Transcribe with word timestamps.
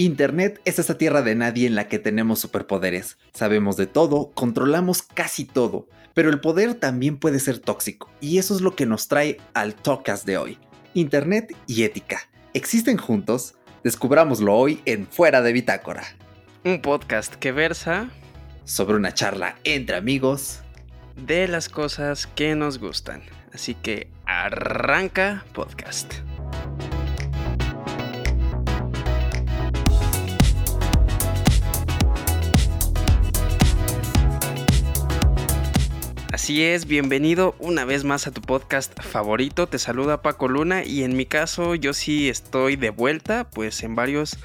Internet 0.00 0.62
es 0.64 0.78
esa 0.78 0.96
tierra 0.96 1.20
de 1.20 1.34
nadie 1.34 1.66
en 1.66 1.74
la 1.74 1.86
que 1.86 1.98
tenemos 1.98 2.38
superpoderes. 2.38 3.18
Sabemos 3.34 3.76
de 3.76 3.86
todo, 3.86 4.30
controlamos 4.32 5.02
casi 5.02 5.44
todo, 5.44 5.88
pero 6.14 6.30
el 6.30 6.40
poder 6.40 6.72
también 6.72 7.18
puede 7.18 7.38
ser 7.38 7.58
tóxico, 7.58 8.10
y 8.18 8.38
eso 8.38 8.54
es 8.54 8.62
lo 8.62 8.74
que 8.74 8.86
nos 8.86 9.08
trae 9.08 9.36
al 9.52 9.74
Talkcast 9.74 10.24
de 10.24 10.38
hoy. 10.38 10.58
Internet 10.94 11.54
y 11.66 11.82
ética. 11.82 12.30
¿Existen 12.54 12.96
juntos? 12.96 13.56
Descubrámoslo 13.84 14.54
hoy 14.54 14.80
en 14.86 15.06
Fuera 15.06 15.42
de 15.42 15.52
Bitácora. 15.52 16.04
Un 16.64 16.80
podcast 16.80 17.34
que 17.34 17.52
versa 17.52 18.08
sobre 18.64 18.96
una 18.96 19.12
charla 19.12 19.58
entre 19.64 19.96
amigos 19.96 20.60
de 21.14 21.46
las 21.46 21.68
cosas 21.68 22.26
que 22.26 22.54
nos 22.54 22.78
gustan. 22.78 23.20
Así 23.52 23.74
que 23.74 24.08
arranca 24.24 25.44
podcast. 25.52 26.14
Así 36.32 36.62
es, 36.62 36.86
bienvenido 36.86 37.56
una 37.58 37.84
vez 37.84 38.04
más 38.04 38.28
a 38.28 38.30
tu 38.30 38.40
podcast 38.40 39.02
favorito. 39.02 39.66
Te 39.66 39.80
saluda 39.80 40.22
Paco 40.22 40.46
Luna 40.46 40.84
y 40.84 41.02
en 41.02 41.16
mi 41.16 41.26
caso 41.26 41.74
yo 41.74 41.92
sí 41.92 42.28
estoy 42.28 42.76
de 42.76 42.90
vuelta, 42.90 43.50
pues 43.50 43.82
en 43.82 43.96
varios 43.96 44.38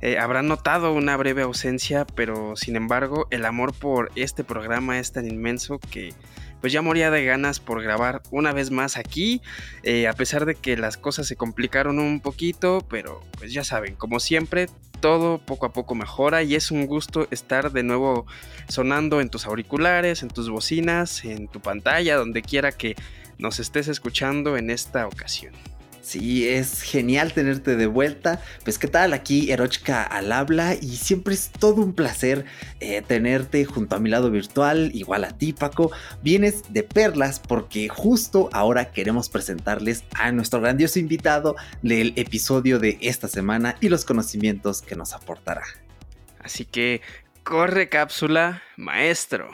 eh, 0.00 0.18
habrán 0.18 0.48
notado 0.48 0.92
una 0.92 1.16
breve 1.16 1.42
ausencia, 1.42 2.04
pero 2.16 2.56
sin 2.56 2.74
embargo 2.74 3.28
el 3.30 3.44
amor 3.44 3.72
por 3.72 4.10
este 4.16 4.42
programa 4.42 4.98
es 4.98 5.12
tan 5.12 5.30
inmenso 5.30 5.78
que 5.78 6.12
pues 6.60 6.72
ya 6.72 6.82
moría 6.82 7.12
de 7.12 7.24
ganas 7.24 7.60
por 7.60 7.84
grabar 7.84 8.20
una 8.32 8.52
vez 8.52 8.72
más 8.72 8.96
aquí, 8.96 9.40
eh, 9.84 10.08
a 10.08 10.14
pesar 10.14 10.44
de 10.44 10.56
que 10.56 10.76
las 10.76 10.96
cosas 10.96 11.28
se 11.28 11.36
complicaron 11.36 12.00
un 12.00 12.18
poquito, 12.18 12.84
pero 12.90 13.20
pues 13.38 13.52
ya 13.52 13.62
saben, 13.62 13.94
como 13.94 14.18
siempre, 14.18 14.66
todo 15.00 15.38
poco 15.38 15.66
a 15.66 15.72
poco 15.72 15.94
mejora 15.94 16.42
y 16.42 16.54
es 16.54 16.70
un 16.70 16.86
gusto 16.86 17.26
estar 17.30 17.72
de 17.72 17.82
nuevo 17.82 18.26
sonando 18.68 19.20
en 19.20 19.30
tus 19.30 19.46
auriculares, 19.46 20.22
en 20.22 20.28
tus 20.28 20.50
bocinas, 20.50 21.24
en 21.24 21.48
tu 21.48 21.60
pantalla, 21.60 22.16
donde 22.16 22.42
quiera 22.42 22.72
que 22.72 22.96
nos 23.38 23.60
estés 23.60 23.88
escuchando 23.88 24.56
en 24.56 24.70
esta 24.70 25.06
ocasión. 25.06 25.54
Sí, 26.00 26.48
es 26.48 26.82
genial 26.82 27.32
tenerte 27.32 27.76
de 27.76 27.86
vuelta. 27.86 28.40
Pues 28.64 28.78
qué 28.78 28.88
tal 28.88 29.12
aquí 29.12 29.50
Erochka 29.50 30.02
al 30.02 30.32
habla 30.32 30.74
y 30.74 30.96
siempre 30.96 31.34
es 31.34 31.50
todo 31.50 31.82
un 31.82 31.92
placer 31.92 32.44
eh, 32.80 33.02
tenerte 33.06 33.64
junto 33.64 33.96
a 33.96 33.98
mi 33.98 34.08
lado 34.08 34.30
virtual, 34.30 34.90
igual 34.94 35.24
a 35.24 35.36
ti 35.36 35.52
Paco. 35.52 35.90
Vienes 36.22 36.72
de 36.72 36.82
perlas 36.82 37.40
porque 37.40 37.88
justo 37.88 38.48
ahora 38.52 38.90
queremos 38.90 39.28
presentarles 39.28 40.04
a 40.14 40.32
nuestro 40.32 40.60
grandioso 40.60 40.98
invitado 40.98 41.56
del 41.82 42.12
episodio 42.16 42.78
de 42.78 42.98
esta 43.00 43.28
semana 43.28 43.76
y 43.80 43.88
los 43.88 44.04
conocimientos 44.04 44.82
que 44.82 44.96
nos 44.96 45.12
aportará. 45.12 45.64
Así 46.40 46.64
que 46.64 47.02
corre 47.42 47.88
cápsula, 47.88 48.62
maestro. 48.76 49.50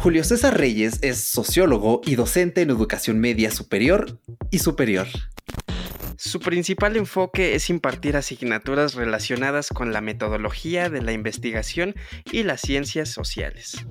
Julio 0.00 0.24
César 0.24 0.56
Reyes 0.56 0.98
es 1.02 1.18
sociólogo 1.18 2.00
y 2.06 2.14
docente 2.14 2.62
en 2.62 2.70
educación 2.70 3.20
media 3.20 3.50
superior 3.50 4.18
y 4.50 4.60
superior. 4.60 5.06
Su 6.16 6.40
principal 6.40 6.96
enfoque 6.96 7.54
es 7.54 7.68
impartir 7.68 8.16
asignaturas 8.16 8.94
relacionadas 8.94 9.68
con 9.68 9.92
la 9.92 10.00
metodología 10.00 10.88
de 10.88 11.02
la 11.02 11.12
investigación 11.12 11.94
y 12.32 12.44
las 12.44 12.62
ciencias 12.62 13.10
sociales. 13.10 13.84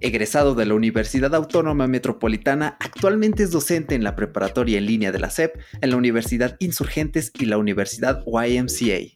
Egresado 0.00 0.54
de 0.54 0.66
la 0.66 0.74
Universidad 0.74 1.34
Autónoma 1.34 1.86
Metropolitana, 1.86 2.76
actualmente 2.78 3.42
es 3.42 3.52
docente 3.52 3.94
en 3.94 4.04
la 4.04 4.16
preparatoria 4.16 4.76
en 4.76 4.84
línea 4.84 5.12
de 5.12 5.18
la 5.18 5.30
SEP, 5.30 5.56
en 5.80 5.88
la 5.88 5.96
Universidad 5.96 6.56
Insurgentes 6.58 7.32
y 7.38 7.46
la 7.46 7.56
Universidad 7.56 8.22
YMCA 8.26 9.14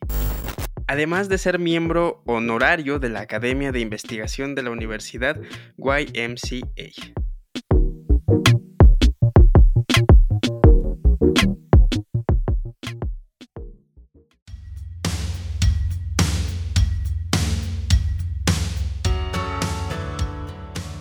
además 0.89 1.28
de 1.28 1.39
ser 1.39 1.58
miembro 1.58 2.22
honorario 2.27 2.99
de 2.99 3.10
la 3.10 3.21
Academia 3.21 3.71
de 3.71 3.81
Investigación 3.81 4.54
de 4.54 4.62
la 4.62 4.71
Universidad 4.71 5.41
YMCA. 5.76 7.28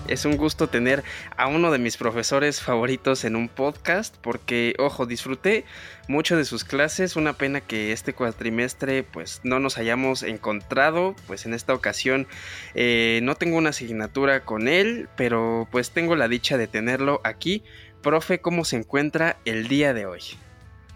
Es 0.08 0.24
un 0.24 0.38
gusto 0.38 0.68
tener 0.68 1.04
a 1.36 1.48
uno 1.48 1.70
de 1.70 1.80
mis 1.80 1.98
profesores 1.98 2.62
favoritos 2.62 3.26
en 3.26 3.36
un 3.36 3.50
podcast 3.50 4.16
porque, 4.22 4.74
ojo, 4.80 5.06
disfruté 5.06 5.66
mucho 6.08 6.38
de 6.38 6.46
sus 6.46 6.64
clases. 6.64 7.18
Una 7.18 7.34
pena 7.34 7.60
que 7.60 7.92
este 7.92 8.14
cuatrimestre 8.14 9.04
pues 9.04 9.42
no 9.44 9.60
nos 9.60 9.78
hayamos 9.78 10.24
encontrado. 10.24 11.14
Pues 11.28 11.46
en 11.46 11.54
esta 11.54 11.74
ocasión 11.74 12.26
eh, 12.74 13.20
no 13.24 13.36
tengo 13.36 13.58
una 13.58 13.72
asignatura 13.72 14.46
con 14.46 14.70
él, 14.70 15.10
pero 15.18 15.68
pues 15.72 15.92
tengo 15.92 16.16
la 16.16 16.30
dicha 16.30 16.58
de 16.58 16.68
tenerlo 16.68 17.20
aquí. 17.26 17.64
Profe, 18.02 18.40
¿cómo 18.40 18.64
se 18.64 18.78
encuentra 18.78 19.38
el 19.44 19.68
día 19.68 19.94
de 19.94 20.06
hoy? 20.06 20.22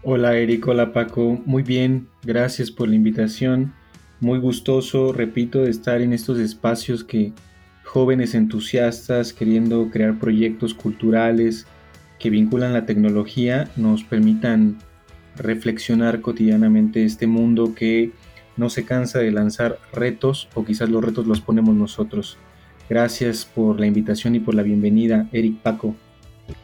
Hola 0.02 0.36
Eric, 0.36 0.66
hola 0.66 0.92
Paco, 0.92 1.40
muy 1.44 1.62
bien, 1.62 2.08
gracias 2.24 2.70
por 2.70 2.88
la 2.88 2.96
invitación. 2.96 3.72
Muy 4.18 4.38
gustoso, 4.38 5.12
repito, 5.12 5.60
de 5.60 5.70
estar 5.70 6.00
en 6.00 6.12
estos 6.12 6.38
espacios 6.38 7.04
que 7.04 7.32
jóvenes 7.92 8.34
entusiastas 8.34 9.34
queriendo 9.34 9.90
crear 9.90 10.18
proyectos 10.18 10.72
culturales 10.72 11.66
que 12.18 12.30
vinculan 12.30 12.72
la 12.72 12.86
tecnología 12.86 13.68
nos 13.76 14.02
permitan 14.02 14.78
reflexionar 15.36 16.22
cotidianamente 16.22 17.04
este 17.04 17.26
mundo 17.26 17.74
que 17.74 18.12
no 18.56 18.70
se 18.70 18.86
cansa 18.86 19.18
de 19.18 19.30
lanzar 19.30 19.78
retos 19.92 20.48
o 20.54 20.64
quizás 20.64 20.88
los 20.88 21.04
retos 21.04 21.26
los 21.26 21.42
ponemos 21.42 21.74
nosotros. 21.74 22.38
Gracias 22.88 23.44
por 23.44 23.78
la 23.78 23.86
invitación 23.86 24.36
y 24.36 24.40
por 24.40 24.54
la 24.54 24.62
bienvenida, 24.62 25.28
Eric 25.30 25.58
Paco. 25.58 25.94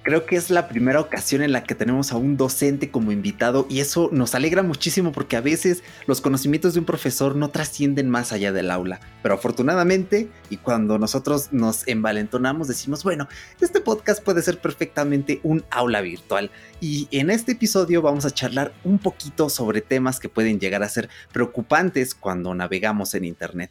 Creo 0.03 0.27
que 0.27 0.37
es 0.37 0.50
la 0.50 0.69
primera 0.69 1.00
ocasión 1.00 1.43
en 1.43 1.53
la 1.53 1.62
que 1.62 1.75
tenemos 1.75 2.12
a 2.12 2.16
un 2.16 2.37
docente 2.37 2.91
como 2.91 3.12
invitado 3.12 3.66
y 3.69 3.81
eso 3.81 4.09
nos 4.12 4.34
alegra 4.34 4.62
muchísimo 4.62 5.12
porque 5.12 5.37
a 5.37 5.41
veces 5.41 5.83
los 6.06 6.21
conocimientos 6.21 6.75
de 6.75 6.81
un 6.81 6.87
profesor 6.87 7.37
no 7.37 7.50
trascienden 7.50 8.11
más 8.11 8.33
allá 8.33 8.53
del 8.53 8.71
aula. 8.71 9.00
Pero 9.22 9.34
afortunadamente, 9.34 10.28
y 10.50 10.56
cuando 10.56 10.99
nosotros 10.99 11.53
nos 11.53 11.87
envalentonamos, 11.87 12.69
decimos, 12.69 13.05
bueno, 13.05 13.28
este 13.61 13.81
podcast 13.81 14.22
puede 14.22 14.43
ser 14.43 14.61
perfectamente 14.61 15.41
un 15.43 15.65
aula 15.71 16.00
virtual. 16.00 16.50
Y 16.81 17.09
en 17.11 17.31
este 17.31 17.53
episodio 17.53 18.03
vamos 18.03 18.25
a 18.25 18.31
charlar 18.31 18.72
un 18.84 18.99
poquito 18.99 19.49
sobre 19.49 19.81
temas 19.81 20.19
que 20.19 20.28
pueden 20.28 20.59
llegar 20.59 20.83
a 20.83 20.88
ser 20.88 21.09
preocupantes 21.33 22.15
cuando 22.15 22.55
navegamos 22.55 23.15
en 23.15 23.25
Internet. 23.25 23.71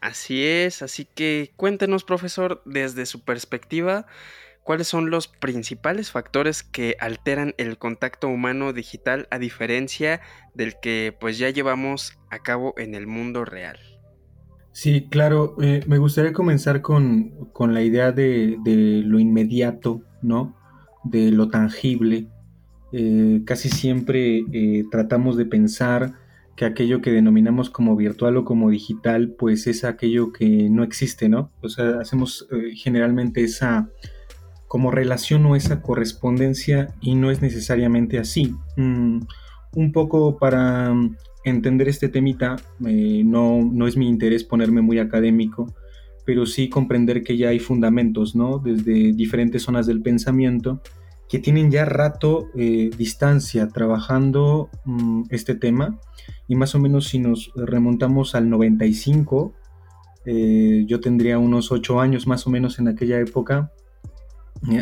Así 0.00 0.44
es, 0.44 0.82
así 0.82 1.06
que 1.14 1.52
cuéntenos, 1.56 2.04
profesor, 2.04 2.62
desde 2.64 3.04
su 3.06 3.20
perspectiva, 3.20 4.06
¿Cuáles 4.68 4.88
son 4.88 5.08
los 5.08 5.28
principales 5.28 6.10
factores 6.10 6.62
que 6.62 6.96
alteran 7.00 7.54
el 7.56 7.78
contacto 7.78 8.28
humano 8.28 8.74
digital 8.74 9.26
a 9.30 9.38
diferencia 9.38 10.20
del 10.54 10.74
que 10.82 11.16
pues 11.18 11.38
ya 11.38 11.48
llevamos 11.48 12.18
a 12.28 12.40
cabo 12.40 12.74
en 12.76 12.94
el 12.94 13.06
mundo 13.06 13.46
real? 13.46 13.78
Sí, 14.72 15.06
claro, 15.08 15.56
eh, 15.62 15.82
me 15.86 15.96
gustaría 15.96 16.34
comenzar 16.34 16.82
con, 16.82 17.32
la 17.58 17.82
idea 17.82 18.12
de, 18.12 18.58
lo 19.06 19.18
inmediato, 19.18 20.02
¿no? 20.20 20.54
De 21.02 21.30
lo 21.30 21.48
tangible. 21.48 22.28
Eh, 22.92 23.40
casi 23.46 23.70
siempre 23.70 24.44
eh, 24.52 24.84
tratamos 24.90 25.38
de 25.38 25.46
pensar 25.46 26.12
que 26.56 26.66
aquello 26.66 27.00
que 27.00 27.10
denominamos 27.10 27.70
como 27.70 27.96
virtual 27.96 28.36
o 28.36 28.44
como 28.44 28.68
digital, 28.68 29.30
pues 29.30 29.66
es 29.66 29.84
aquello 29.84 30.30
que 30.30 30.68
no 30.68 30.84
existe, 30.84 31.30
¿no? 31.30 31.52
O 31.62 31.70
sea, 31.70 32.00
hacemos 32.00 32.46
generalmente 32.74 33.44
esa 33.44 33.88
como 34.68 34.90
relaciono 34.90 35.56
esa 35.56 35.82
correspondencia 35.82 36.94
y 37.00 37.14
no 37.14 37.30
es 37.30 37.42
necesariamente 37.42 38.18
así. 38.18 38.54
Mm, 38.76 39.20
un 39.72 39.92
poco 39.92 40.38
para 40.38 40.92
mm, 40.94 41.16
entender 41.44 41.88
este 41.88 42.08
temita, 42.08 42.56
eh, 42.86 43.22
no, 43.24 43.60
no 43.64 43.86
es 43.86 43.96
mi 43.96 44.08
interés 44.08 44.44
ponerme 44.44 44.82
muy 44.82 44.98
académico, 44.98 45.74
pero 46.24 46.46
sí 46.46 46.68
comprender 46.68 47.22
que 47.22 47.36
ya 47.36 47.48
hay 47.48 47.58
fundamentos, 47.58 48.36
¿no? 48.36 48.58
Desde 48.58 49.12
diferentes 49.14 49.62
zonas 49.62 49.86
del 49.86 50.02
pensamiento 50.02 50.82
que 51.28 51.38
tienen 51.38 51.70
ya 51.70 51.84
rato 51.84 52.48
eh, 52.56 52.90
distancia 52.96 53.68
trabajando 53.68 54.70
mm, 54.84 55.24
este 55.30 55.54
tema 55.54 55.98
y 56.46 56.56
más 56.56 56.74
o 56.74 56.78
menos 56.78 57.08
si 57.08 57.18
nos 57.18 57.52
remontamos 57.54 58.34
al 58.34 58.48
95, 58.48 59.54
eh, 60.24 60.84
yo 60.86 61.00
tendría 61.00 61.38
unos 61.38 61.70
8 61.70 62.00
años 62.00 62.26
más 62.26 62.46
o 62.46 62.50
menos 62.50 62.78
en 62.78 62.88
aquella 62.88 63.20
época, 63.20 63.72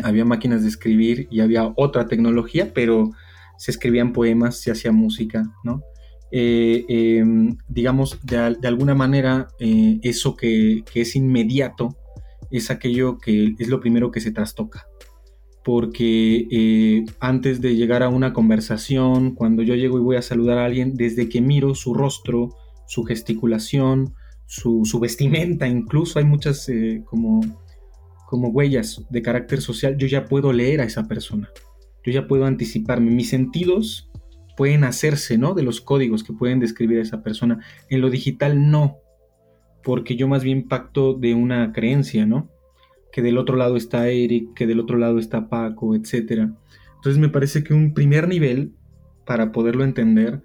había 0.03 0.25
máquinas 0.25 0.63
de 0.63 0.69
escribir 0.69 1.27
y 1.31 1.41
había 1.41 1.71
otra 1.75 2.07
tecnología, 2.07 2.71
pero 2.73 3.11
se 3.57 3.71
escribían 3.71 4.13
poemas, 4.13 4.57
se 4.57 4.71
hacía 4.71 4.91
música, 4.91 5.51
¿no? 5.63 5.81
Eh, 6.31 6.85
em, 6.89 7.57
digamos, 7.69 8.19
de, 8.23 8.37
alguna 8.67 8.95
manera, 8.95 9.47
eh, 9.59 9.99
eso 10.03 10.35
que, 10.35 10.83
es 10.93 11.15
inmediato 11.15 11.95
es 12.51 12.69
aquello 12.69 13.17
que 13.17 13.55
es 13.57 13.67
lo 13.69 13.79
primero 13.79 14.11
que 14.11 14.21
se 14.21 14.31
trastoca. 14.31 14.87
porque 15.63 16.47
eh, 16.49 17.05
antes 17.19 17.59
de 17.59 17.75
llegar 17.75 18.01
a 18.01 18.07
una 18.07 18.31
conversación, 18.31 19.35
cuando 19.35 19.63
yo 19.63 19.75
llego 19.75 19.97
y 19.97 20.01
voy 20.01 20.15
a 20.15 20.21
saludar 20.21 20.57
a 20.59 20.65
alguien, 20.65 20.95
desde 20.95 21.27
que 21.27 21.41
miro 21.41 21.75
su 21.75 21.93
rostro, 21.93 22.55
su 22.87 23.03
gesticulación, 23.03 24.13
su, 24.47 24.99
vestimenta, 24.99 25.67
incluso 25.67 26.19
hay 26.19 26.25
muchas 26.25 26.67
eh, 26.69 27.03
como, 27.05 27.41
como 28.27 28.49
huellas 28.49 29.05
de 29.09 29.21
carácter 29.21 29.61
social, 29.61 29.97
yo 29.97 30.05
ya 30.05 30.25
puedo 30.25 30.51
leer 30.51 30.81
a 30.81 30.83
esa 30.83 31.07
persona, 31.07 31.49
yo 32.03 32.11
ya 32.11 32.27
puedo 32.27 32.45
anticiparme, 32.45 33.09
mis 33.09 33.29
sentidos 33.29 34.11
pueden 34.57 34.83
hacerse, 34.83 35.37
¿no? 35.37 35.53
De 35.53 35.63
los 35.63 35.79
códigos 35.79 36.23
que 36.23 36.33
pueden 36.33 36.59
describir 36.59 36.97
a 36.99 37.03
esa 37.03 37.21
persona. 37.23 37.59
En 37.89 38.01
lo 38.01 38.09
digital 38.09 38.69
no, 38.69 38.97
porque 39.83 40.17
yo 40.17 40.27
más 40.27 40.43
bien 40.43 40.67
pacto 40.67 41.13
de 41.13 41.35
una 41.35 41.71
creencia, 41.71 42.25
¿no? 42.25 42.49
Que 43.11 43.21
del 43.21 43.37
otro 43.37 43.55
lado 43.55 43.77
está 43.77 44.09
Eric, 44.09 44.53
que 44.55 44.67
del 44.67 44.79
otro 44.79 44.97
lado 44.97 45.19
está 45.19 45.47
Paco, 45.47 45.95
etc. 45.95 46.49
Entonces 46.95 47.19
me 47.19 47.29
parece 47.29 47.63
que 47.63 47.73
un 47.73 47.93
primer 47.93 48.27
nivel, 48.27 48.73
para 49.25 49.51
poderlo 49.51 49.83
entender, 49.83 50.41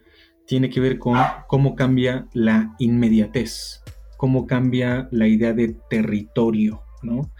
tiene 0.46 0.68
que 0.68 0.80
ver 0.80 0.98
con 0.98 1.16
cómo 1.48 1.74
cambia 1.74 2.28
la 2.34 2.76
inmediatez, 2.78 3.82
cómo 4.18 4.46
cambia 4.46 5.08
la 5.10 5.26
idea 5.26 5.54
de 5.54 5.74
territorio, 5.88 6.82
¿no? 7.02 7.32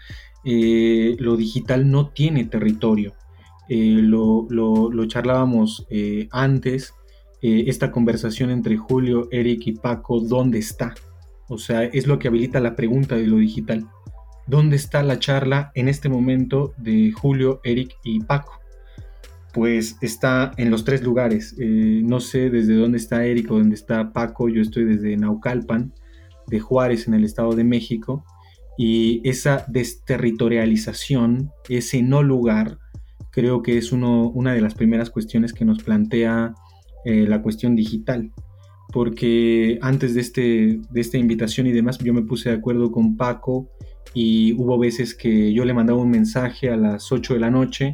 Eh, 0.43 1.15
lo 1.19 1.37
digital 1.37 1.89
no 1.89 2.09
tiene 2.09 2.45
territorio. 2.45 3.13
Eh, 3.69 3.99
lo, 4.01 5.05
charlábamos 5.07 5.87
eh, 5.89 6.27
antes, 6.31 6.93
esta 7.41 7.91
conversación 7.91 8.51
entre 8.51 8.77
Julio, 8.77 9.27
Eric 9.29 9.67
y 9.67 9.71
Paco, 9.73 10.21
¿dónde 10.21 10.59
está? 10.59 10.93
O 11.49 11.57
sea, 11.57 11.83
es 11.83 12.07
lo 12.07 12.17
que 12.17 12.29
habilita 12.29 12.61
la 12.61 12.77
pregunta 12.77 13.15
de 13.15 13.27
lo 13.27 13.35
digital. 13.35 13.85
¿Dónde 14.47 14.77
está 14.77 15.03
la 15.03 15.19
charla 15.19 15.71
en 15.75 15.89
este 15.89 16.07
momento 16.07 16.73
de 16.77 17.11
Julio, 17.11 17.59
Eric 17.65 17.97
y 18.01 18.21
Paco? 18.21 18.61
Pues 19.53 19.97
está 19.99 20.53
en 20.55 20.71
los 20.71 20.85
tres 20.85 21.03
lugares. 21.03 21.53
No 21.59 22.21
sé 22.21 22.49
desde 22.49 22.75
dónde 22.75 22.97
está 22.97 23.25
Eric 23.25 23.51
o 23.51 23.57
dónde 23.57 23.75
está 23.75 24.13
Paco. 24.13 24.47
Yo 24.47 24.61
estoy 24.61 24.85
desde 24.85 25.17
Naucalpan, 25.17 25.93
de 26.47 26.61
Juárez, 26.61 27.09
en 27.09 27.13
el 27.13 27.25
Estado 27.25 27.53
de 27.55 27.65
México. 27.65 28.23
Y 28.77 29.21
esa 29.27 29.65
desterritorialización, 29.67 31.51
ese 31.69 32.01
no 32.01 32.23
lugar, 32.23 32.79
creo 33.31 33.61
que 33.61 33.77
es 33.77 33.91
uno, 33.91 34.29
una 34.29 34.53
de 34.53 34.61
las 34.61 34.73
primeras 34.73 35.09
cuestiones 35.09 35.53
que 35.53 35.65
nos 35.65 35.83
plantea 35.83 36.53
eh, 37.05 37.25
la 37.27 37.41
cuestión 37.41 37.75
digital 37.75 38.31
porque 38.93 39.79
antes 39.81 40.13
de, 40.13 40.21
este, 40.21 40.79
de 40.91 41.01
esta 41.01 41.17
invitación 41.17 41.65
y 41.65 41.71
demás 41.71 41.97
yo 41.97 42.13
me 42.13 42.21
puse 42.21 42.49
de 42.49 42.55
acuerdo 42.55 42.91
con 42.91 43.17
Paco 43.17 43.67
y 44.13 44.53
hubo 44.53 44.77
veces 44.77 45.15
que 45.15 45.51
yo 45.51 45.65
le 45.65 45.73
mandaba 45.73 45.99
un 45.99 46.11
mensaje 46.11 46.69
a 46.69 46.77
las 46.77 47.11
8 47.11 47.33
de 47.33 47.39
la 47.39 47.49
noche, 47.49 47.93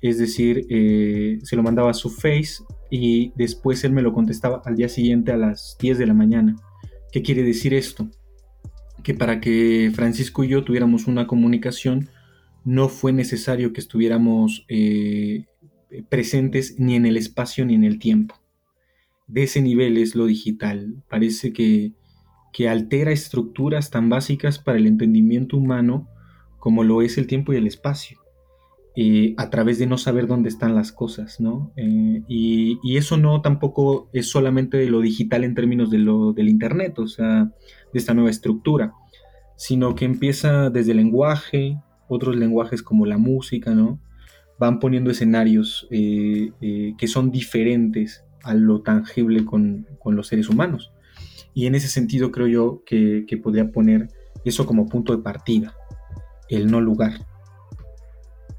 es 0.00 0.18
decir, 0.18 0.66
eh, 0.70 1.38
se 1.42 1.54
lo 1.54 1.62
mandaba 1.62 1.90
a 1.90 1.94
su 1.94 2.08
face 2.08 2.64
y 2.90 3.32
después 3.36 3.84
él 3.84 3.92
me 3.92 4.00
lo 4.00 4.14
contestaba 4.14 4.62
al 4.64 4.74
día 4.74 4.88
siguiente 4.88 5.32
a 5.32 5.36
las 5.36 5.76
10 5.80 5.98
de 5.98 6.06
la 6.06 6.14
mañana. 6.14 6.56
¿Qué 7.12 7.20
quiere 7.20 7.42
decir 7.42 7.74
esto? 7.74 8.08
Que 9.02 9.14
para 9.14 9.40
que 9.40 9.90
Francisco 9.94 10.44
y 10.44 10.48
yo 10.48 10.64
tuviéramos 10.64 11.06
una 11.06 11.26
comunicación 11.26 12.08
no 12.64 12.88
fue 12.88 13.12
necesario 13.12 13.72
que 13.72 13.80
estuviéramos 13.80 14.64
eh, 14.68 15.46
presentes 16.08 16.76
ni 16.78 16.94
en 16.94 17.06
el 17.06 17.16
espacio 17.16 17.64
ni 17.64 17.74
en 17.74 17.84
el 17.84 17.98
tiempo 17.98 18.42
de 19.32 19.44
ese 19.44 19.62
nivel 19.62 19.96
es 19.96 20.14
lo 20.14 20.26
digital. 20.26 21.02
Parece 21.08 21.52
que, 21.52 21.92
altera 22.68 23.10
estructuras 23.10 23.90
tan 23.90 24.08
básicas 24.08 24.58
para 24.58 24.78
el 24.78 24.86
entendimiento 24.86 25.56
humano 25.56 26.06
como 26.58 26.84
lo 26.84 27.02
es 27.02 27.18
el 27.18 27.26
tiempo 27.26 27.52
y 27.52 27.56
el 27.56 27.66
espacio. 27.66 28.18
Eh, 28.94 29.34
a 29.38 29.48
través 29.48 29.78
de 29.78 29.86
no 29.86 29.96
saber 29.96 30.26
dónde 30.26 30.50
están 30.50 30.74
las 30.74 30.92
cosas, 30.92 31.40
¿no? 31.40 31.72
Eh, 31.76 32.22
y, 32.28 32.96
eso 32.96 33.16
no 33.16 33.40
tampoco 33.40 34.10
es 34.12 34.26
solamente 34.26 34.76
de 34.76 34.86
lo 34.86 35.00
digital 35.00 35.44
en 35.44 35.54
términos 35.54 35.90
de 35.90 35.98
lo 35.98 36.34
del 36.34 36.50
Internet, 36.50 36.98
o 36.98 37.06
sea, 37.06 37.50
de 37.92 37.98
esta 37.98 38.14
nueva 38.14 38.30
estructura, 38.30 38.92
sino 39.56 39.94
que 39.94 40.04
empieza 40.04 40.70
desde 40.70 40.92
el 40.92 40.98
lenguaje, 40.98 41.78
otros 42.08 42.36
lenguajes 42.36 42.82
como 42.82 43.06
la 43.06 43.18
música, 43.18 43.74
¿no? 43.74 44.00
Van 44.58 44.78
poniendo 44.78 45.10
escenarios 45.10 45.86
eh, 45.90 46.52
que 46.96 47.08
son 47.08 47.30
diferentes 47.30 48.24
a 48.42 48.54
lo 48.54 48.82
tangible 48.82 49.44
con, 49.44 49.86
los 50.04 50.26
seres 50.26 50.48
humanos. 50.48 50.92
Y 51.54 51.66
en 51.66 51.74
ese 51.74 51.88
sentido 51.88 52.30
creo 52.30 52.48
yo 52.48 52.82
que, 52.84 53.26
podría 53.42 53.70
poner 53.70 54.08
eso 54.44 54.66
como 54.66 54.86
punto 54.86 55.16
de 55.16 55.22
partida, 55.22 55.74
el 56.48 56.70
no 56.70 56.80
lugar. 56.80 57.26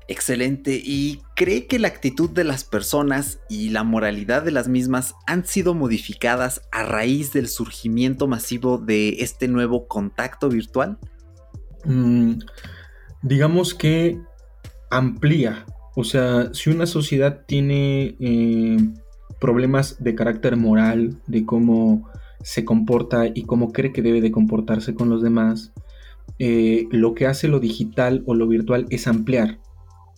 Excelente. 0.08 0.82
¿Y 0.84 1.22
cree 1.36 1.68
que 1.68 1.80
la 1.80 1.88
actitud 1.88 2.30
de 2.30 2.44
las 2.44 2.64
personas 2.64 3.40
y 3.50 3.70
la 3.70 3.84
moralidad 3.84 4.44
de 4.44 4.52
las 4.52 4.68
mismas 4.68 5.16
han 5.28 5.46
sido 5.46 5.74
modificadas 5.74 6.62
a 6.72 6.84
raíz 6.84 7.32
del 7.32 7.48
surgimiento 7.48 8.28
masivo 8.28 8.78
de 8.78 9.18
este 9.20 9.48
nuevo 9.48 9.88
contacto 9.88 10.50
virtual? 10.50 10.98
Mm, 11.86 12.34
digamos 13.22 13.74
que 13.74 14.20
amplía. 14.92 15.66
O 15.96 16.04
sea, 16.04 16.54
si 16.54 16.70
una 16.70 16.86
sociedad 16.86 17.46
tiene 17.46 18.18
eh, 18.20 18.78
problemas 19.40 20.04
de 20.04 20.16
carácter 20.16 20.58
moral, 20.58 21.22
de 21.28 21.46
cómo 21.46 22.10
se 22.42 22.66
comporta 22.66 23.28
y 23.28 23.44
cómo 23.44 23.72
cree 23.72 23.94
que 23.94 24.02
debe 24.02 24.20
de 24.20 24.32
comportarse 24.32 24.96
con 24.96 25.10
los 25.10 25.22
demás, 25.22 25.72
eh, 26.40 26.88
lo 26.92 27.14
que 27.14 27.28
hace 27.28 27.48
lo 27.48 27.60
digital 27.60 28.24
o 28.26 28.34
lo 28.34 28.48
virtual 28.48 28.86
es 28.90 29.08
ampliar 29.08 29.60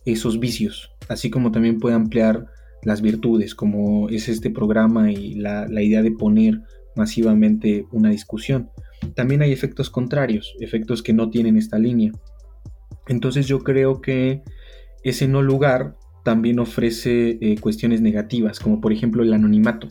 esos 0.05 0.39
vicios, 0.39 0.91
así 1.09 1.29
como 1.29 1.51
también 1.51 1.79
puede 1.79 1.95
ampliar 1.95 2.45
las 2.83 3.01
virtudes, 3.01 3.55
como 3.55 4.09
es 4.09 4.29
este 4.29 4.51
programa 4.51 5.11
y 5.11 5.33
la, 5.35 5.67
la 5.67 5.81
idea 5.81 6.01
de 6.03 6.11
poner 6.11 6.61
masivamente 6.95 7.85
una 7.91 8.09
discusión. 8.09 8.69
También 9.15 9.41
hay 9.41 9.51
efectos 9.51 9.89
contrarios, 9.89 10.55
efectos 10.59 11.01
que 11.03 11.13
no 11.13 11.29
tienen 11.29 11.57
esta 11.57 11.77
línea. 11.79 12.11
Entonces 13.07 13.47
yo 13.47 13.59
creo 13.59 14.01
que 14.01 14.41
ese 15.03 15.27
no 15.27 15.41
lugar 15.41 15.95
también 16.23 16.59
ofrece 16.59 17.37
eh, 17.39 17.55
cuestiones 17.59 18.01
negativas, 18.01 18.59
como 18.59 18.81
por 18.81 18.91
ejemplo 18.91 19.21
el 19.21 19.33
anonimato. 19.33 19.89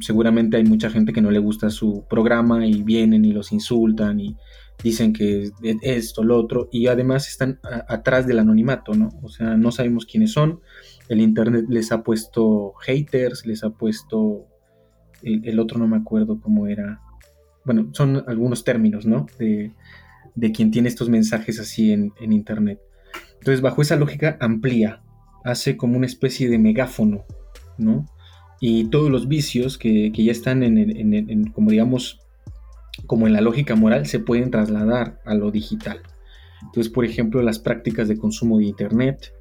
Seguramente 0.00 0.56
hay 0.56 0.64
mucha 0.64 0.90
gente 0.90 1.12
que 1.12 1.20
no 1.20 1.30
le 1.30 1.38
gusta 1.38 1.70
su 1.70 2.04
programa 2.08 2.66
y 2.66 2.82
vienen 2.82 3.24
y 3.24 3.32
los 3.32 3.52
insultan 3.52 4.20
y 4.20 4.36
dicen 4.82 5.12
que 5.12 5.50
esto, 5.82 6.24
lo 6.24 6.38
otro, 6.38 6.68
y 6.72 6.86
además 6.86 7.28
están 7.28 7.60
atrás 7.88 8.26
del 8.26 8.38
anonimato, 8.38 8.94
¿no? 8.94 9.10
O 9.22 9.28
sea, 9.28 9.56
no 9.56 9.72
sabemos 9.72 10.06
quiénes 10.06 10.32
son. 10.32 10.60
El 11.08 11.20
Internet 11.20 11.66
les 11.68 11.92
ha 11.92 12.02
puesto 12.02 12.74
haters, 12.80 13.46
les 13.46 13.64
ha 13.64 13.70
puesto... 13.70 14.46
El, 15.22 15.58
otro 15.58 15.78
no 15.78 15.86
me 15.86 15.98
acuerdo 15.98 16.40
cómo 16.40 16.66
era. 16.66 17.00
Bueno, 17.66 17.90
son 17.92 18.24
algunos 18.26 18.64
términos, 18.64 19.04
¿no? 19.04 19.26
De, 19.38 19.72
quien 20.52 20.70
tiene 20.70 20.88
estos 20.88 21.10
mensajes 21.10 21.60
así 21.60 21.92
en, 21.92 22.12
en 22.20 22.32
Internet. 22.32 22.80
Entonces, 23.34 23.60
bajo 23.60 23.82
esa 23.82 23.96
lógica, 23.96 24.38
amplía 24.40 25.02
hace 25.44 25.76
como 25.76 25.96
una 25.96 26.06
especie 26.06 26.48
de 26.48 26.58
megáfono, 26.58 27.24
¿no? 27.76 28.06
Y 28.60 28.84
todos 28.84 29.10
los 29.10 29.26
vicios 29.26 29.78
que, 29.78 30.12
ya 30.12 30.32
están 30.32 30.62
en, 30.62 31.50
como 31.52 31.70
digamos, 31.70 32.20
como 33.06 33.26
en 33.26 33.32
la 33.32 33.40
lógica 33.40 33.74
moral, 33.74 34.06
se 34.06 34.18
pueden 34.18 34.50
trasladar 34.50 35.20
a 35.24 35.34
lo 35.34 35.50
digital. 35.50 36.02
Entonces, 36.62 36.92
por 36.92 37.06
ejemplo, 37.06 37.42
las 37.42 37.58
prácticas 37.58 38.06
de 38.08 38.18
consumo 38.18 38.58
de 38.58 38.64
Internet, 38.64 39.32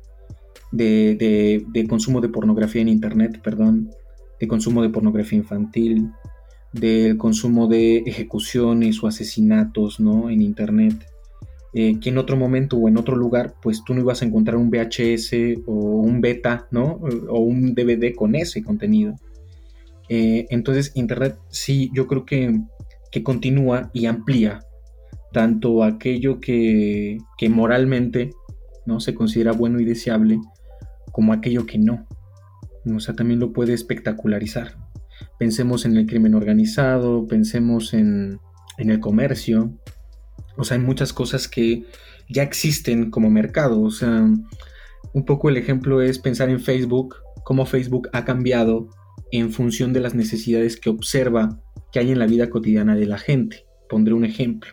de, 0.72 1.66
de, 1.68 1.88
consumo 1.88 2.22
de 2.22 2.30
pornografía 2.30 2.82
en 2.82 2.88
Internet, 2.88 3.42
perdón, 3.44 3.92
de 4.40 4.48
consumo 4.48 4.82
de 4.82 4.90
pornografía 4.90 5.38
infantil, 5.38 6.12
del 6.72 7.18
consumo 7.18 7.68
de 7.68 7.98
ejecuciones 8.06 9.04
o 9.04 9.08
asesinatos, 9.08 10.00
¿no? 10.00 10.30
En 10.30 10.42
Internet, 10.42 10.96
eh, 11.74 12.00
que 12.00 12.10
en 12.10 12.18
otro 12.18 12.36
momento 12.36 12.78
o 12.78 12.88
en 12.88 12.98
otro 12.98 13.16
lugar, 13.16 13.54
pues 13.62 13.84
tú 13.84 13.94
no 13.94 14.02
ibas 14.02 14.22
a 14.22 14.26
encontrar 14.26 14.58
un 14.58 14.72
VHS 14.72 15.62
o 15.68 15.74
un 15.74 16.20
beta, 16.20 16.68
¿no? 16.72 17.00
O 17.30 17.40
un 17.40 17.76
DVD 17.76 18.16
con 18.16 18.36
ese 18.36 18.64
contenido. 18.64 19.16
Eh, 20.10 20.48
entonces, 20.50 20.92
Internet 20.96 21.38
sí, 21.50 21.92
yo 21.94 22.08
creo 22.08 22.26
que, 22.26 22.60
que, 23.12 23.22
continúa 23.22 23.92
y 23.94 24.08
amplía 24.08 24.62
tanto 25.32 25.84
aquello 25.84 26.40
que, 26.40 27.20
que 27.38 27.50
moralmente 27.50 28.32
¿no? 28.88 29.00
se 29.00 29.14
considera 29.14 29.52
bueno 29.52 29.80
y 29.80 29.86
deseable, 29.86 30.40
como 31.12 31.34
aquello 31.34 31.68
que 31.68 31.78
no. 31.78 32.08
O 32.92 33.00
sea, 33.00 33.16
también 33.16 33.40
lo 33.40 33.54
puede 33.54 33.74
espectacularizar. 33.74 34.76
Pensemos 35.38 35.86
en 35.86 35.96
el 35.98 36.08
crimen 36.08 36.34
organizado, 36.34 37.28
pensemos 37.28 37.94
en, 37.94 38.40
en 38.80 38.90
el 38.90 39.00
comercio, 39.00 39.78
o 40.60 40.64
sea, 40.64 40.78
hay 40.78 40.84
muchas 40.84 41.14
cosas 41.14 41.48
que 41.48 41.86
ya 42.30 42.44
existen 42.44 43.10
como 43.10 43.30
mercado. 43.30 43.82
O 43.82 43.92
sea, 43.92 44.28
un 45.14 45.26
poco 45.26 45.50
el 45.50 45.58
ejemplo 45.58 46.02
es 46.02 46.20
pensar 46.20 46.50
en 46.50 46.60
Facebook, 46.60 47.16
cómo 47.44 47.66
Facebook 47.66 48.10
ha 48.14 48.26
cambiado 48.26 48.90
en 49.32 49.52
función 49.52 49.94
de 49.94 50.02
las 50.02 50.16
necesidades 50.16 50.78
que 50.78 50.90
observa 50.90 51.62
que 51.92 52.00
hay 52.00 52.12
en 52.12 52.20
la 52.20 52.28
vida 52.28 52.50
cotidiana 52.50 52.96
de 52.96 53.06
la 53.06 53.18
gente. 53.18 53.66
Pondré 53.90 54.14
un 54.14 54.26
ejemplo. 54.26 54.72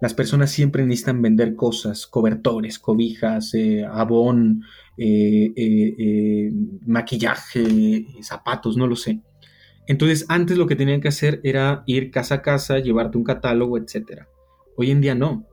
Las 0.00 0.12
personas 0.12 0.50
siempre 0.50 0.84
necesitan 0.84 1.22
vender 1.22 1.54
cosas, 1.54 2.06
cobertores, 2.06 2.78
cobijas, 2.78 3.54
eh, 3.54 3.84
abón, 3.84 4.62
eh, 4.98 5.52
eh, 5.56 6.52
maquillaje, 6.86 8.06
zapatos, 8.20 8.76
no 8.76 8.86
lo 8.86 8.96
sé. 8.96 9.20
Entonces, 9.86 10.26
antes 10.28 10.58
lo 10.58 10.66
que 10.66 10.76
tenían 10.76 11.00
que 11.00 11.08
hacer 11.08 11.40
era 11.44 11.84
ir 11.86 12.10
casa 12.10 12.36
a 12.36 12.42
casa, 12.42 12.78
llevarte 12.78 13.18
un 13.18 13.24
catálogo, 13.24 13.78
etc. 13.78 14.24
Hoy 14.76 14.90
en 14.90 15.00
día 15.00 15.14
no. 15.14 15.46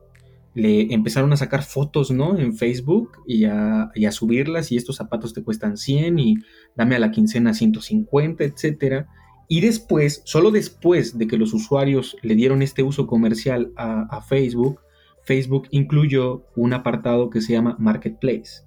Le 0.54 0.92
empezaron 0.92 1.32
a 1.32 1.36
sacar 1.36 1.62
fotos, 1.62 2.10
¿no? 2.10 2.38
En 2.38 2.54
Facebook 2.54 3.12
y 3.26 3.44
a, 3.44 3.90
y 3.94 4.04
a 4.04 4.12
subirlas 4.12 4.70
y 4.70 4.76
estos 4.76 4.96
zapatos 4.96 5.32
te 5.32 5.42
cuestan 5.42 5.76
100 5.76 6.18
y 6.18 6.34
dame 6.76 6.96
a 6.96 6.98
la 6.98 7.10
quincena 7.10 7.54
150, 7.54 8.44
etc. 8.44 9.06
Y 9.48 9.60
después, 9.60 10.22
solo 10.24 10.50
después 10.50 11.18
de 11.18 11.26
que 11.26 11.36
los 11.36 11.52
usuarios 11.52 12.16
le 12.22 12.34
dieron 12.34 12.62
este 12.62 12.82
uso 12.82 13.06
comercial 13.06 13.72
a, 13.76 14.20
Facebook, 14.22 14.80
Facebook 15.24 15.68
incluyó 15.70 16.44
un 16.56 16.72
apartado 16.72 17.30
que 17.30 17.40
se 17.40 17.52
llama 17.52 17.76
Marketplace. 17.78 18.64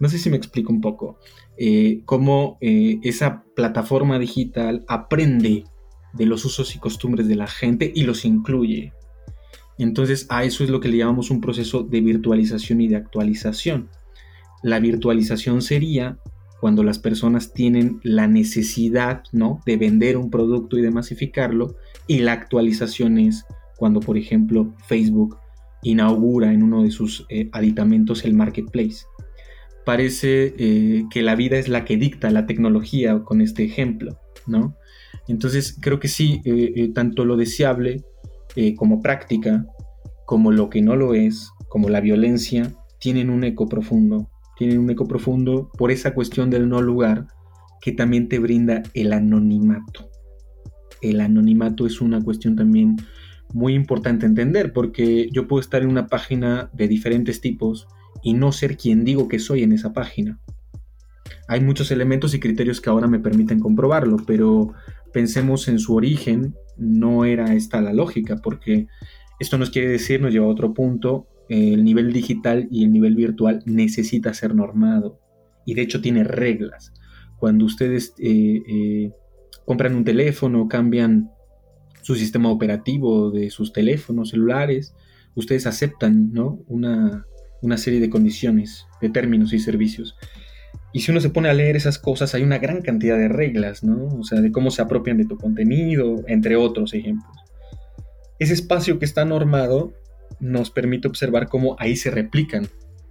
No 0.00 0.08
sé 0.08 0.18
si 0.18 0.30
me 0.30 0.36
explico 0.36 0.72
un 0.72 0.80
poco 0.80 1.18
eh, 1.56 2.02
cómo 2.04 2.58
eh, 2.60 2.98
esa 3.02 3.44
plataforma 3.54 4.18
digital 4.18 4.84
aprende 4.88 5.64
de 6.12 6.26
los 6.26 6.44
usos 6.44 6.74
y 6.74 6.78
costumbres 6.78 7.28
de 7.28 7.36
la 7.36 7.46
gente 7.46 7.92
y 7.94 8.02
los 8.02 8.24
incluye. 8.24 8.92
Entonces 9.78 10.26
a 10.28 10.44
eso 10.44 10.64
es 10.64 10.70
lo 10.70 10.80
que 10.80 10.88
le 10.88 10.98
llamamos 10.98 11.30
un 11.30 11.40
proceso 11.40 11.82
de 11.82 12.00
virtualización 12.00 12.80
y 12.80 12.88
de 12.88 12.96
actualización. 12.96 13.88
La 14.62 14.80
virtualización 14.80 15.62
sería 15.62 16.18
cuando 16.60 16.82
las 16.82 16.98
personas 16.98 17.52
tienen 17.52 18.00
la 18.02 18.26
necesidad 18.26 19.22
¿no? 19.32 19.60
de 19.66 19.76
vender 19.76 20.16
un 20.16 20.30
producto 20.30 20.78
y 20.78 20.82
de 20.82 20.90
masificarlo, 20.90 21.76
y 22.06 22.20
la 22.20 22.32
actualización 22.32 23.18
es 23.18 23.44
cuando, 23.76 24.00
por 24.00 24.16
ejemplo, 24.16 24.74
Facebook 24.86 25.36
inaugura 25.82 26.54
en 26.54 26.62
uno 26.62 26.82
de 26.82 26.90
sus 26.90 27.26
eh, 27.28 27.50
aditamentos 27.52 28.24
el 28.24 28.32
marketplace. 28.32 29.04
Parece 29.84 30.54
eh, 30.56 31.04
que 31.10 31.22
la 31.22 31.34
vida 31.34 31.58
es 31.58 31.68
la 31.68 31.84
que 31.84 31.98
dicta 31.98 32.30
la 32.30 32.46
tecnología 32.46 33.22
con 33.24 33.42
este 33.42 33.64
ejemplo, 33.64 34.18
¿no? 34.46 34.74
Entonces 35.28 35.76
creo 35.78 36.00
que 36.00 36.08
sí, 36.08 36.40
eh, 36.46 36.90
tanto 36.94 37.26
lo 37.26 37.36
deseable 37.36 38.04
como 38.76 39.00
práctica, 39.00 39.66
como 40.26 40.52
lo 40.52 40.70
que 40.70 40.82
no 40.82 40.96
lo 40.96 41.14
es, 41.14 41.50
como 41.68 41.88
la 41.88 42.00
violencia, 42.00 42.72
tienen 42.98 43.30
un 43.30 43.44
eco 43.44 43.68
profundo 43.68 44.30
tienen 44.56 44.78
un 44.78 44.90
eco 44.90 45.06
profundo 45.06 45.70
por 45.76 45.90
esa 45.90 46.14
cuestión 46.14 46.50
del 46.50 46.68
no 46.68 46.80
lugar 46.80 47.26
que 47.80 47.92
también 47.92 48.28
te 48.28 48.38
brinda 48.38 48.82
el 48.94 49.12
anonimato. 49.12 50.10
El 51.02 51.20
anonimato 51.20 51.86
es 51.86 52.00
una 52.00 52.22
cuestión 52.22 52.56
también 52.56 52.96
muy 53.52 53.74
importante 53.74 54.26
entender 54.26 54.72
porque 54.72 55.28
yo 55.32 55.46
puedo 55.46 55.60
estar 55.60 55.82
en 55.82 55.88
una 55.88 56.06
página 56.06 56.70
de 56.72 56.88
diferentes 56.88 57.40
tipos 57.40 57.86
y 58.22 58.34
no 58.34 58.52
ser 58.52 58.76
quien 58.76 59.04
digo 59.04 59.28
que 59.28 59.38
soy 59.38 59.62
en 59.62 59.72
esa 59.72 59.92
página. 59.92 60.40
Hay 61.46 61.60
muchos 61.60 61.90
elementos 61.90 62.32
y 62.34 62.40
criterios 62.40 62.80
que 62.80 62.88
ahora 62.88 63.06
me 63.06 63.18
permiten 63.18 63.60
comprobarlo, 63.60 64.16
pero 64.26 64.72
pensemos 65.14 65.68
en 65.68 65.78
su 65.78 65.94
origen, 65.94 66.54
no 66.76 67.24
era 67.24 67.54
esta 67.54 67.80
la 67.80 67.92
lógica, 67.92 68.40
porque 68.42 68.88
esto 69.38 69.56
nos 69.56 69.70
quiere 69.70 69.88
decir, 69.88 70.20
nos 70.20 70.32
lleva 70.32 70.46
a 70.46 70.50
otro 70.50 70.74
punto, 70.74 71.28
el 71.48 71.84
nivel 71.84 72.12
digital 72.12 72.66
y 72.70 72.84
el 72.84 72.92
nivel 72.92 73.14
virtual 73.14 73.62
necesita 73.64 74.34
ser 74.34 74.54
normado 74.54 75.20
y 75.64 75.74
de 75.74 75.82
hecho 75.82 76.00
tiene 76.00 76.24
reglas. 76.24 76.92
Cuando 77.36 77.64
ustedes 77.64 78.14
eh, 78.18 78.62
eh, 78.68 79.12
compran 79.64 79.94
un 79.94 80.04
teléfono, 80.04 80.68
cambian 80.68 81.30
su 82.02 82.16
sistema 82.16 82.50
operativo 82.50 83.30
de 83.30 83.50
sus 83.50 83.72
teléfonos 83.72 84.30
celulares, 84.30 84.94
ustedes 85.36 85.66
aceptan 85.66 86.32
¿no? 86.32 86.60
una, 86.66 87.24
una 87.62 87.78
serie 87.78 88.00
de 88.00 88.10
condiciones, 88.10 88.86
de 89.00 89.10
términos 89.10 89.52
y 89.52 89.60
servicios. 89.60 90.16
Y 90.94 91.00
si 91.00 91.10
uno 91.10 91.20
se 91.20 91.28
pone 91.28 91.48
a 91.48 91.54
leer 91.54 91.74
esas 91.74 91.98
cosas, 91.98 92.36
hay 92.36 92.44
una 92.44 92.58
gran 92.58 92.80
cantidad 92.80 93.18
de 93.18 93.26
reglas, 93.26 93.82
¿no? 93.82 94.06
O 94.16 94.22
sea, 94.22 94.40
de 94.40 94.52
cómo 94.52 94.70
se 94.70 94.80
apropian 94.80 95.18
de 95.18 95.24
tu 95.24 95.36
contenido, 95.36 96.22
entre 96.28 96.54
otros 96.54 96.94
ejemplos. 96.94 97.36
Ese 98.38 98.54
espacio 98.54 99.00
que 99.00 99.04
está 99.04 99.24
normado 99.24 99.92
nos 100.38 100.70
permite 100.70 101.08
observar 101.08 101.48
cómo 101.48 101.74
ahí 101.80 101.96
se 101.96 102.12
replican 102.12 102.68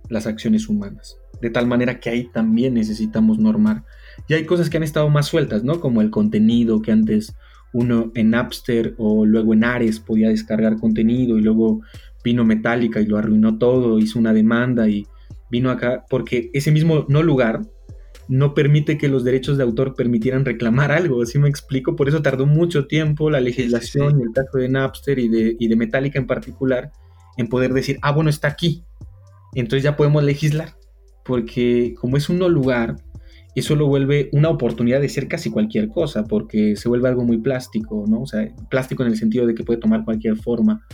las 0.08 0.28
acciones 0.28 0.70
humanas. 0.70 1.18
De 1.42 1.50
tal 1.50 1.68
manera 1.68 2.00
que 2.00 2.10
ahí 2.10 2.30
también 2.32 2.76
necesitamos 2.76 3.38
normar. 3.38 3.84
Y 4.30 4.34
hay 4.34 4.46
cosas 4.46 4.70
que 4.70 4.78
han 4.78 4.84
estado 4.84 5.10
más 5.10 5.28
sueltas, 5.28 5.66
¿no? 5.66 5.82
Como 5.82 6.02
el 6.02 6.10
contenido 6.10 6.82
que 6.82 6.94
antes 6.94 7.36
uno 7.74 8.14
en 8.16 8.30
Napster 8.30 8.96
o 8.98 9.26
luego 9.26 9.54
en 9.54 9.66
Ares 9.66 10.00
podía 10.00 10.30
descargar 10.30 10.78
contenido 10.78 11.38
y 11.38 11.42
luego 11.42 11.82
vino 12.24 12.46
Metallica 12.46 13.02
y 13.02 13.08
lo 13.08 13.18
arruinó 13.18 13.58
todo, 13.58 14.00
hizo 14.00 14.20
una 14.20 14.32
demanda 14.32 14.88
y 14.88 15.06
vino 15.50 15.70
acá 15.70 16.06
porque 16.10 16.50
ese 16.54 16.72
mismo 16.72 17.06
no 17.10 17.24
lugar 17.24 17.62
no 18.28 18.54
permite 18.54 18.98
que 18.98 19.10
los 19.10 19.24
derechos 19.24 19.58
de 19.58 19.64
autor 19.64 19.96
permitieran 19.96 20.46
reclamar 20.46 20.92
algo, 20.92 21.22
así 21.22 21.40
me 21.40 21.50
explico, 21.50 21.96
por 21.96 22.08
eso 22.08 22.22
tardó 22.22 22.46
mucho 22.46 22.88
tiempo 22.88 23.30
la 23.30 23.42
legislación 23.42 24.20
y 24.20 24.24
el 24.24 24.32
caso 24.32 24.58
de 24.58 24.70
Napster 24.70 25.20
y 25.20 25.28
de, 25.28 25.56
y 25.60 25.68
de 25.68 25.76
Metallica 25.76 26.20
en 26.20 26.28
particular 26.28 26.92
en 27.38 27.48
poder 27.48 27.74
decir, 27.74 27.98
ah, 28.02 28.12
bueno, 28.12 28.30
está 28.30 28.48
aquí. 28.48 28.84
Entonces 29.56 29.84
ya 29.84 29.96
podemos 29.96 30.24
legislar, 30.24 30.76
porque 31.26 31.96
como 32.00 32.18
es 32.18 32.30
un 32.30 32.40
no 32.40 32.50
lugar, 32.50 32.96
eso 33.56 33.76
lo 33.76 33.88
vuelve 33.88 34.30
una 34.34 34.50
oportunidad 34.50 35.00
de 35.00 35.10
ser 35.10 35.28
casi 35.28 35.52
cualquier 35.52 35.90
cosa, 35.90 36.26
porque 36.26 36.76
se 36.76 36.90
vuelve 36.90 37.10
algo 37.10 37.24
muy 37.24 37.38
plástico, 37.38 38.06
¿no? 38.08 38.22
O 38.22 38.28
sea, 38.28 38.48
plástico 38.70 39.04
en 39.04 39.10
el 39.10 39.18
sentido 39.18 39.46
de 39.46 39.54
que 39.54 39.64
puede 39.64 39.80
tomar 39.80 40.04
cualquier 40.06 40.38
forma, 40.38 40.86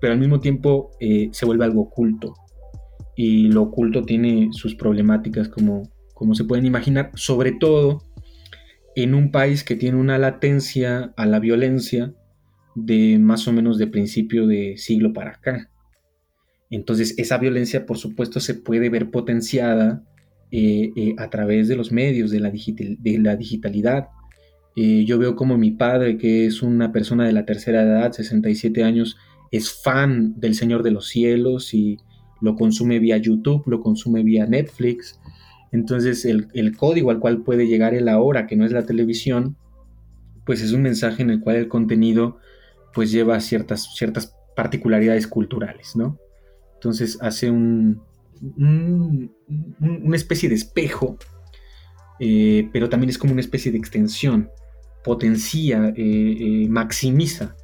pero 0.00 0.12
al 0.12 0.18
mismo 0.18 0.40
tiempo 0.40 0.92
eh, 1.00 1.28
se 1.32 1.44
vuelve 1.44 1.64
algo 1.64 1.82
oculto. 1.82 2.34
Y 3.22 3.48
lo 3.48 3.64
oculto 3.64 4.02
tiene 4.04 4.48
sus 4.52 4.74
problemáticas, 4.74 5.50
como, 5.50 5.82
como 6.14 6.34
se 6.34 6.44
pueden 6.44 6.64
imaginar, 6.64 7.10
sobre 7.16 7.52
todo 7.52 8.02
en 8.96 9.14
un 9.14 9.30
país 9.30 9.62
que 9.62 9.76
tiene 9.76 9.98
una 9.98 10.16
latencia 10.16 11.12
a 11.18 11.26
la 11.26 11.38
violencia 11.38 12.14
de 12.74 13.18
más 13.18 13.46
o 13.46 13.52
menos 13.52 13.76
de 13.76 13.88
principio 13.88 14.46
de 14.46 14.78
siglo 14.78 15.12
para 15.12 15.32
acá. 15.32 15.70
Entonces 16.70 17.14
esa 17.18 17.36
violencia 17.36 17.84
por 17.84 17.98
supuesto 17.98 18.40
se 18.40 18.54
puede 18.54 18.88
ver 18.88 19.10
potenciada 19.10 20.02
eh, 20.50 20.90
eh, 20.96 21.14
a 21.18 21.28
través 21.28 21.68
de 21.68 21.76
los 21.76 21.92
medios, 21.92 22.30
de 22.30 22.40
la, 22.40 22.50
de 22.50 23.18
la 23.18 23.36
digitalidad. 23.36 24.08
Eh, 24.76 25.04
yo 25.04 25.18
veo 25.18 25.36
como 25.36 25.58
mi 25.58 25.72
padre, 25.72 26.16
que 26.16 26.46
es 26.46 26.62
una 26.62 26.90
persona 26.90 27.26
de 27.26 27.32
la 27.32 27.44
tercera 27.44 27.82
edad, 27.82 28.12
67 28.12 28.82
años, 28.82 29.18
es 29.50 29.70
fan 29.70 30.40
del 30.40 30.54
Señor 30.54 30.82
de 30.82 30.92
los 30.92 31.06
Cielos 31.06 31.74
y 31.74 31.98
lo 32.40 32.56
consume 32.56 32.98
vía 32.98 33.16
YouTube, 33.16 33.64
lo 33.66 33.80
consume 33.80 34.22
vía 34.22 34.46
Netflix. 34.46 35.20
Entonces 35.72 36.24
el, 36.24 36.48
el 36.54 36.76
código 36.76 37.10
al 37.10 37.20
cual 37.20 37.42
puede 37.42 37.66
llegar 37.66 37.94
él 37.94 38.08
ahora, 38.08 38.46
que 38.46 38.56
no 38.56 38.64
es 38.64 38.72
la 38.72 38.86
televisión, 38.86 39.56
pues 40.44 40.62
es 40.62 40.72
un 40.72 40.82
mensaje 40.82 41.22
en 41.22 41.30
el 41.30 41.40
cual 41.40 41.56
el 41.56 41.68
contenido 41.68 42.38
pues 42.94 43.12
lleva 43.12 43.38
ciertas, 43.40 43.94
ciertas 43.94 44.34
particularidades 44.56 45.26
culturales, 45.26 45.94
¿no? 45.94 46.18
Entonces 46.74 47.18
hace 47.20 47.50
un, 47.50 48.02
una 48.56 50.16
especie 50.16 50.48
de 50.48 50.54
espejo, 50.54 51.18
eh, 52.18 52.68
pero 52.72 52.88
también 52.88 53.10
es 53.10 53.18
como 53.18 53.32
una 53.32 53.42
especie 53.42 53.70
de 53.70 53.78
extensión, 53.78 54.50
potencia, 55.04 55.92
eh, 55.96 56.36
eh, 56.64 56.68
maximiza, 56.68 57.54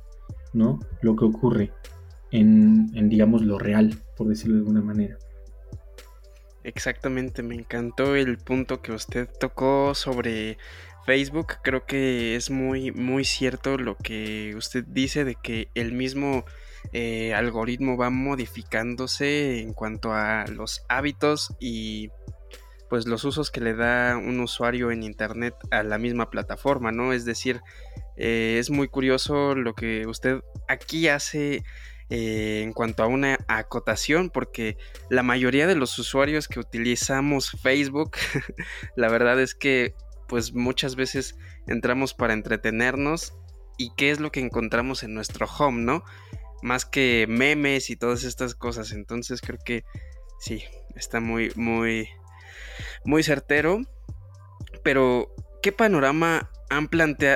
¿no? 0.53 0.81
Lo 1.03 1.17
que 1.17 1.25
ocurre 1.25 1.73
en, 2.31 3.09
digamos, 3.09 3.43
lo 3.43 3.59
real, 3.59 3.99
por 4.17 4.29
decirlo 4.29 4.55
de 4.55 4.61
alguna 4.61 4.83
manera. 4.83 5.19
Exactamente, 6.65 7.43
me 7.43 7.55
encantó 7.55 8.17
el 8.17 8.39
punto 8.39 8.83
que 8.83 8.93
usted 8.93 9.29
tocó 9.39 9.95
sobre 9.95 10.59
Facebook, 11.05 11.55
creo 11.63 11.87
que 11.87 12.35
es 12.35 12.51
muy, 12.51 12.91
muy 12.91 13.25
cierto 13.25 13.79
lo 13.79 13.97
que 13.97 14.55
usted 14.57 14.85
dice 14.85 15.25
de 15.25 15.37
que 15.37 15.69
el 15.75 15.93
mismo 15.93 16.45
eh, 16.93 17.35
algoritmo 17.35 17.97
va 17.97 18.11
modificándose 18.11 19.61
en 19.61 19.73
cuanto 19.73 20.13
a 20.13 20.45
los 20.49 20.85
hábitos 20.89 21.55
y 21.61 22.11
pues 22.89 23.07
los 23.07 23.25
usos 23.25 23.51
que 23.51 23.61
le 23.61 23.75
da 23.75 24.17
un 24.17 24.41
usuario 24.41 24.91
en 24.91 25.03
internet 25.03 25.55
a 25.71 25.83
la 25.83 25.99
misma 25.99 26.31
plataforma, 26.31 26.93
¿no? 26.93 27.13
Es 27.13 27.25
decir, 27.25 27.61
eh, 28.17 28.57
es 28.59 28.71
muy 28.71 28.89
curioso 28.89 29.55
lo 29.55 29.75
que 29.75 30.07
usted 30.07 30.41
aquí 30.69 31.09
hace 31.09 31.65
eh, 32.09 32.61
en 32.63 32.73
cuanto 32.73 33.03
a 33.03 33.07
una 33.07 33.39
acotación, 33.49 34.31
porque 34.31 34.77
la 35.11 35.23
mayoría 35.23 35.67
de 35.67 35.75
los 35.75 35.99
usuarios 35.99 36.49
que 36.49 36.61
utilizamos 36.61 37.51
Facebook, 37.63 38.17
la 38.97 39.09
verdad 39.09 39.41
es 39.41 39.55
que 39.55 39.95
pues 40.29 40.55
muchas 40.55 40.97
veces 40.97 41.37
entramos 41.67 42.15
para 42.15 42.33
entretenernos 42.33 43.35
y 43.79 43.91
qué 43.97 44.11
es 44.11 44.21
lo 44.21 44.31
que 44.33 44.41
encontramos 44.41 45.03
en 45.03 45.15
nuestro 45.15 45.47
home, 45.47 45.83
¿no? 45.83 46.03
Más 46.63 46.85
que 46.85 47.27
memes 47.29 47.91
y 47.91 47.97
todas 47.97 48.25
estas 48.25 48.55
cosas. 48.55 48.93
Entonces 48.93 49.41
creo 49.41 49.59
que 49.65 49.85
sí, 50.39 50.65
está 50.95 51.21
muy, 51.21 51.53
muy, 51.55 52.09
muy 53.05 53.23
certero. 53.23 53.81
Pero, 54.83 55.35
¿qué 55.63 55.73
panorama 55.73 56.51
han, 56.69 56.89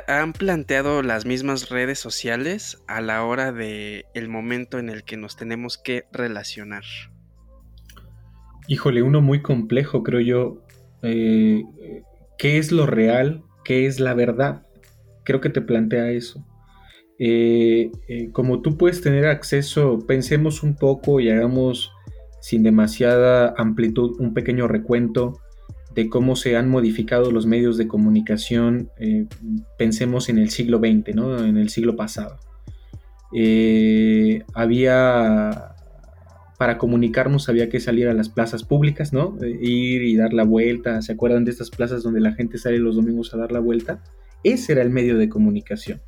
han 0.09 0.33
planteado 0.33 1.03
las 1.03 1.27
mismas 1.27 1.69
redes 1.69 1.99
sociales 1.99 2.83
a 2.87 3.01
la 3.01 3.25
hora 3.25 3.53
de 3.53 4.05
el 4.15 4.29
momento 4.29 4.79
en 4.79 4.91
el 4.91 5.05
que 5.05 5.17
nos 5.17 5.37
tenemos 5.37 5.79
que 5.79 6.05
relacionar. 6.13 6.85
Híjole, 8.69 9.03
uno 9.03 9.21
muy 9.21 9.43
complejo, 9.43 10.03
creo 10.03 10.21
yo. 10.21 10.63
Eh, 11.03 11.63
¿Qué 12.39 12.59
es 12.59 12.73
lo 12.73 12.87
real? 12.87 13.43
¿Qué 13.65 13.87
es 13.87 14.01
la 14.01 14.15
verdad? 14.15 14.67
Creo 15.25 15.41
que 15.41 15.51
te 15.51 15.61
plantea 15.61 16.11
eso. 16.11 16.47
Eh, 17.19 17.91
eh, 18.09 18.31
como 18.33 18.63
tú 18.63 18.79
puedes 18.79 19.03
tener 19.03 19.27
acceso, 19.27 19.99
pensemos 20.07 20.63
un 20.63 20.75
poco 20.75 21.21
y 21.21 21.31
hagamos 21.31 21.93
sin 22.41 22.63
demasiada 22.63 23.55
amplitud 23.59 24.17
un 24.19 24.33
pequeño 24.33 24.67
recuento 24.69 25.39
de 25.95 26.09
cómo 26.09 26.37
se 26.37 26.57
han 26.57 26.69
modificado 26.69 27.31
los 27.31 27.47
medios 27.47 27.77
de 27.77 27.89
comunicación, 27.89 28.91
eh, 28.99 29.27
pensemos 29.79 30.29
en 30.29 30.39
el 30.39 30.51
siglo 30.51 30.79
XX, 30.79 31.15
¿no? 31.15 31.45
en 31.45 31.57
el 31.57 31.69
siglo 31.71 31.97
pasado. 31.97 32.39
había, 34.55 35.75
para 36.59 36.79
comunicarnos 36.79 37.49
había 37.49 37.69
que 37.69 37.81
salir 37.81 38.09
a 38.09 38.15
las 38.15 38.29
plazas 38.29 38.63
públicas, 38.63 39.13
¿no? 39.13 39.37
ir 39.43 40.03
y 40.03 40.17
dar 40.17 40.33
la 40.33 40.45
vuelta, 40.45 41.03
¿se 41.03 41.13
acuerdan 41.13 41.45
de 41.45 41.51
estas 41.51 41.71
plazas 41.71 42.03
donde 42.03 42.21
la 42.21 42.33
gente 42.33 42.59
sale 42.59 42.79
los 42.79 42.97
domingos 42.97 43.35
a 43.35 43.39
dar 43.39 43.53
la 43.53 43.61
vuelta? 43.61 44.03
Ese 44.45 44.73
era 44.73 44.83
el 44.83 44.91
medio 44.91 45.19
de 45.19 45.29
comunicación 45.29 46.01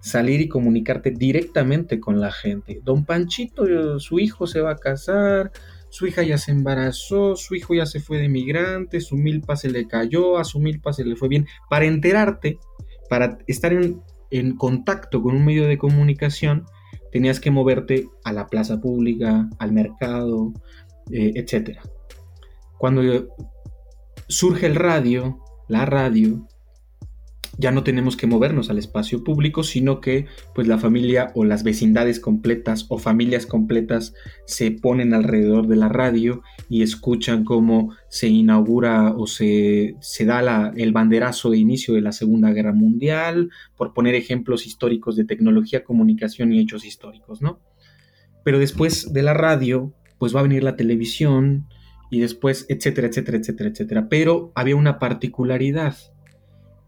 salir 0.00 0.40
y 0.40 0.48
comunicarte 0.48 1.10
directamente 1.10 2.00
con 2.00 2.20
la 2.20 2.30
gente. 2.30 2.80
Don 2.84 3.04
Panchito, 3.04 3.98
su 3.98 4.18
hijo 4.18 4.46
se 4.46 4.60
va 4.60 4.72
a 4.72 4.76
casar, 4.76 5.50
su 5.90 6.06
hija 6.06 6.22
ya 6.22 6.38
se 6.38 6.50
embarazó, 6.52 7.36
su 7.36 7.54
hijo 7.54 7.74
ya 7.74 7.86
se 7.86 8.00
fue 8.00 8.18
de 8.18 8.28
migrante, 8.28 9.00
su 9.00 9.16
milpa 9.16 9.56
se 9.56 9.70
le 9.70 9.86
cayó, 9.86 10.38
a 10.38 10.44
su 10.44 10.60
milpa 10.60 10.92
se 10.92 11.04
le 11.04 11.16
fue 11.16 11.28
bien. 11.28 11.46
Para 11.70 11.86
enterarte, 11.86 12.58
para 13.08 13.38
estar 13.46 13.72
en, 13.72 14.56
contacto 14.56 15.22
con 15.22 15.34
un 15.34 15.44
medio 15.44 15.66
de 15.66 15.78
comunicación, 15.78 16.66
tenías 17.10 17.40
que 17.40 17.50
moverte 17.50 18.06
a 18.24 18.32
la 18.32 18.46
plaza 18.46 18.80
pública, 18.80 19.48
al 19.58 19.72
mercado, 19.72 20.52
eh, 21.10 21.32
etc. 21.36 21.78
Cuando 22.78 23.02
surge 24.28 24.66
el 24.66 24.74
radio, 24.74 25.38
la 25.68 25.86
radio, 25.86 26.46
ya 27.58 27.72
no 27.72 27.82
tenemos 27.82 28.16
que 28.16 28.28
movernos 28.28 28.70
al 28.70 28.78
espacio 28.78 29.24
público, 29.24 29.64
sino 29.64 30.00
que 30.00 30.26
pues 30.54 30.68
la 30.68 30.78
familia 30.78 31.32
o 31.34 31.44
las 31.44 31.64
vecindades 31.64 32.20
completas 32.20 32.86
o 32.88 32.98
familias 32.98 33.46
completas 33.46 34.14
se 34.46 34.70
ponen 34.70 35.12
alrededor 35.12 35.66
de 35.66 35.74
la 35.74 35.88
radio 35.88 36.42
y 36.68 36.82
escuchan 36.82 37.44
cómo 37.44 37.94
se 38.08 38.28
inaugura 38.28 39.12
o 39.16 39.26
se, 39.26 39.96
se 40.00 40.24
da 40.24 40.72
el 40.76 40.92
banderazo 40.92 41.50
de 41.50 41.58
inicio 41.58 41.94
de 41.94 42.00
la 42.00 42.12
Segunda 42.12 42.52
Guerra 42.52 42.72
Mundial, 42.72 43.50
por 43.76 43.92
poner 43.92 44.14
ejemplos 44.14 44.64
históricos 44.64 45.16
de 45.16 45.24
tecnología, 45.24 45.82
comunicación 45.82 46.52
y 46.52 46.60
hechos 46.60 46.84
históricos, 46.84 47.42
¿no? 47.42 47.60
Pero 48.44 48.60
después 48.60 49.12
de 49.12 49.22
la 49.22 49.34
radio, 49.34 49.92
pues 50.18 50.34
va 50.34 50.40
a 50.40 50.44
venir 50.44 50.62
la 50.62 50.76
televisión 50.76 51.66
y 52.08 52.20
después, 52.20 52.66
etcétera, 52.68 53.08
etcétera, 53.08 53.38
etcétera, 53.38 53.70
etcétera. 53.70 54.08
Pero 54.08 54.52
había 54.54 54.76
una 54.76 55.00
particularidad 55.00 55.96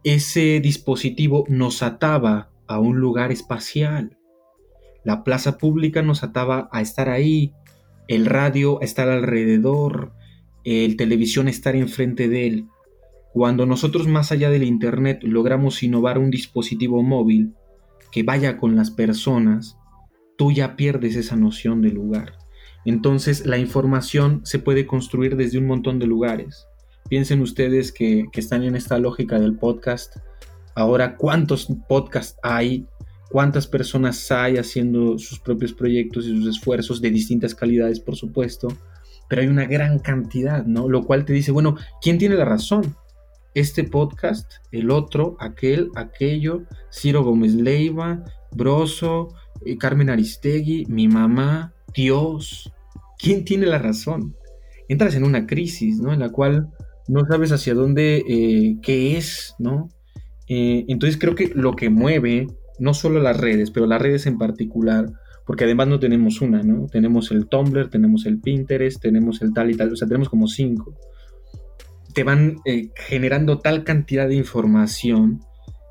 ese 0.04 0.60
dispositivo 0.60 1.44
nos 1.48 1.82
ataba 1.82 2.50
a 2.66 2.78
un 2.78 3.00
lugar 3.00 3.32
espacial. 3.32 4.16
La 5.04 5.24
plaza 5.24 5.58
pública 5.58 6.02
nos 6.02 6.22
ataba 6.22 6.68
a 6.72 6.80
estar 6.80 7.08
ahí, 7.08 7.52
el 8.08 8.26
radio 8.26 8.80
a 8.80 8.84
estar 8.84 9.08
alrededor, 9.08 10.12
el 10.64 10.96
televisión 10.96 11.46
a 11.46 11.50
estar 11.50 11.76
enfrente 11.76 12.28
de 12.28 12.46
él. 12.46 12.66
Cuando 13.32 13.66
nosotros 13.66 14.08
más 14.08 14.32
allá 14.32 14.50
del 14.50 14.62
Internet 14.62 15.20
logramos 15.22 15.82
innovar 15.82 16.18
un 16.18 16.30
dispositivo 16.30 17.02
móvil 17.02 17.54
que 18.10 18.22
vaya 18.22 18.58
con 18.58 18.76
las 18.76 18.90
personas, 18.90 19.76
tú 20.36 20.50
ya 20.50 20.76
pierdes 20.76 21.16
esa 21.16 21.36
noción 21.36 21.82
de 21.82 21.90
lugar. 21.90 22.38
Entonces 22.84 23.46
la 23.46 23.58
información 23.58 24.40
se 24.44 24.58
puede 24.58 24.86
construir 24.86 25.36
desde 25.36 25.58
un 25.58 25.66
montón 25.66 25.98
de 25.98 26.06
lugares. 26.06 26.66
Piensen 27.08 27.40
ustedes 27.40 27.92
que, 27.92 28.26
están 28.34 28.62
en 28.62 28.76
esta 28.76 28.98
lógica 28.98 29.38
del 29.38 29.56
podcast. 29.56 30.16
Ahora, 30.74 31.16
¿cuántos 31.16 31.68
podcasts 31.88 32.38
hay? 32.42 32.86
¿Cuántas 33.30 33.66
personas 33.66 34.30
hay 34.30 34.56
haciendo 34.56 35.18
sus 35.18 35.40
propios 35.40 35.72
proyectos 35.72 36.26
y 36.26 36.36
sus 36.36 36.56
esfuerzos 36.56 37.00
de 37.00 37.10
distintas 37.10 37.54
calidades, 37.54 38.00
por 38.00 38.16
supuesto? 38.16 38.68
Pero 39.28 39.42
hay 39.42 39.48
una 39.48 39.66
gran 39.66 39.98
cantidad, 39.98 40.64
¿no? 40.64 40.88
Lo 40.88 41.04
cual 41.04 41.24
te 41.24 41.32
dice, 41.32 41.52
bueno, 41.52 41.76
¿quién 42.00 42.18
tiene 42.18 42.36
la 42.36 42.44
razón? 42.44 42.96
Este 43.54 43.84
podcast, 43.84 44.52
el 44.70 44.90
otro, 44.90 45.36
aquel, 45.40 45.90
aquello, 45.96 46.62
Ciro 46.92 47.24
Gómez 47.24 47.54
Leiva, 47.54 48.24
Broso, 48.52 49.34
eh, 49.64 49.76
Carmen 49.76 50.10
Aristegui, 50.10 50.86
mi 50.86 51.08
mamá, 51.08 51.72
Dios. 51.94 52.72
¿Quién 53.18 53.44
tiene 53.44 53.66
la 53.66 53.78
razón? 53.78 54.36
Entras 54.88 55.14
en 55.14 55.24
una 55.24 55.46
crisis, 55.46 56.00
¿no? 56.00 56.12
En 56.12 56.20
la 56.20 56.30
cual 56.30 56.70
no 57.10 57.26
sabes 57.26 57.50
hacia 57.52 57.74
dónde, 57.74 58.22
eh, 58.28 58.76
qué 58.82 59.16
es, 59.16 59.54
¿no? 59.58 59.88
Eh, 60.48 60.84
entonces 60.88 61.18
creo 61.18 61.34
que 61.34 61.50
lo 61.54 61.74
que 61.74 61.90
mueve, 61.90 62.46
no 62.78 62.94
solo 62.94 63.20
las 63.20 63.36
redes, 63.36 63.70
pero 63.70 63.86
las 63.86 64.00
redes 64.00 64.26
en 64.26 64.38
particular, 64.38 65.12
porque 65.44 65.64
además 65.64 65.88
no 65.88 65.98
tenemos 65.98 66.40
una, 66.40 66.62
¿no? 66.62 66.86
Tenemos 66.86 67.32
el 67.32 67.48
Tumblr, 67.48 67.90
tenemos 67.90 68.26
el 68.26 68.40
Pinterest, 68.40 69.02
tenemos 69.02 69.42
el 69.42 69.52
tal 69.52 69.70
y 69.70 69.74
tal, 69.74 69.92
o 69.92 69.96
sea, 69.96 70.06
tenemos 70.06 70.28
como 70.28 70.46
cinco. 70.46 70.94
Te 72.14 72.22
van 72.22 72.58
eh, 72.64 72.90
generando 72.94 73.58
tal 73.58 73.82
cantidad 73.82 74.28
de 74.28 74.36
información 74.36 75.40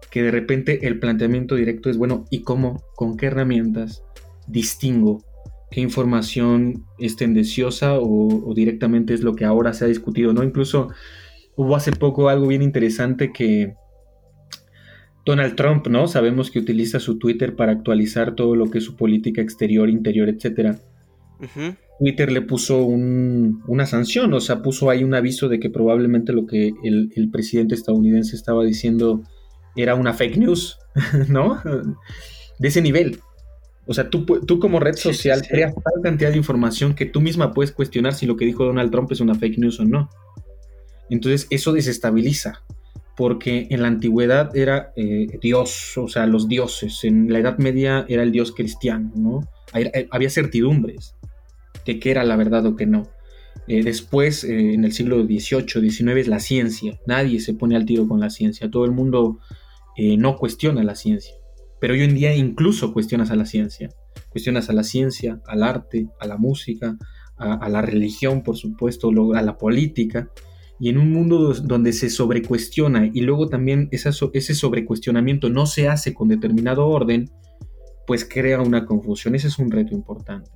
que 0.09 0.23
de 0.23 0.31
repente 0.31 0.87
el 0.87 0.99
planteamiento 0.99 1.55
directo 1.55 1.89
es, 1.89 1.97
bueno, 1.97 2.25
¿y 2.29 2.41
cómo? 2.43 2.81
¿Con 2.95 3.17
qué 3.17 3.27
herramientas 3.27 4.03
distingo 4.47 5.23
qué 5.71 5.81
información 5.81 6.85
es 6.97 7.15
tendenciosa 7.15 7.97
o, 7.99 8.53
directamente 8.55 9.13
es 9.13 9.21
lo 9.21 9.35
que 9.35 9.45
ahora 9.45 9.73
se 9.73 9.85
ha 9.85 9.87
discutido, 9.87 10.33
¿no? 10.33 10.43
Incluso 10.43 10.89
hubo 11.55 11.75
hace 11.75 11.91
poco 11.91 12.29
algo 12.29 12.47
bien 12.47 12.61
interesante 12.61 13.31
que 13.31 13.73
Donald 15.25 15.55
Trump, 15.55 15.87
¿no? 15.87 16.07
Sabemos 16.07 16.49
que 16.49 16.59
utiliza 16.59 16.99
su 16.99 17.19
Twitter 17.19 17.55
para 17.55 17.71
actualizar 17.71 18.35
todo 18.35 18.55
lo 18.55 18.71
que 18.71 18.79
es 18.79 18.83
su 18.83 18.95
política 18.95 19.41
exterior, 19.41 19.89
interior, 19.89 20.29
etcétera. 20.29 20.79
Twitter 21.99 22.31
le 22.31 22.41
puso 22.41 22.83
una 22.83 23.85
sanción, 23.85 24.33
o 24.33 24.39
sea, 24.39 24.61
puso 24.61 24.89
ahí 24.89 25.03
un 25.03 25.13
aviso 25.13 25.49
de 25.49 25.59
que 25.59 25.69
probablemente 25.69 26.33
lo 26.33 26.45
que 26.47 26.71
el, 26.83 27.11
el 27.15 27.29
presidente 27.29 27.75
estadounidense 27.75 28.35
estaba 28.35 28.63
diciendo 28.63 29.21
era 29.75 29.95
una 29.95 30.13
fake 30.13 30.37
news, 30.37 30.79
¿no? 31.29 31.61
De 32.57 32.67
ese 32.67 32.81
nivel. 32.81 33.19
O 33.89 33.93
sea, 33.95 34.11
tú, 34.11 34.23
tú 34.23 34.59
como 34.59 34.79
red 34.79 34.93
social 34.93 35.41
creas 35.49 35.73
tal 35.73 36.03
cantidad 36.03 36.29
de 36.29 36.37
información 36.37 36.93
que 36.93 37.07
tú 37.07 37.21
misma 37.21 37.55
puedes 37.55 37.71
cuestionar 37.71 38.13
si 38.13 38.27
lo 38.27 38.37
que 38.37 38.45
dijo 38.45 38.63
Donald 38.63 38.91
Trump 38.91 39.11
es 39.11 39.19
una 39.19 39.33
fake 39.33 39.57
news 39.57 39.79
o 39.79 39.85
no. 39.85 40.11
Entonces 41.09 41.47
eso 41.49 41.73
desestabiliza, 41.73 42.61
porque 43.17 43.65
en 43.71 43.81
la 43.81 43.87
antigüedad 43.87 44.55
era 44.55 44.93
eh, 44.95 45.39
Dios, 45.41 45.97
o 45.97 46.07
sea, 46.07 46.27
los 46.27 46.47
dioses. 46.47 47.03
En 47.03 47.33
la 47.33 47.39
Edad 47.39 47.57
Media 47.57 48.05
era 48.07 48.21
el 48.21 48.31
Dios 48.31 48.51
cristiano, 48.51 49.11
¿no? 49.15 49.49
Eh, 49.73 50.07
había 50.11 50.29
certidumbres 50.29 51.15
de 51.83 51.99
qué 51.99 52.11
era 52.11 52.23
la 52.23 52.35
verdad 52.35 52.67
o 52.67 52.75
qué 52.75 52.85
no. 52.85 53.09
Eh, 53.67 53.81
después, 53.81 54.43
en 54.43 54.85
el 54.85 54.93
siglo 54.93 55.23
XVIII, 55.23 55.89
XIX, 55.89 56.15
es 56.15 56.27
la 56.27 56.39
ciencia. 56.39 56.99
Nadie 57.07 57.39
se 57.39 57.55
pone 57.55 57.75
al 57.75 57.85
tiro 57.87 58.07
con 58.07 58.19
la 58.19 58.29
ciencia. 58.29 58.69
Todo 58.69 58.85
el 58.85 58.91
mundo 58.91 59.39
no 59.97 60.37
cuestiona 60.37 60.81
la 60.83 60.95
ciencia. 60.95 61.38
Pero 61.79 61.93
hoy 61.93 62.01
en 62.01 62.15
día 62.15 62.35
incluso 62.35 62.93
cuestionas 62.93 63.31
a 63.31 63.35
la 63.35 63.45
ciencia. 63.45 63.89
Cuestionas 64.29 64.69
a 64.69 64.73
la 64.73 64.83
ciencia, 64.83 65.41
al 65.47 65.63
arte, 65.63 66.07
a 66.19 66.27
la 66.27 66.37
música, 66.37 66.97
a, 67.37 67.69
la 67.69 67.81
religión, 67.81 68.43
por 68.43 68.57
supuesto, 68.57 69.11
a 69.33 69.41
la 69.41 69.57
política. 69.57 70.29
Y 70.79 70.89
en 70.89 70.97
un 70.97 71.11
mundo 71.11 71.53
donde 71.53 71.93
se 71.93 72.09
sobrecuestiona 72.09 73.09
y 73.13 73.21
luego 73.21 73.47
también 73.47 73.89
esa, 73.91 74.11
ese 74.33 74.55
sobrecuestionamiento 74.55 75.49
no 75.49 75.65
se 75.65 75.87
hace 75.87 76.13
con 76.13 76.27
determinado 76.27 76.87
orden, 76.87 77.29
pues 78.07 78.25
crea 78.25 78.61
una 78.61 78.85
confusión. 78.85 79.35
Ese 79.35 79.47
es 79.47 79.59
un 79.59 79.71
reto 79.71 79.93
importante. 79.93 80.51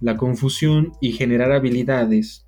La 0.00 0.16
confusión 0.16 0.92
y 1.00 1.12
generar 1.12 1.52
habilidades 1.52 2.44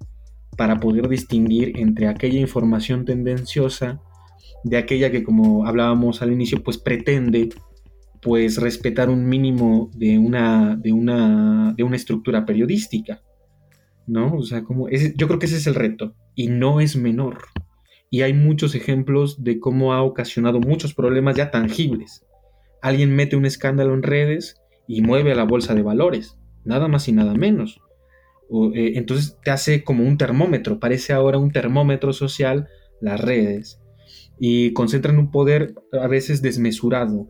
para 0.56 0.80
poder 0.80 1.08
distinguir 1.08 1.78
entre 1.78 2.08
aquella 2.08 2.40
información 2.40 3.04
tendenciosa 3.04 4.00
de 4.64 4.76
aquella 4.76 5.10
que, 5.10 5.22
como 5.22 5.66
hablábamos 5.66 6.22
al 6.22 6.32
inicio, 6.32 6.62
pues 6.62 6.78
pretende 6.78 7.50
pues 8.24 8.56
respetar 8.56 9.10
un 9.10 9.28
mínimo 9.28 9.90
de 9.94 10.18
una, 10.18 10.76
de 10.76 10.92
una, 10.92 11.74
de 11.76 11.84
una 11.84 11.96
estructura 11.96 12.46
periodística, 12.46 13.22
¿no? 14.06 14.34
O 14.34 14.42
sea, 14.42 14.64
como 14.64 14.88
yo 14.88 15.26
creo 15.28 15.38
que 15.38 15.44
ese 15.44 15.58
es 15.58 15.66
el 15.66 15.74
reto 15.74 16.14
y 16.34 16.48
no 16.48 16.80
es 16.80 16.96
menor. 16.96 17.42
Y 18.08 18.22
hay 18.22 18.32
muchos 18.32 18.74
ejemplos 18.74 19.44
de 19.44 19.60
cómo 19.60 19.92
ha 19.92 20.02
ocasionado 20.02 20.58
muchos 20.58 20.94
problemas 20.94 21.36
ya 21.36 21.50
tangibles. 21.50 22.24
Alguien 22.80 23.14
mete 23.14 23.36
un 23.36 23.44
escándalo 23.44 23.92
en 23.92 24.02
redes 24.02 24.56
y 24.88 25.02
mueve 25.02 25.32
a 25.32 25.34
la 25.34 25.44
bolsa 25.44 25.74
de 25.74 25.82
valores, 25.82 26.38
nada 26.64 26.88
más 26.88 27.06
y 27.08 27.12
nada 27.12 27.34
menos. 27.34 27.82
Eh, 28.74 28.92
entonces 28.96 29.36
te 29.44 29.50
hace 29.50 29.84
como 29.84 30.02
un 30.02 30.16
termómetro, 30.16 30.80
parece 30.80 31.12
ahora 31.12 31.36
un 31.36 31.50
termómetro 31.50 32.14
social 32.14 32.68
las 33.02 33.20
redes 33.20 33.82
y 34.38 34.72
concentran 34.72 35.18
un 35.18 35.30
poder 35.30 35.74
a 35.92 36.06
veces 36.06 36.40
desmesurado, 36.40 37.28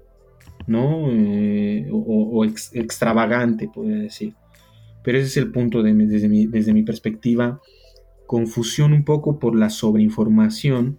¿no? 0.66 1.08
Eh, 1.10 1.88
o, 1.90 2.44
extravagante, 2.44 3.68
podría 3.72 3.98
decir. 3.98 4.34
Pero 5.02 5.18
ese 5.18 5.28
es 5.28 5.36
el 5.36 5.52
punto 5.52 5.82
desde, 5.82 6.28
mi, 6.28 6.46
desde 6.46 6.72
mi 6.72 6.82
perspectiva. 6.82 7.60
Confusión 8.26 8.92
un 8.92 9.04
poco 9.04 9.38
por 9.38 9.54
la 9.54 9.70
sobreinformación 9.70 10.98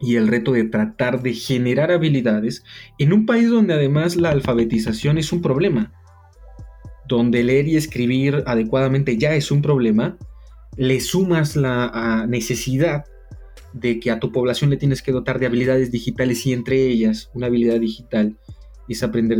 y 0.00 0.16
el 0.16 0.28
reto 0.28 0.52
de 0.52 0.64
tratar 0.64 1.22
de 1.22 1.34
generar 1.34 1.90
habilidades 1.90 2.64
en 2.98 3.12
un 3.12 3.26
país 3.26 3.48
donde 3.48 3.74
además 3.74 4.16
la 4.16 4.30
alfabetización 4.30 5.18
es 5.18 5.32
un 5.32 5.42
problema, 5.42 5.92
donde 7.08 7.42
leer 7.42 7.68
y 7.68 7.76
escribir 7.76 8.42
adecuadamente 8.46 9.16
ya 9.16 9.34
es 9.34 9.50
un 9.50 9.62
problema, 9.62 10.16
le 10.76 11.00
sumas 11.00 11.56
la 11.56 12.26
necesidad 12.28 13.04
de 13.72 14.00
que 14.00 14.10
a 14.10 14.20
tu 14.20 14.32
población 14.32 14.70
le 14.70 14.76
tienes 14.76 15.02
que 15.02 15.12
dotar 15.12 15.38
de 15.38 15.46
habilidades 15.46 15.90
digitales 15.90 16.46
y 16.46 16.52
entre 16.52 16.86
ellas 16.86 17.30
una 17.34 17.46
habilidad 17.46 17.80
digital 17.80 18.36
es 18.88 19.02
aprender 19.02 19.38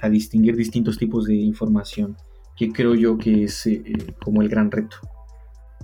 a 0.00 0.08
distinguir 0.08 0.56
distintos 0.56 0.98
tipos 0.98 1.26
de 1.26 1.34
información, 1.34 2.16
que 2.56 2.72
creo 2.72 2.94
yo 2.94 3.18
que 3.18 3.44
es 3.44 3.66
eh, 3.66 3.82
como 4.22 4.42
el 4.42 4.48
gran 4.48 4.70
reto. 4.70 4.96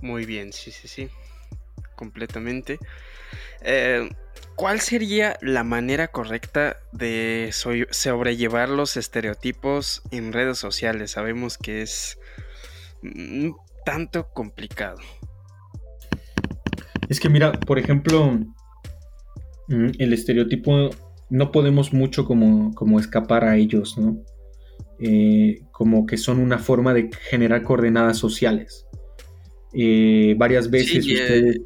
Muy 0.00 0.24
bien, 0.24 0.52
sí, 0.52 0.70
sí, 0.70 0.88
sí, 0.88 1.08
completamente. 1.94 2.78
Eh, 3.62 4.08
¿Cuál 4.56 4.80
sería 4.80 5.36
la 5.40 5.64
manera 5.64 6.08
correcta 6.08 6.76
de 6.92 7.50
sobrellevar 7.52 8.68
los 8.68 8.96
estereotipos 8.96 10.02
en 10.10 10.32
redes 10.32 10.58
sociales? 10.58 11.12
Sabemos 11.12 11.56
que 11.56 11.82
es 11.82 12.18
un 13.02 13.56
tanto 13.84 14.28
complicado. 14.32 14.98
Es 17.08 17.18
que 17.18 17.28
mira, 17.28 17.52
por 17.52 17.78
ejemplo, 17.78 18.38
mm, 19.68 19.90
el 19.98 20.12
estereotipo 20.12 20.90
no 21.32 21.50
podemos 21.50 21.94
mucho 21.94 22.26
como, 22.26 22.74
como 22.74 23.00
escapar 23.00 23.44
a 23.44 23.56
ellos, 23.56 23.96
¿no? 23.96 24.22
Eh, 25.00 25.62
como 25.72 26.04
que 26.04 26.18
son 26.18 26.38
una 26.38 26.58
forma 26.58 26.92
de 26.92 27.08
generar 27.30 27.62
coordenadas 27.62 28.18
sociales. 28.18 28.86
Eh, 29.72 30.34
varias 30.36 30.70
veces 30.70 31.06
ustedes... 31.06 31.62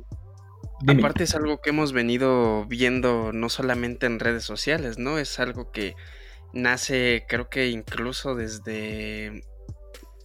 Aparte 0.87 1.25
es 1.25 1.35
algo 1.35 1.61
que 1.61 1.71
hemos 1.71 1.93
venido 1.93 2.65
viendo 2.67 3.33
no 3.33 3.49
solamente 3.49 4.07
en 4.07 4.21
redes 4.21 4.45
sociales, 4.45 4.99
¿no? 4.99 5.19
Es 5.19 5.41
algo 5.41 5.73
que 5.73 5.97
nace 6.53 7.25
creo 7.29 7.49
que 7.49 7.69
incluso 7.69 8.37
desde 8.37 9.43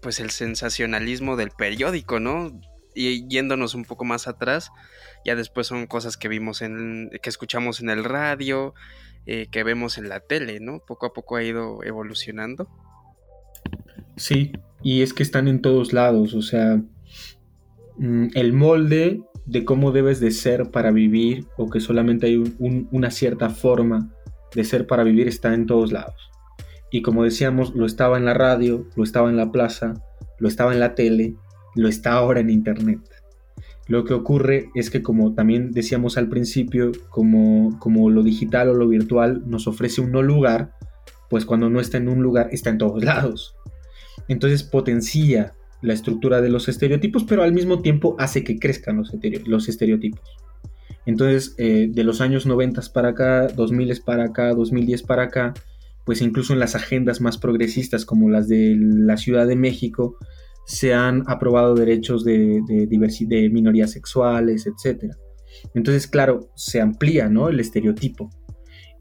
pues 0.04 0.20
el 0.20 0.30
sensacionalismo 0.30 1.36
del 1.36 1.50
periódico, 1.50 2.20
¿no? 2.20 2.62
Y 2.94 3.28
yéndonos 3.28 3.74
un 3.74 3.86
poco 3.86 4.06
más 4.06 4.28
atrás, 4.28 4.70
ya 5.26 5.36
después 5.36 5.66
son 5.66 5.88
cosas 5.88 6.16
que 6.16 6.28
vimos 6.28 6.62
en, 6.62 7.10
que 7.24 7.30
escuchamos 7.30 7.80
en 7.82 7.90
el 7.90 8.04
radio, 8.04 8.76
eh, 9.26 9.48
que 9.52 9.64
vemos 9.64 9.98
en 9.98 10.10
la 10.10 10.20
tele, 10.20 10.60
¿no? 10.60 10.80
Poco 10.80 11.06
a 11.06 11.14
poco 11.14 11.36
ha 11.36 11.44
ido 11.44 11.84
evolucionando. 11.84 12.68
Sí, 14.16 14.52
y 14.84 15.02
es 15.02 15.14
que 15.14 15.24
están 15.24 15.48
en 15.48 15.62
todos 15.62 15.94
lados, 15.94 16.34
o 16.34 16.42
sea, 16.42 16.82
mm, 17.98 18.28
el 18.34 18.54
molde 18.54 19.22
de 19.46 19.66
cómo 19.66 19.92
debes 19.92 20.20
de 20.20 20.32
ser 20.32 20.72
para 20.72 20.92
vivir 20.92 21.46
o 21.58 21.70
que 21.70 21.80
solamente 21.80 22.28
hay 22.28 22.44
una 22.60 23.12
cierta 23.12 23.50
forma 23.50 24.14
de 24.56 24.64
ser 24.64 24.88
para 24.88 25.04
vivir 25.04 25.28
está 25.28 25.54
en 25.54 25.66
todos 25.66 25.92
lados. 25.92 26.32
Y 26.92 27.02
como 27.02 27.24
decíamos, 27.24 27.74
lo 27.74 27.86
estaba 27.86 28.18
en 28.18 28.26
la 28.26 28.34
radio, 28.34 28.88
lo 28.96 29.04
estaba 29.04 29.30
en 29.30 29.38
la 29.38 29.52
plaza, 29.52 29.94
lo 30.40 30.48
estaba 30.48 30.74
en 30.74 30.80
la 30.80 30.94
tele, 30.94 31.36
lo 31.76 31.88
está 31.88 32.14
ahora 32.14 32.42
en 32.42 32.50
internet. 32.50 33.00
Lo 33.88 34.06
que 34.06 34.14
ocurre 34.14 34.70
es 34.76 34.90
que 34.90 35.02
como 35.02 35.34
también 35.34 35.72
decíamos 35.72 36.18
al 36.18 36.30
principio, 36.30 36.92
como, 37.10 37.78
como 37.80 38.10
lo 38.10 38.24
digital 38.24 38.70
o 38.70 38.74
lo 38.74 38.88
virtual 38.88 39.44
nos 39.48 39.68
ofrece 39.68 40.02
un 40.02 40.12
no 40.12 40.22
lugar, 40.22 40.74
pues 41.30 41.46
cuando 41.46 41.70
no 41.70 41.80
está 41.80 41.98
en 41.98 42.10
un 42.10 42.22
lugar 42.22 42.50
está 42.52 42.70
en 42.70 42.78
todos 42.78 43.04
lados. 43.04 43.56
Entonces 44.28 44.64
potencia 44.64 45.56
la 45.82 45.94
estructura 45.94 46.42
de 46.42 46.50
los 46.50 46.70
estereotipos, 46.70 47.24
pero 47.24 47.44
al 47.44 47.54
mismo 47.54 47.82
tiempo 47.82 48.16
hace 48.20 48.44
que 48.44 48.60
crezcan 48.60 48.98
los, 48.98 49.12
los 49.46 49.68
estereotipos. 49.68 50.22
Entonces, 51.06 51.56
eh, 51.58 51.88
de 51.90 52.04
los 52.04 52.22
años 52.22 52.46
90 52.46 52.82
para 52.94 53.10
acá, 53.10 53.48
2000 53.48 54.02
para 54.06 54.26
acá, 54.26 54.54
2010 54.54 55.04
para 55.04 55.24
acá, 55.24 55.54
pues 56.06 56.22
incluso 56.22 56.54
en 56.54 56.60
las 56.60 56.76
agendas 56.76 57.22
más 57.22 57.38
progresistas 57.38 58.06
como 58.06 58.30
las 58.30 58.48
de 58.48 58.76
la 58.78 59.18
Ciudad 59.18 59.48
de 59.48 59.56
México, 59.56 60.18
se 60.66 60.94
han 60.94 61.24
aprobado 61.28 61.76
derechos 61.76 62.24
de, 62.24 62.62
de, 62.68 62.88
de 62.88 63.50
minorías 63.50 63.92
sexuales, 63.92 64.68
etc. 64.68 65.12
Entonces, 65.74 66.08
claro, 66.08 66.52
se 66.56 66.82
amplía 66.82 67.30
¿no? 67.30 67.50
el 67.50 67.60
estereotipo. 67.60 68.30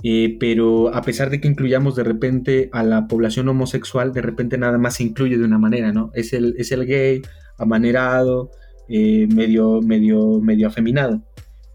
Eh, 0.03 0.37
pero 0.41 0.95
a 0.95 1.03
pesar 1.03 1.29
de 1.31 1.41
que 1.41 1.49
incluyamos 1.49 1.95
de 1.95 2.05
repente 2.05 2.71
a 2.73 2.83
la 2.83 3.07
población 3.07 3.49
homosexual, 3.49 4.13
de 4.13 4.23
repente 4.23 4.57
nada 4.57 4.79
más 4.79 4.97
se 4.97 5.03
incluye 5.03 5.37
de 5.37 5.45
una 5.45 5.59
manera, 5.59 5.93
¿no? 5.93 6.11
Es 6.15 6.33
el, 6.33 6.55
es 6.57 6.73
el 6.73 6.87
gay, 6.87 7.21
amanerado, 7.59 8.51
eh, 8.89 9.27
medio, 9.35 9.81
medio, 9.83 10.41
medio 10.41 10.69
afeminado. 10.69 11.23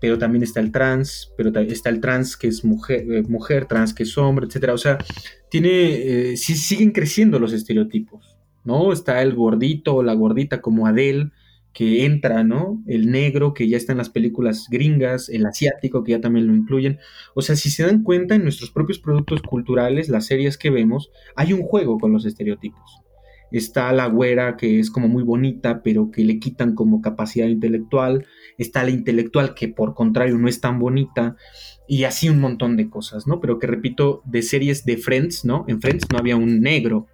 Pero 0.01 0.17
también 0.17 0.43
está 0.43 0.59
el 0.59 0.71
trans, 0.71 1.31
pero 1.37 1.51
está 1.59 1.89
el 1.89 2.01
trans 2.01 2.35
que 2.35 2.47
es 2.47 2.65
mujer, 2.65 3.05
eh, 3.11 3.23
mujer 3.27 3.65
trans 3.65 3.93
que 3.93 4.03
es 4.03 4.17
hombre, 4.17 4.47
etc. 4.47 4.69
O 4.73 4.77
sea, 4.77 4.97
tiene, 5.49 6.35
sí, 6.35 6.55
siguen 6.55 6.91
creciendo 6.91 7.39
los 7.39 7.53
estereotipos, 7.53 8.24
¿no? 8.65 8.91
Está 8.91 9.21
el 9.21 9.33
gordito 9.33 9.95
o 9.95 10.03
la 10.03 10.13
gordita 10.13 10.61
como 10.61 10.87
Adele, 10.87 11.31
que 11.75 12.05
entra, 12.05 12.43
¿no? 12.45 12.81
El 12.87 13.11
negro, 13.11 13.53
que 13.53 13.67
ya 13.67 13.75
está 13.75 13.91
en 13.91 13.97
las 13.97 14.09
películas 14.09 14.67
gringas, 14.71 15.27
el 15.27 15.45
asiático, 15.45 16.03
que 16.03 16.13
ya 16.13 16.21
también 16.21 16.47
lo 16.47 16.55
incluyen. 16.55 16.99
O 17.35 17.41
sea, 17.41 17.57
si 17.57 17.69
se 17.69 17.83
dan 17.83 18.01
cuenta, 18.01 18.35
en 18.35 18.43
nuestros 18.43 18.71
propios 18.71 18.97
productos 18.99 19.41
culturales, 19.41 20.07
las 20.07 20.25
series 20.25 20.57
que 20.57 20.69
vemos, 20.69 21.11
hay 21.35 21.51
un 21.51 21.63
juego 21.63 21.99
con 21.99 22.13
los 22.13 22.25
estereotipos. 22.25 23.01
Está 23.51 23.91
la 23.91 24.07
güera, 24.07 24.55
que 24.55 24.79
es 24.79 24.89
como 24.89 25.09
muy 25.09 25.23
bonita, 25.23 25.83
pero 25.83 26.11
que 26.11 26.23
le 26.23 26.39
quitan 26.39 26.75
como 26.75 27.01
capacidad 27.01 27.47
intelectual. 27.47 28.25
Está 28.57 28.83
la 28.85 28.91
intelectual, 28.91 29.53
que 29.53 29.67
por 29.67 29.93
contrario 29.95 30.37
no 30.37 30.47
es 30.47 30.61
tan 30.61 30.79
bonita. 30.79 31.35
Y 31.89 32.05
así 32.05 32.29
un 32.29 32.39
montón 32.39 32.77
de 32.77 32.89
cosas, 32.89 33.27
¿no? 33.27 33.41
Pero 33.41 33.59
que 33.59 33.67
repito, 33.67 34.21
de 34.25 34.41
series 34.43 34.85
de 34.85 34.97
Friends, 34.97 35.43
¿no? 35.43 35.65
En 35.67 35.81
Friends 35.81 36.05
no 36.11 36.17
había 36.17 36.37
un 36.37 36.61
negro. 36.61 37.07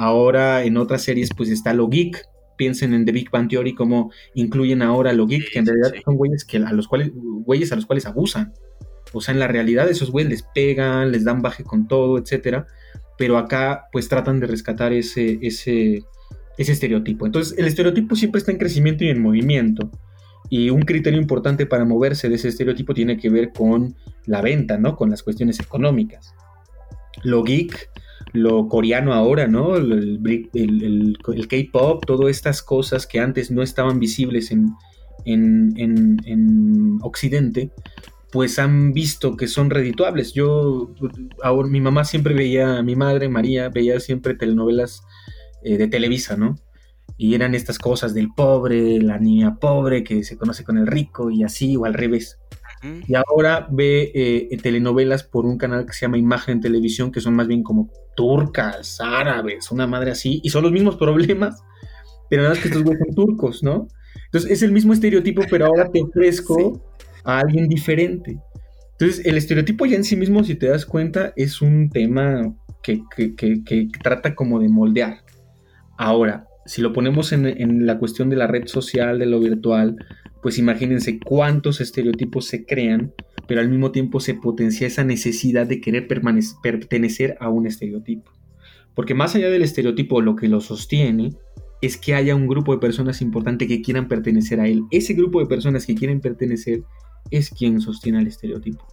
Ahora 0.00 0.64
en 0.64 0.78
otras 0.78 1.02
series 1.02 1.28
pues 1.36 1.50
está 1.50 1.74
lo 1.74 1.86
geek, 1.86 2.24
piensen 2.56 2.94
en 2.94 3.04
The 3.04 3.12
Big 3.12 3.30
Bang 3.30 3.50
Theory 3.50 3.74
como 3.74 4.10
incluyen 4.32 4.80
ahora 4.80 5.12
lo 5.12 5.26
geek, 5.26 5.52
que 5.52 5.58
en 5.58 5.66
realidad 5.66 5.92
son 6.02 6.16
güeyes 6.16 6.46
que 6.46 6.56
a 6.56 6.72
los 6.72 6.88
cuales, 6.88 7.10
güeyes 7.12 7.70
a 7.70 7.76
los 7.76 7.84
cuales 7.84 8.06
abusan. 8.06 8.54
O 9.12 9.20
sea, 9.20 9.34
en 9.34 9.40
la 9.40 9.46
realidad 9.46 9.90
esos 9.90 10.10
güeyes 10.10 10.30
les 10.30 10.42
pegan, 10.54 11.12
les 11.12 11.24
dan 11.24 11.42
baje 11.42 11.64
con 11.64 11.86
todo, 11.86 12.16
etcétera. 12.16 12.66
Pero 13.18 13.36
acá, 13.36 13.88
pues 13.92 14.08
tratan 14.08 14.40
de 14.40 14.46
rescatar 14.46 14.94
ese, 14.94 15.38
ese, 15.42 16.02
ese 16.56 16.72
estereotipo. 16.72 17.26
Entonces, 17.26 17.58
el 17.58 17.66
estereotipo 17.66 18.16
siempre 18.16 18.38
está 18.38 18.52
en 18.52 18.58
crecimiento 18.58 19.04
y 19.04 19.10
en 19.10 19.20
movimiento. 19.20 19.90
Y 20.48 20.70
un 20.70 20.80
criterio 20.80 21.20
importante 21.20 21.66
para 21.66 21.84
moverse 21.84 22.30
de 22.30 22.36
ese 22.36 22.48
estereotipo 22.48 22.94
tiene 22.94 23.18
que 23.18 23.28
ver 23.28 23.52
con 23.52 23.94
la 24.24 24.40
venta, 24.40 24.78
¿no? 24.78 24.96
Con 24.96 25.10
las 25.10 25.22
cuestiones 25.22 25.60
económicas. 25.60 26.32
Lo 27.22 27.42
geek 27.42 27.90
lo 28.32 28.68
coreano 28.68 29.12
ahora, 29.12 29.46
¿no? 29.46 29.76
El, 29.76 31.18
K-pop, 31.48 32.04
todas 32.06 32.30
estas 32.30 32.62
cosas 32.62 33.06
que 33.06 33.20
antes 33.20 33.50
no 33.50 33.62
estaban 33.62 33.98
visibles 33.98 34.50
en, 34.50 34.70
en, 35.24 35.72
en, 36.24 36.98
Occidente, 37.02 37.70
pues 38.30 38.58
han 38.58 38.92
visto 38.92 39.36
que 39.36 39.48
son 39.48 39.70
redituables. 39.70 40.32
Yo, 40.32 40.94
ahora, 41.42 41.68
mi 41.68 41.80
mamá 41.80 42.04
siempre 42.04 42.34
veía, 42.34 42.82
mi 42.82 42.94
madre 42.94 43.28
María 43.28 43.68
veía 43.68 43.98
siempre 44.00 44.34
telenovelas 44.34 45.02
eh, 45.62 45.78
de 45.78 45.88
Televisa, 45.88 46.36
¿no? 46.36 46.56
Y 47.16 47.34
eran 47.34 47.54
estas 47.54 47.78
cosas 47.78 48.14
del 48.14 48.28
pobre, 48.34 49.00
la 49.02 49.18
niña 49.18 49.56
pobre 49.56 50.04
que 50.04 50.24
se 50.24 50.38
conoce 50.38 50.64
con 50.64 50.78
el 50.78 50.86
rico 50.86 51.30
y 51.30 51.42
así, 51.42 51.76
o 51.76 51.84
al 51.84 51.94
revés. 51.94 52.39
Y 52.82 53.14
ahora 53.14 53.68
ve 53.70 54.10
eh, 54.14 54.56
telenovelas 54.62 55.22
por 55.22 55.44
un 55.44 55.58
canal 55.58 55.84
que 55.84 55.92
se 55.92 56.00
llama 56.00 56.16
Imagen 56.16 56.60
Televisión, 56.60 57.12
que 57.12 57.20
son 57.20 57.34
más 57.34 57.46
bien 57.46 57.62
como 57.62 57.90
turcas, 58.16 58.98
árabes, 59.00 59.70
una 59.70 59.86
madre 59.86 60.12
así, 60.12 60.40
y 60.42 60.50
son 60.50 60.62
los 60.62 60.72
mismos 60.72 60.96
problemas, 60.96 61.62
pero 62.30 62.42
nada 62.42 62.54
más 62.54 62.62
que 62.62 62.68
estos 62.68 62.82
güeyes 62.82 63.02
son 63.06 63.14
turcos, 63.14 63.62
¿no? 63.62 63.88
Entonces 64.26 64.50
es 64.50 64.62
el 64.62 64.72
mismo 64.72 64.92
estereotipo, 64.92 65.42
pero 65.50 65.66
ahora 65.66 65.90
te 65.90 66.00
ofrezco 66.02 66.82
a 67.24 67.40
alguien 67.40 67.68
diferente. 67.68 68.38
Entonces 68.92 69.26
el 69.26 69.36
estereotipo 69.36 69.84
ya 69.86 69.96
en 69.96 70.04
sí 70.04 70.16
mismo, 70.16 70.42
si 70.44 70.54
te 70.54 70.68
das 70.68 70.86
cuenta, 70.86 71.32
es 71.36 71.60
un 71.60 71.90
tema 71.90 72.54
que, 72.82 73.02
que 73.14 73.88
trata 74.02 74.34
como 74.34 74.58
de 74.58 74.68
moldear. 74.68 75.18
Ahora, 75.98 76.46
si 76.64 76.82
lo 76.82 76.92
ponemos 76.92 77.32
en, 77.32 77.46
en, 77.46 77.86
la 77.86 77.98
cuestión 77.98 78.30
de 78.30 78.36
la 78.36 78.46
red 78.46 78.66
social, 78.66 79.18
de 79.18 79.26
lo 79.26 79.40
virtual, 79.40 79.96
pues 80.42 80.58
imagínense 80.58 81.18
cuántos 81.18 81.80
estereotipos 81.80 82.46
se 82.46 82.64
crean, 82.64 83.12
pero 83.46 83.60
al 83.60 83.68
mismo 83.68 83.92
tiempo 83.92 84.20
se 84.20 84.34
potencia 84.34 84.86
esa 84.86 85.04
necesidad 85.04 85.66
de 85.66 85.80
querer 85.80 86.06
pertenecer 86.62 87.36
a 87.40 87.48
un 87.48 87.66
estereotipo. 87.66 88.30
Porque 88.94 89.14
más 89.14 89.34
allá 89.34 89.50
del 89.50 89.62
estereotipo, 89.62 90.20
lo 90.20 90.36
que 90.36 90.48
lo 90.48 90.60
sostiene 90.60 91.34
es 91.82 91.96
que 91.96 92.14
haya 92.14 92.34
un 92.34 92.46
grupo 92.46 92.72
de 92.72 92.80
personas 92.80 93.22
importante 93.22 93.66
que 93.66 93.82
quieran 93.82 94.08
pertenecer 94.08 94.60
a 94.60 94.68
él. 94.68 94.82
Ese 94.90 95.14
grupo 95.14 95.40
de 95.40 95.46
personas 95.46 95.86
que 95.86 95.94
quieren 95.94 96.20
pertenecer 96.20 96.82
es 97.30 97.50
quien 97.50 97.80
sostiene 97.80 98.20
el 98.20 98.26
estereotipo. 98.26 98.86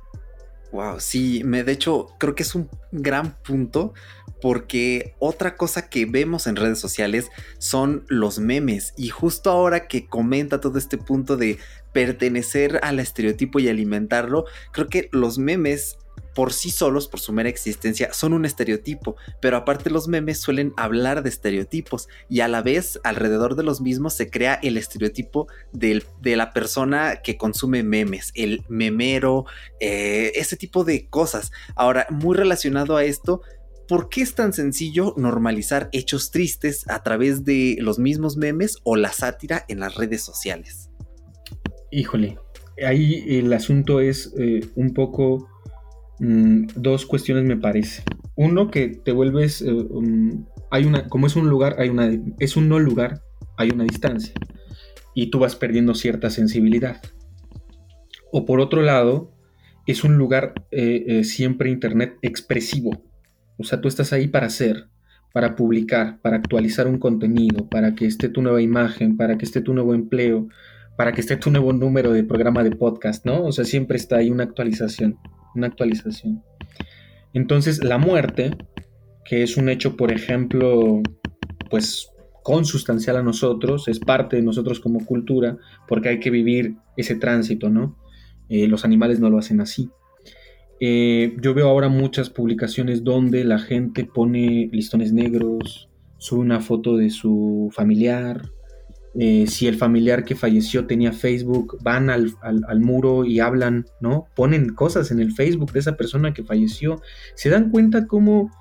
Wow, 0.71 0.99
sí, 0.99 1.43
me, 1.45 1.63
de 1.63 1.71
hecho 1.71 2.07
creo 2.17 2.35
que 2.35 2.43
es 2.43 2.53
un 2.53 2.69
gran 2.91 3.37
punto 3.41 3.93
porque 4.41 5.15
otra 5.19 5.55
cosa 5.55 5.89
que 5.89 6.05
vemos 6.05 6.45
en 6.45 6.55
redes 6.55 6.79
sociales 6.79 7.29
son 7.57 8.05
los 8.07 8.39
memes 8.39 8.93
y 8.97 9.09
justo 9.09 9.49
ahora 9.49 9.87
que 9.87 10.07
comenta 10.07 10.59
todo 10.59 10.77
este 10.77 10.97
punto 10.97 11.37
de 11.37 11.57
pertenecer 11.93 12.79
al 12.83 12.99
estereotipo 12.99 13.59
y 13.59 13.69
alimentarlo, 13.69 14.45
creo 14.71 14.87
que 14.87 15.09
los 15.11 15.39
memes 15.39 15.97
por 16.33 16.53
sí 16.53 16.69
solos, 16.69 17.07
por 17.07 17.19
su 17.19 17.33
mera 17.33 17.49
existencia, 17.49 18.13
son 18.13 18.33
un 18.33 18.45
estereotipo, 18.45 19.15
pero 19.41 19.57
aparte 19.57 19.89
los 19.89 20.07
memes 20.07 20.39
suelen 20.39 20.73
hablar 20.77 21.23
de 21.23 21.29
estereotipos 21.29 22.07
y 22.29 22.41
a 22.41 22.47
la 22.47 22.61
vez 22.61 22.99
alrededor 23.03 23.55
de 23.55 23.63
los 23.63 23.81
mismos 23.81 24.13
se 24.13 24.29
crea 24.29 24.59
el 24.61 24.77
estereotipo 24.77 25.47
de 25.71 26.03
la 26.35 26.53
persona 26.53 27.21
que 27.23 27.37
consume 27.37 27.83
memes, 27.83 28.31
el 28.35 28.63
memero, 28.67 29.45
eh, 29.79 30.31
ese 30.35 30.57
tipo 30.57 30.83
de 30.83 31.07
cosas. 31.07 31.51
Ahora, 31.75 32.05
muy 32.09 32.35
relacionado 32.35 32.97
a 32.97 33.03
esto, 33.03 33.41
¿por 33.87 34.09
qué 34.09 34.21
es 34.21 34.35
tan 34.35 34.53
sencillo 34.53 35.13
normalizar 35.17 35.89
hechos 35.91 36.31
tristes 36.31 36.87
a 36.89 37.01
través 37.03 37.45
de 37.45 37.77
los 37.79 37.99
mismos 37.99 38.37
memes 38.37 38.77
o 38.83 38.95
la 38.95 39.11
sátira 39.11 39.65
en 39.67 39.79
las 39.79 39.95
redes 39.95 40.21
sociales? 40.21 40.89
Híjole, 41.89 42.37
ahí 42.85 43.23
el 43.27 43.51
asunto 43.53 44.01
es 44.01 44.33
eh, 44.37 44.61
un 44.75 44.93
poco 44.93 45.47
Mm, 46.19 46.67
dos 46.75 47.05
cuestiones 47.05 47.45
me 47.45 47.57
parece. 47.57 48.03
Uno, 48.35 48.71
que 48.71 48.89
te 48.89 49.11
vuelves, 49.11 49.61
eh, 49.61 49.71
um, 49.71 50.45
hay 50.71 50.85
una, 50.85 51.07
como 51.07 51.27
es 51.27 51.35
un 51.35 51.49
lugar, 51.49 51.75
hay 51.79 51.89
una, 51.89 52.09
es 52.39 52.57
un 52.57 52.69
no 52.69 52.79
lugar, 52.79 53.21
hay 53.57 53.69
una 53.69 53.83
distancia. 53.83 54.33
Y 55.13 55.29
tú 55.29 55.39
vas 55.39 55.55
perdiendo 55.55 55.95
cierta 55.95 56.29
sensibilidad. 56.29 57.01
O 58.31 58.45
por 58.45 58.59
otro 58.59 58.81
lado, 58.81 59.31
es 59.85 60.03
un 60.03 60.17
lugar 60.17 60.53
eh, 60.71 61.05
eh, 61.07 61.23
siempre 61.23 61.69
internet 61.69 62.17
expresivo. 62.21 63.03
O 63.57 63.63
sea, 63.63 63.81
tú 63.81 63.87
estás 63.87 64.13
ahí 64.13 64.27
para 64.27 64.47
hacer, 64.47 64.87
para 65.33 65.55
publicar, 65.55 66.19
para 66.21 66.37
actualizar 66.37 66.87
un 66.87 66.99
contenido, 66.99 67.67
para 67.69 67.95
que 67.95 68.05
esté 68.05 68.29
tu 68.29 68.41
nueva 68.41 68.61
imagen, 68.61 69.17
para 69.17 69.37
que 69.37 69.45
esté 69.45 69.61
tu 69.61 69.73
nuevo 69.73 69.95
empleo, 69.95 70.47
para 70.97 71.13
que 71.13 71.21
esté 71.21 71.37
tu 71.37 71.49
nuevo 71.51 71.73
número 71.73 72.11
de 72.11 72.23
programa 72.23 72.63
de 72.63 72.71
podcast, 72.71 73.25
¿no? 73.25 73.43
O 73.45 73.51
sea, 73.51 73.65
siempre 73.65 73.97
está 73.97 74.17
ahí 74.17 74.29
una 74.29 74.43
actualización 74.43 75.17
una 75.57 75.67
actualización. 75.67 76.43
Entonces, 77.33 77.83
la 77.83 77.97
muerte, 77.97 78.51
que 79.25 79.43
es 79.43 79.57
un 79.57 79.69
hecho, 79.69 79.95
por 79.95 80.11
ejemplo, 80.11 81.01
pues 81.69 82.09
consustancial 82.43 83.17
a 83.17 83.23
nosotros, 83.23 83.87
es 83.87 83.99
parte 83.99 84.37
de 84.37 84.41
nosotros 84.41 84.79
como 84.79 85.05
cultura, 85.05 85.57
porque 85.87 86.09
hay 86.09 86.19
que 86.19 86.29
vivir 86.29 86.75
ese 86.95 87.15
tránsito, 87.15 87.69
¿no? 87.69 87.97
Eh, 88.47 88.67
los 88.67 88.85
animales 88.85 89.19
no 89.19 89.29
lo 89.29 89.37
hacen 89.37 89.59
así. 89.59 89.89
Eh, 90.79 91.35
yo 91.41 91.53
veo 91.53 91.67
ahora 91.67 91.89
muchas 91.89 92.29
publicaciones 92.29 93.03
donde 93.03 93.43
la 93.43 93.59
gente 93.59 94.05
pone 94.05 94.69
listones 94.71 95.11
negros, 95.11 95.89
sube 96.17 96.39
una 96.39 96.61
foto 96.61 96.95
de 96.95 97.09
su 97.09 97.69
familiar, 97.73 98.49
eh, 99.19 99.47
si 99.47 99.67
el 99.67 99.77
familiar 99.77 100.25
que 100.25 100.35
falleció 100.35 100.85
tenía 100.85 101.11
Facebook, 101.11 101.79
van 101.81 102.11
al, 102.11 102.35
muro 102.79 103.25
y 103.25 103.39
hablan, 103.39 103.87
¿no? 103.99 104.27
Ponen 104.35 104.69
cosas 104.69 105.09
en 105.09 105.19
el 105.19 105.33
Facebook 105.33 105.71
de 105.71 105.79
esa 105.79 105.97
persona 105.97 106.35
que 106.35 106.43
falleció. 106.43 107.01
Se 107.33 107.49
dan 107.49 107.71
cuenta 107.71 108.05
cómo 108.05 108.51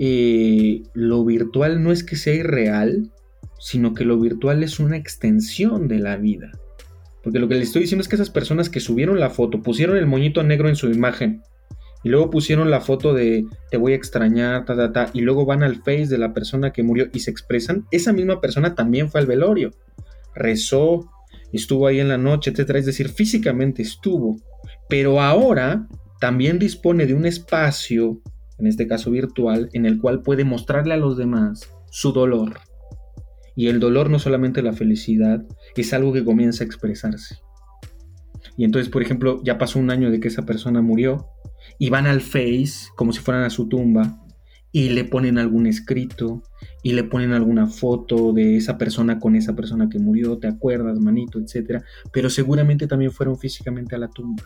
eh, 0.00 0.82
lo 0.94 1.24
virtual 1.24 1.80
no 1.84 1.92
es 1.92 2.02
que 2.02 2.16
sea 2.16 2.34
irreal, 2.34 3.12
sino 3.60 3.94
que 3.94 4.04
lo 4.04 4.18
virtual 4.18 4.64
es 4.64 4.80
una 4.80 4.96
extensión 4.96 5.86
de 5.86 6.00
la 6.00 6.16
vida. 6.16 6.50
Porque 7.22 7.38
lo 7.38 7.46
que 7.46 7.54
les 7.54 7.68
estoy 7.68 7.82
diciendo 7.82 8.02
es 8.02 8.08
que 8.08 8.16
esas 8.16 8.30
personas 8.30 8.68
que 8.68 8.80
subieron 8.80 9.20
la 9.20 9.30
foto, 9.30 9.62
pusieron 9.62 9.96
el 9.96 10.06
moñito 10.06 10.42
negro 10.42 10.68
en 10.68 10.76
su 10.76 10.90
imagen, 10.90 11.42
y 12.04 12.10
luego 12.10 12.30
pusieron 12.30 12.70
la 12.70 12.80
foto 12.80 13.14
de 13.14 13.46
te 13.70 13.78
voy 13.78 13.92
a 13.92 13.96
extrañar, 13.96 14.66
ta, 14.66 14.76
ta, 14.76 14.92
ta, 14.92 15.10
y 15.14 15.22
luego 15.22 15.46
van 15.46 15.62
al 15.62 15.76
face 15.76 16.06
de 16.06 16.18
la 16.18 16.34
persona 16.34 16.70
que 16.70 16.82
murió 16.82 17.08
y 17.12 17.20
se 17.20 17.30
expresan, 17.30 17.86
esa 17.90 18.12
misma 18.12 18.40
persona 18.40 18.74
también 18.74 19.10
fue 19.10 19.20
al 19.20 19.26
velorio, 19.26 19.70
rezó, 20.34 21.10
estuvo 21.52 21.86
ahí 21.86 22.00
en 22.00 22.08
la 22.08 22.18
noche, 22.18 22.50
etcétera, 22.50 22.78
es 22.78 22.86
decir, 22.86 23.08
físicamente 23.08 23.82
estuvo, 23.82 24.36
pero 24.88 25.20
ahora 25.20 25.88
también 26.20 26.58
dispone 26.58 27.06
de 27.06 27.14
un 27.14 27.24
espacio, 27.24 28.20
en 28.58 28.66
este 28.66 28.86
caso 28.86 29.10
virtual, 29.10 29.70
en 29.72 29.86
el 29.86 29.98
cual 29.98 30.22
puede 30.22 30.44
mostrarle 30.44 30.94
a 30.94 30.98
los 30.98 31.16
demás 31.16 31.70
su 31.90 32.12
dolor. 32.12 32.60
Y 33.56 33.68
el 33.68 33.78
dolor 33.80 34.10
no 34.10 34.18
solamente 34.18 34.62
la 34.62 34.72
felicidad, 34.72 35.44
es 35.76 35.92
algo 35.92 36.12
que 36.12 36.24
comienza 36.24 36.64
a 36.64 36.66
expresarse. 36.66 37.38
Y 38.56 38.64
entonces, 38.64 38.90
por 38.90 39.02
ejemplo, 39.02 39.40
ya 39.44 39.58
pasó 39.58 39.78
un 39.78 39.90
año 39.90 40.10
de 40.10 40.20
que 40.20 40.28
esa 40.28 40.44
persona 40.44 40.82
murió, 40.82 41.28
y 41.78 41.90
van 41.90 42.06
al 42.06 42.20
Face 42.20 42.88
como 42.96 43.12
si 43.12 43.20
fueran 43.20 43.44
a 43.44 43.50
su 43.50 43.68
tumba 43.68 44.20
y 44.72 44.88
le 44.88 45.04
ponen 45.04 45.38
algún 45.38 45.66
escrito 45.68 46.42
y 46.82 46.94
le 46.94 47.04
ponen 47.04 47.32
alguna 47.32 47.68
foto 47.68 48.32
de 48.32 48.56
esa 48.56 48.76
persona 48.76 49.20
con 49.20 49.36
esa 49.36 49.54
persona 49.54 49.88
que 49.88 50.00
murió, 50.00 50.38
te 50.38 50.48
acuerdas, 50.48 50.98
manito, 50.98 51.38
etcétera, 51.38 51.84
pero 52.12 52.28
seguramente 52.28 52.88
también 52.88 53.12
fueron 53.12 53.38
físicamente 53.38 53.94
a 53.94 53.98
la 53.98 54.08
tumba. 54.08 54.42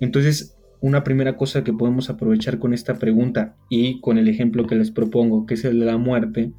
Entonces, 0.00 0.58
una 0.82 1.02
primera 1.02 1.36
cosa 1.38 1.64
que 1.64 1.72
podemos 1.72 2.10
aprovechar 2.10 2.58
con 2.58 2.74
esta 2.74 2.98
pregunta 2.98 3.56
y 3.70 4.00
con 4.02 4.18
el 4.18 4.28
ejemplo 4.28 4.66
que 4.66 4.74
les 4.74 4.90
propongo, 4.90 5.46
que 5.46 5.54
es 5.54 5.64
el 5.64 5.80
de 5.80 5.86
la 5.86 5.96
muerte, 5.96 6.52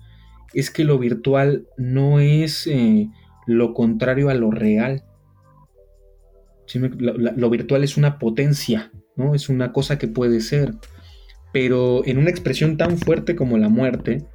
es 0.54 0.72
que 0.72 0.84
lo 0.84 0.98
virtual 0.98 1.68
no 1.78 2.20
es 2.20 2.66
eh, 2.66 3.08
lo 3.46 3.76
contrario 3.76 4.30
a 4.30 4.34
lo 4.34 4.50
real. 4.50 5.04
lo 6.74 7.50
virtual 7.52 7.84
es 7.84 7.98
una 7.98 8.18
potencia, 8.18 8.92
¿no? 9.18 9.36
Es 9.36 9.50
una 9.50 9.74
cosa 9.74 9.98
que 9.98 10.08
puede 10.08 10.42
ser. 10.42 10.74
Pero 11.52 12.06
en 12.06 12.18
una 12.18 12.30
expresión 12.30 12.78
tan 12.78 12.98
fuerte 12.98 13.36
como 13.36 13.58
la 13.58 13.70
muerte, 13.70 14.26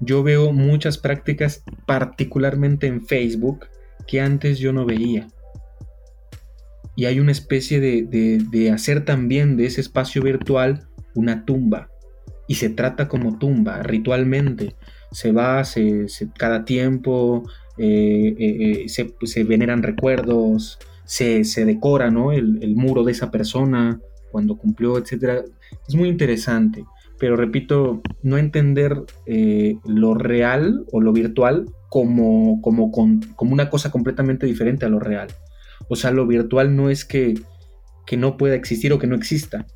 yo 0.00 0.22
veo 0.22 0.52
muchas 0.52 0.98
prácticas, 0.98 1.64
particularmente 1.86 2.86
en 2.86 3.04
Facebook, 3.04 3.66
que 4.06 4.20
antes 4.20 4.58
yo 4.58 4.72
no 4.72 4.84
veía. 4.84 5.28
Y 6.94 7.06
hay 7.06 7.20
una 7.20 7.32
especie 7.32 7.80
de, 7.80 8.70
hacer 8.70 9.04
también 9.04 9.56
de 9.56 9.66
ese 9.66 9.80
espacio 9.80 10.22
virtual 10.22 10.88
una 11.14 11.44
tumba. 11.44 11.88
Y 12.48 12.56
se 12.56 12.68
trata 12.68 13.08
como 13.08 13.38
tumba, 13.38 13.82
ritualmente. 13.82 14.74
Se 15.10 15.32
va, 15.32 15.64
se, 15.64 16.06
cada 16.38 16.64
tiempo, 16.64 17.48
eh, 17.78 18.34
eh, 18.38 18.84
eh, 18.84 18.88
se, 18.88 19.44
veneran 19.44 19.82
recuerdos, 19.82 20.78
se, 21.04 21.42
decora 21.64 22.10
¿no? 22.10 22.32
el, 22.32 22.58
el, 22.62 22.76
muro 22.76 23.04
de 23.04 23.12
esa 23.12 23.30
persona, 23.30 24.00
cuando 24.32 24.56
cumplió, 24.56 24.98
etcétera, 24.98 25.44
es 25.86 25.94
muy 25.94 26.08
interesante. 26.08 26.84
Pero 27.18 27.36
repito, 27.36 28.02
no 28.24 28.36
entender 28.36 29.04
eh, 29.26 29.76
lo 29.86 30.14
real 30.14 30.84
o 30.90 31.00
lo 31.00 31.12
virtual 31.12 31.66
como, 31.88 32.60
como, 32.62 32.90
como 32.90 33.52
una 33.52 33.70
cosa 33.70 33.92
completamente 33.92 34.46
diferente 34.46 34.86
a 34.86 34.88
lo 34.88 34.98
real. 34.98 35.28
O 35.88 35.94
sea, 35.94 36.10
lo 36.10 36.26
virtual 36.26 36.74
no 36.74 36.90
es 36.90 37.04
que, 37.04 37.34
que 38.06 38.16
no 38.16 38.36
pueda 38.36 38.56
existir 38.56 38.92
o 38.92 38.98
que 38.98 39.06
no 39.06 39.14
exista. 39.14 39.66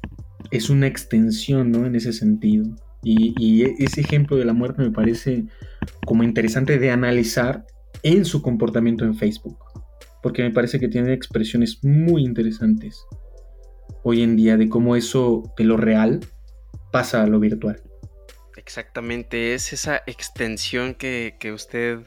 Es 0.51 0.71
una 0.71 0.87
extensión, 0.87 1.71
¿no? 1.71 1.87
En 1.87 1.95
ese 1.95 2.13
sentido. 2.13 2.65
Y, 3.05 3.35
y, 3.39 3.63
ese 3.79 4.01
ejemplo 4.01 4.37
de 4.37 4.45
la 4.45 4.53
muerte 4.53 4.83
me 4.83 4.91
parece 4.91 5.45
como 6.05 6.25
interesante 6.25 6.79
de 6.79 6.91
analizar 6.91 7.65
en 8.03 8.25
su 8.25 8.43
comportamiento 8.43 9.05
en 9.05 9.15
Facebook. 9.15 9.59
Porque 10.23 10.43
me 10.43 10.51
parece 10.51 10.81
que 10.81 10.89
tiene 10.89 11.13
expresiones 11.13 11.85
muy 11.85 12.25
interesantes 12.25 13.07
hoy 14.09 14.23
en 14.23 14.37
día 14.37 14.57
de 14.57 14.69
cómo 14.69 14.95
eso 14.95 15.53
de 15.59 15.65
lo 15.65 15.77
real 15.77 16.21
pasa 16.93 17.25
a 17.25 17.27
lo 17.27 17.41
virtual. 17.41 17.83
Exactamente, 18.57 19.53
es 19.53 19.73
esa 19.73 20.01
extensión 20.07 20.95
que, 20.95 21.35
usted 21.53 21.99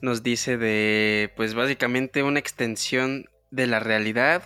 nos 0.00 0.22
dice 0.22 0.56
de, 0.58 1.32
pues 1.34 1.54
básicamente 1.54 2.22
una 2.22 2.38
extensión 2.38 3.24
de 3.50 3.66
la 3.66 3.80
realidad, 3.80 4.44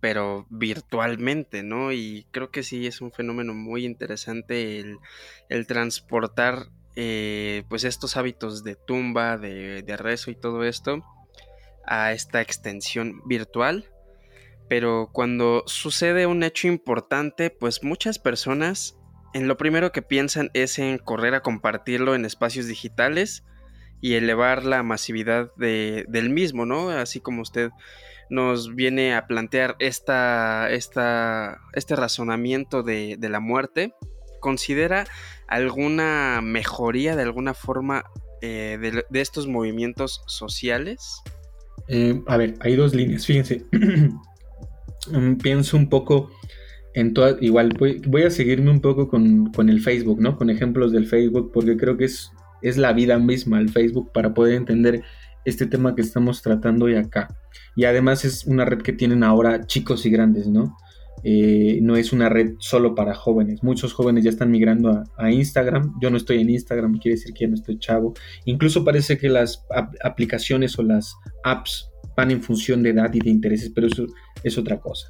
pero 0.00 0.46
virtualmente, 0.48 1.62
¿no? 1.62 1.92
Y 1.92 2.26
creo 2.30 2.50
que 2.50 2.62
sí 2.62 2.86
es 2.86 3.02
un 3.02 3.12
fenómeno 3.12 3.52
muy 3.52 3.84
interesante 3.84 4.80
el, 5.50 5.66
transportar 5.66 6.68
eh, 6.96 7.64
pues 7.68 7.84
estos 7.84 8.16
hábitos 8.16 8.64
de 8.64 8.74
tumba, 8.74 9.36
de, 9.36 9.82
de 9.82 9.96
rezo 9.98 10.30
y 10.30 10.34
todo 10.34 10.64
esto 10.64 11.04
a 11.84 12.12
esta 12.12 12.40
extensión 12.40 13.20
virtual 13.26 13.91
pero 14.68 15.10
cuando 15.12 15.64
sucede 15.66 16.26
un 16.26 16.42
hecho 16.42 16.68
importante, 16.68 17.50
pues 17.50 17.82
muchas 17.82 18.18
personas 18.18 18.98
en 19.34 19.48
lo 19.48 19.56
primero 19.56 19.92
que 19.92 20.02
piensan 20.02 20.50
es 20.54 20.78
en 20.78 20.98
correr 20.98 21.34
a 21.34 21.42
compartirlo 21.42 22.14
en 22.14 22.24
espacios 22.24 22.66
digitales 22.66 23.44
y 24.00 24.14
elevar 24.14 24.64
la 24.64 24.82
masividad 24.82 25.54
del 25.56 26.30
mismo, 26.30 26.66
¿no? 26.66 26.90
Así 26.90 27.20
como 27.20 27.42
usted 27.42 27.70
nos 28.30 28.74
viene 28.74 29.14
a 29.14 29.26
plantear 29.26 29.76
esta, 29.78 30.70
esta, 30.70 31.60
este 31.74 31.96
razonamiento 31.96 32.82
de, 32.82 33.16
la 33.20 33.40
muerte, 33.40 33.94
¿considera 34.40 35.04
alguna 35.46 36.40
mejoría 36.42 37.14
de 37.14 37.22
alguna 37.22 37.54
forma 37.54 38.04
eh, 38.40 39.04
de, 39.08 39.20
estos 39.20 39.46
movimientos 39.46 40.22
sociales? 40.26 41.22
Eh, 41.88 42.20
a 42.26 42.36
ver, 42.36 42.54
hay 42.60 42.74
dos 42.74 42.94
líneas, 42.94 43.24
fíjense. 43.24 43.66
mm, 45.10 45.34
pienso 45.36 45.76
un 45.76 45.88
poco 45.88 46.30
en 46.94 47.14
toda, 47.14 47.36
igual 47.40 47.74
voy, 48.06 48.22
a 48.22 48.30
seguirme 48.30 48.70
un 48.70 48.80
poco 48.80 49.08
con, 49.08 49.50
con, 49.52 49.70
el 49.70 49.80
Facebook, 49.80 50.20
¿no? 50.20 50.36
Con 50.36 50.50
ejemplos 50.50 50.92
del 50.92 51.06
Facebook, 51.06 51.50
porque 51.52 51.76
creo 51.76 51.96
que 51.96 52.04
es, 52.04 52.30
es 52.60 52.76
la 52.76 52.92
vida 52.92 53.18
misma 53.18 53.60
el 53.60 53.70
Facebook 53.70 54.12
para 54.12 54.34
poder 54.34 54.54
entender 54.54 55.02
este 55.44 55.66
tema 55.66 55.94
que 55.94 56.02
estamos 56.02 56.42
tratando 56.42 56.86
hoy 56.86 56.96
acá. 56.96 57.28
Y 57.74 57.84
además 57.84 58.24
es 58.24 58.44
una 58.46 58.64
red 58.64 58.82
que 58.82 58.92
tienen 58.92 59.24
ahora 59.24 59.66
chicos 59.66 60.04
y 60.06 60.10
grandes, 60.10 60.46
¿no? 60.46 60.76
Eh, 61.24 61.78
no 61.82 61.96
es 61.96 62.12
una 62.12 62.28
red 62.28 62.54
solo 62.58 62.94
para 62.94 63.14
jóvenes. 63.14 63.62
Muchos 63.62 63.92
jóvenes 63.92 64.24
ya 64.24 64.30
están 64.30 64.50
migrando 64.50 65.04
a, 65.16 65.30
Instagram. 65.30 65.94
Yo 66.00 66.10
no 66.10 66.16
estoy 66.16 66.40
en 66.40 66.50
Instagram, 66.50 66.98
quiere 66.98 67.16
decir 67.16 67.32
que 67.32 67.44
ya 67.44 67.48
no 67.48 67.54
estoy 67.54 67.78
chavo. 67.78 68.14
Incluso 68.44 68.84
parece 68.84 69.18
que 69.18 69.28
las 69.28 69.64
aplicaciones 70.02 70.78
o 70.78 70.82
las 70.82 71.14
apps 71.44 71.88
van 72.16 72.30
en 72.30 72.42
función 72.42 72.82
de 72.82 72.90
edad 72.90 73.12
y 73.14 73.20
de 73.20 73.30
intereses, 73.30 73.70
pero 73.74 73.86
eso 73.86 74.06
es 74.44 74.58
otra 74.58 74.80
cosa. 74.80 75.08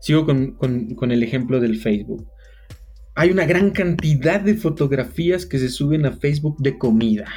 Sigo 0.00 0.26
con, 0.26 0.52
con 0.56 1.12
el 1.12 1.22
ejemplo 1.22 1.60
del 1.60 1.76
Facebook. 1.76 2.26
Hay 3.14 3.30
una 3.30 3.44
gran 3.44 3.70
cantidad 3.70 4.40
de 4.40 4.54
fotografías 4.54 5.44
que 5.44 5.58
se 5.58 5.68
suben 5.68 6.06
a 6.06 6.12
Facebook 6.12 6.56
de 6.58 6.78
comida, 6.78 7.28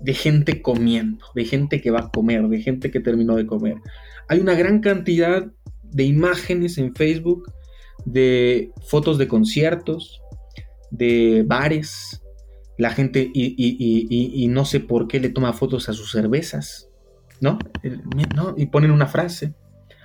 de 0.00 0.14
gente 0.14 0.62
comiendo, 0.62 1.24
de 1.34 1.44
gente 1.44 1.80
que 1.80 1.90
va 1.90 2.00
a 2.00 2.10
comer, 2.10 2.48
de 2.48 2.62
gente 2.62 2.90
que 2.90 3.00
terminó 3.00 3.36
de 3.36 3.46
comer. 3.46 3.76
Hay 4.28 4.40
una 4.40 4.54
gran 4.54 4.80
cantidad 4.80 5.46
de 5.82 6.04
imágenes 6.04 6.78
en 6.78 6.94
Facebook, 6.94 7.52
de 8.04 8.70
fotos 8.86 9.18
de 9.18 9.28
conciertos, 9.28 10.20
de 10.90 11.44
bares. 11.46 12.22
La 12.78 12.90
gente, 12.90 13.30
y, 13.32 14.46
no 14.48 14.64
sé 14.64 14.80
por 14.80 15.08
qué 15.08 15.18
le 15.20 15.30
toma 15.30 15.52
fotos 15.52 15.88
a 15.88 15.94
sus 15.94 16.10
cervezas, 16.10 16.90
¿no? 17.40 17.58
Y 18.56 18.66
ponen 18.66 18.90
una 18.90 19.06
frase, 19.06 19.54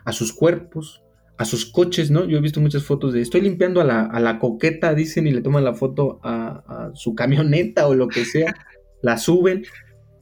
a 0.05 0.11
sus 0.11 0.33
cuerpos, 0.33 1.03
a 1.37 1.45
sus 1.45 1.65
coches, 1.65 2.11
¿no? 2.11 2.25
Yo 2.25 2.37
he 2.37 2.41
visto 2.41 2.61
muchas 2.61 2.83
fotos 2.83 3.13
de 3.13 3.21
estoy 3.21 3.41
limpiando 3.41 3.81
a 3.81 3.83
la, 3.83 4.39
coqueta, 4.39 4.93
dicen, 4.93 5.27
y 5.27 5.31
le 5.31 5.41
toman 5.41 5.63
la 5.63 5.73
foto 5.73 6.19
a, 6.23 6.63
a, 6.67 6.91
su 6.95 7.15
camioneta 7.15 7.87
o 7.87 7.95
lo 7.95 8.07
que 8.07 8.25
sea, 8.25 8.53
la 9.01 9.17
suben. 9.17 9.63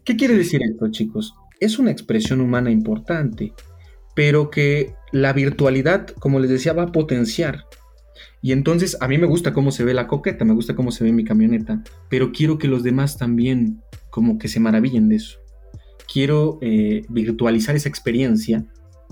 ¿Qué 0.03 0.15
quiere 0.15 0.35
decir 0.35 0.61
esto, 0.63 0.89
chicos? 0.89 1.33
Es 1.59 1.77
una 1.77 1.91
expresión 1.91 2.41
humana 2.41 2.71
importante 2.71 3.53
pero 4.19 4.49
que 4.49 4.95
la 5.13 5.31
virtualidad, 5.31 6.07
como 6.07 6.41
les 6.41 6.49
decía, 6.49 6.73
va 6.73 6.83
a 6.83 6.91
potenciar. 6.91 7.63
Y 8.41 8.51
entonces 8.51 8.97
a 8.99 9.07
mí 9.07 9.17
me 9.17 9.27
gusta 9.27 9.53
cómo 9.53 9.71
se 9.71 9.85
ve 9.85 9.93
la 9.93 10.07
coqueta, 10.07 10.43
me 10.43 10.53
gusta 10.53 10.75
cómo 10.75 10.91
se 10.91 11.05
ve 11.05 11.13
mi 11.13 11.23
camioneta, 11.23 11.81
pero 12.09 12.33
quiero 12.33 12.57
que 12.57 12.67
los 12.67 12.83
demás 12.83 13.17
también 13.17 13.81
como 14.09 14.37
que 14.37 14.49
se 14.49 14.59
maravillen 14.59 15.07
de 15.07 15.15
eso. 15.15 15.39
Quiero 16.11 16.59
eh, 16.61 17.03
virtualizar 17.07 17.77
esa 17.77 17.87
experiencia, 17.87 18.65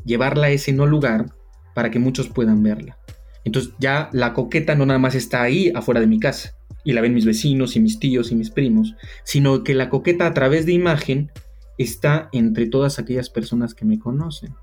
llevarla 0.07 0.47
a 0.47 0.49
ese 0.49 0.73
no 0.73 0.87
lugar 0.87 1.35
para 1.75 1.91
que 1.91 1.99
muchos 1.99 2.29
puedan 2.29 2.63
verla. 2.63 2.97
Entonces 3.43 3.73
ya 3.79 4.09
la 4.11 4.33
coqueta 4.33 4.73
no 4.73 4.87
nada 4.87 4.99
más 4.99 5.13
está 5.13 5.43
ahí 5.43 5.71
afuera 5.75 6.01
de 6.01 6.07
mi 6.07 6.19
casa 6.19 6.55
y 6.83 6.93
la 6.93 7.01
ven 7.01 7.13
mis 7.13 7.25
vecinos 7.25 7.75
y 7.75 7.79
mis 7.79 7.99
tíos 7.99 8.31
y 8.31 8.35
mis 8.35 8.49
primos, 8.49 8.95
sino 9.23 9.63
que 9.63 9.75
la 9.75 9.89
coqueta 9.89 10.25
a 10.25 10.33
través 10.33 10.65
de 10.65 10.71
imagen 10.71 11.31
está 11.77 12.29
entre 12.31 12.65
todas 12.65 12.97
aquellas 12.97 13.29
personas 13.29 13.75
que 13.75 13.85
me 13.85 13.99
conocen 13.99 14.55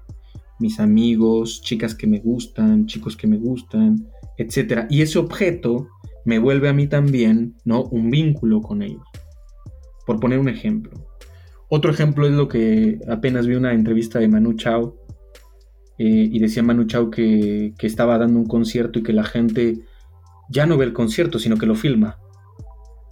mis 0.58 0.80
amigos, 0.80 1.60
chicas 1.62 1.94
que 1.94 2.06
me 2.06 2.18
gustan, 2.18 2.86
chicos 2.86 3.16
que 3.16 3.26
me 3.26 3.36
gustan, 3.36 4.08
etc. 4.38 4.86
Y 4.88 5.02
ese 5.02 5.18
objeto 5.18 5.88
me 6.24 6.38
vuelve 6.38 6.68
a 6.68 6.72
mí 6.72 6.86
también, 6.86 7.56
¿no? 7.64 7.84
Un 7.84 8.10
vínculo 8.10 8.60
con 8.60 8.82
ellos. 8.82 9.04
Por 10.06 10.20
poner 10.20 10.38
un 10.38 10.48
ejemplo. 10.48 10.92
Otro 11.68 11.90
ejemplo 11.90 12.26
es 12.26 12.32
lo 12.32 12.48
que 12.48 12.98
apenas 13.08 13.46
vi 13.46 13.54
una 13.54 13.72
entrevista 13.72 14.18
de 14.18 14.28
Manu 14.28 14.54
Chao. 14.54 14.96
Eh, 15.98 16.28
y 16.32 16.38
decía 16.38 16.62
Manu 16.62 16.84
Chao 16.84 17.10
que, 17.10 17.74
que 17.78 17.86
estaba 17.86 18.18
dando 18.18 18.38
un 18.38 18.46
concierto 18.46 18.98
y 18.98 19.02
que 19.02 19.12
la 19.12 19.24
gente 19.24 19.80
ya 20.48 20.66
no 20.66 20.76
ve 20.76 20.84
el 20.84 20.92
concierto, 20.92 21.38
sino 21.38 21.56
que 21.56 21.66
lo 21.66 21.74
filma. 21.74 22.18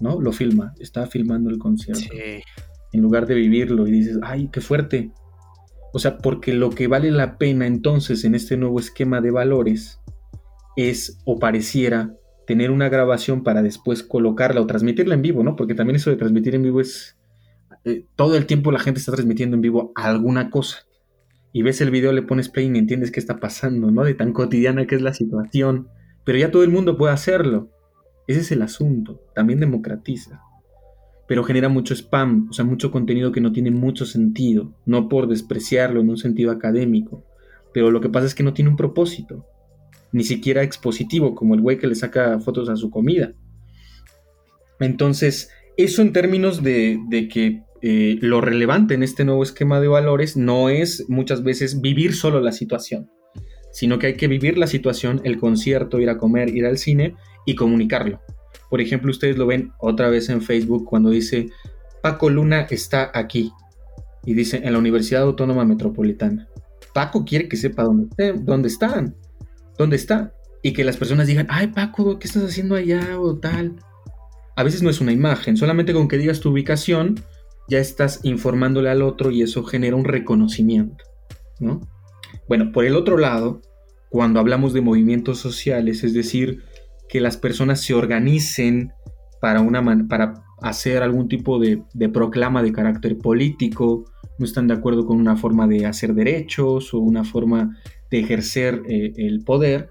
¿No? 0.00 0.20
Lo 0.20 0.32
filma. 0.32 0.74
Está 0.80 1.06
filmando 1.06 1.50
el 1.50 1.58
concierto. 1.58 2.14
En 2.92 3.00
lugar 3.00 3.26
de 3.26 3.34
vivirlo 3.34 3.86
y 3.86 3.92
dices, 3.92 4.18
ay, 4.22 4.48
qué 4.52 4.60
fuerte. 4.60 5.12
O 5.92 5.98
sea, 5.98 6.18
porque 6.18 6.52
lo 6.52 6.70
que 6.70 6.88
vale 6.88 7.10
la 7.10 7.38
pena 7.38 7.66
entonces 7.66 8.24
en 8.24 8.34
este 8.34 8.56
nuevo 8.56 8.80
esquema 8.80 9.20
de 9.20 9.30
valores 9.30 10.00
es 10.76 11.18
o 11.24 11.38
pareciera 11.38 12.14
tener 12.46 12.70
una 12.70 12.88
grabación 12.88 13.44
para 13.44 13.62
después 13.62 14.02
colocarla 14.02 14.60
o 14.60 14.66
transmitirla 14.66 15.14
en 15.14 15.22
vivo, 15.22 15.44
¿no? 15.44 15.54
Porque 15.54 15.74
también 15.74 15.96
eso 15.96 16.10
de 16.10 16.16
transmitir 16.16 16.54
en 16.54 16.62
vivo 16.62 16.80
es... 16.80 17.16
Eh, 17.84 18.06
todo 18.16 18.36
el 18.36 18.46
tiempo 18.46 18.70
la 18.70 18.78
gente 18.78 19.00
está 19.00 19.12
transmitiendo 19.12 19.56
en 19.56 19.62
vivo 19.62 19.92
alguna 19.94 20.50
cosa. 20.50 20.86
Y 21.52 21.62
ves 21.62 21.80
el 21.80 21.90
video, 21.90 22.12
le 22.12 22.22
pones 22.22 22.48
play 22.48 22.66
y 22.66 22.78
entiendes 22.78 23.10
qué 23.10 23.20
está 23.20 23.40
pasando, 23.40 23.90
¿no? 23.90 24.04
De 24.04 24.14
tan 24.14 24.32
cotidiana 24.32 24.86
que 24.86 24.94
es 24.94 25.02
la 25.02 25.12
situación. 25.12 25.88
Pero 26.24 26.38
ya 26.38 26.50
todo 26.50 26.62
el 26.62 26.70
mundo 26.70 26.96
puede 26.96 27.12
hacerlo. 27.12 27.70
Ese 28.26 28.40
es 28.40 28.52
el 28.52 28.62
asunto. 28.62 29.20
También 29.34 29.60
democratiza 29.60 30.40
pero 31.32 31.44
genera 31.44 31.70
mucho 31.70 31.94
spam, 31.94 32.48
o 32.50 32.52
sea, 32.52 32.64
mucho 32.64 32.90
contenido 32.90 33.32
que 33.32 33.40
no 33.40 33.52
tiene 33.52 33.70
mucho 33.70 34.04
sentido, 34.04 34.74
no 34.84 35.08
por 35.08 35.28
despreciarlo 35.28 36.02
en 36.02 36.10
un 36.10 36.18
sentido 36.18 36.50
académico, 36.50 37.24
pero 37.72 37.90
lo 37.90 38.02
que 38.02 38.10
pasa 38.10 38.26
es 38.26 38.34
que 38.34 38.42
no 38.42 38.52
tiene 38.52 38.70
un 38.70 38.76
propósito, 38.76 39.46
ni 40.12 40.24
siquiera 40.24 40.62
expositivo, 40.62 41.34
como 41.34 41.54
el 41.54 41.62
güey 41.62 41.78
que 41.78 41.86
le 41.86 41.94
saca 41.94 42.38
fotos 42.40 42.68
a 42.68 42.76
su 42.76 42.90
comida. 42.90 43.32
Entonces, 44.78 45.50
eso 45.78 46.02
en 46.02 46.12
términos 46.12 46.62
de, 46.62 47.00
que 47.32 47.62
eh, 47.82 48.16
lo 48.20 48.40
relevante 48.40 48.94
en 48.94 49.02
este 49.02 49.24
nuevo 49.24 49.42
esquema 49.42 49.80
de 49.80 49.88
valores 49.88 50.36
no 50.36 50.68
es 50.68 51.04
muchas 51.08 51.42
veces 51.42 51.80
vivir 51.80 52.14
solo 52.14 52.40
la 52.40 52.52
situación, 52.52 53.10
sino 53.72 53.98
que 53.98 54.06
hay 54.06 54.14
que 54.14 54.28
vivir 54.28 54.56
la 54.56 54.68
situación, 54.68 55.20
el 55.24 55.38
concierto, 55.38 55.98
ir 55.98 56.08
a 56.08 56.16
comer, 56.16 56.48
ir 56.54 56.64
al 56.64 56.78
cine 56.78 57.16
y 57.44 57.56
comunicarlo. 57.56 58.20
Por 58.70 58.80
ejemplo, 58.80 59.10
ustedes 59.10 59.36
lo 59.36 59.46
ven 59.46 59.72
otra 59.80 60.10
vez 60.10 60.28
en 60.28 60.42
Facebook 60.42 60.84
cuando 60.84 61.10
dice 61.10 61.48
Paco 62.02 62.30
Luna 62.30 62.66
está 62.70 63.10
aquí 63.12 63.50
y 64.24 64.34
dice 64.34 64.60
en 64.62 64.72
la 64.72 64.78
Universidad 64.78 65.22
Autónoma 65.22 65.64
Metropolitana. 65.64 66.48
Paco 66.94 67.24
quiere 67.24 67.48
que 67.48 67.56
sepa 67.56 67.82
dónde, 67.82 68.34
dónde 68.38 68.68
están, 68.68 69.16
dónde 69.76 69.96
está. 69.96 70.32
Y 70.62 70.72
que 70.72 70.84
las 70.84 70.96
personas 70.96 71.26
digan, 71.26 71.48
ay 71.50 71.68
Paco, 71.68 72.20
¿qué 72.20 72.28
estás 72.28 72.44
haciendo 72.44 72.76
allá 72.76 73.18
o 73.18 73.36
tal? 73.38 73.74
A 74.54 74.62
veces 74.62 74.82
no 74.82 74.90
es 74.90 75.00
una 75.00 75.10
imagen, 75.10 75.56
solamente 75.56 75.92
con 75.92 76.06
que 76.06 76.18
digas 76.18 76.38
tu 76.38 76.50
ubicación, 76.50 77.16
ya 77.68 77.78
estás 77.78 78.20
informándole 78.22 78.90
al 78.90 79.02
otro 79.02 79.30
y 79.30 79.42
eso 79.42 79.64
genera 79.64 79.96
un 79.96 80.04
reconocimiento, 80.04 81.04
¿no? 81.60 81.80
Bueno, 82.48 82.72
por 82.72 82.84
el 82.84 82.96
otro 82.96 83.18
lado, 83.18 83.62
cuando 84.10 84.40
hablamos 84.40 84.72
de 84.72 84.80
movimientos 84.80 85.38
sociales, 85.38 86.04
es 86.04 86.12
decir, 86.12 86.62
que 87.08 87.20
las 87.20 87.36
personas 87.36 87.80
se 87.80 87.94
organicen 87.94 88.92
para, 89.40 89.60
una 89.60 89.82
para 90.08 90.34
hacer 90.62 91.02
algún 91.02 91.28
tipo 91.28 91.58
de, 91.58 91.82
proclama 92.12 92.62
de 92.62 92.72
carácter 92.72 93.18
político, 93.18 94.04
no 94.38 94.44
están 94.44 94.68
de 94.68 94.74
acuerdo 94.74 95.06
con 95.06 95.18
una 95.18 95.36
forma 95.36 95.66
de 95.66 95.86
hacer 95.86 96.14
derechos 96.14 96.94
o 96.94 96.98
una 96.98 97.24
forma 97.24 97.78
de 98.10 98.20
ejercer 98.20 98.82
eh, 98.88 99.12
el 99.16 99.44
poder, 99.44 99.90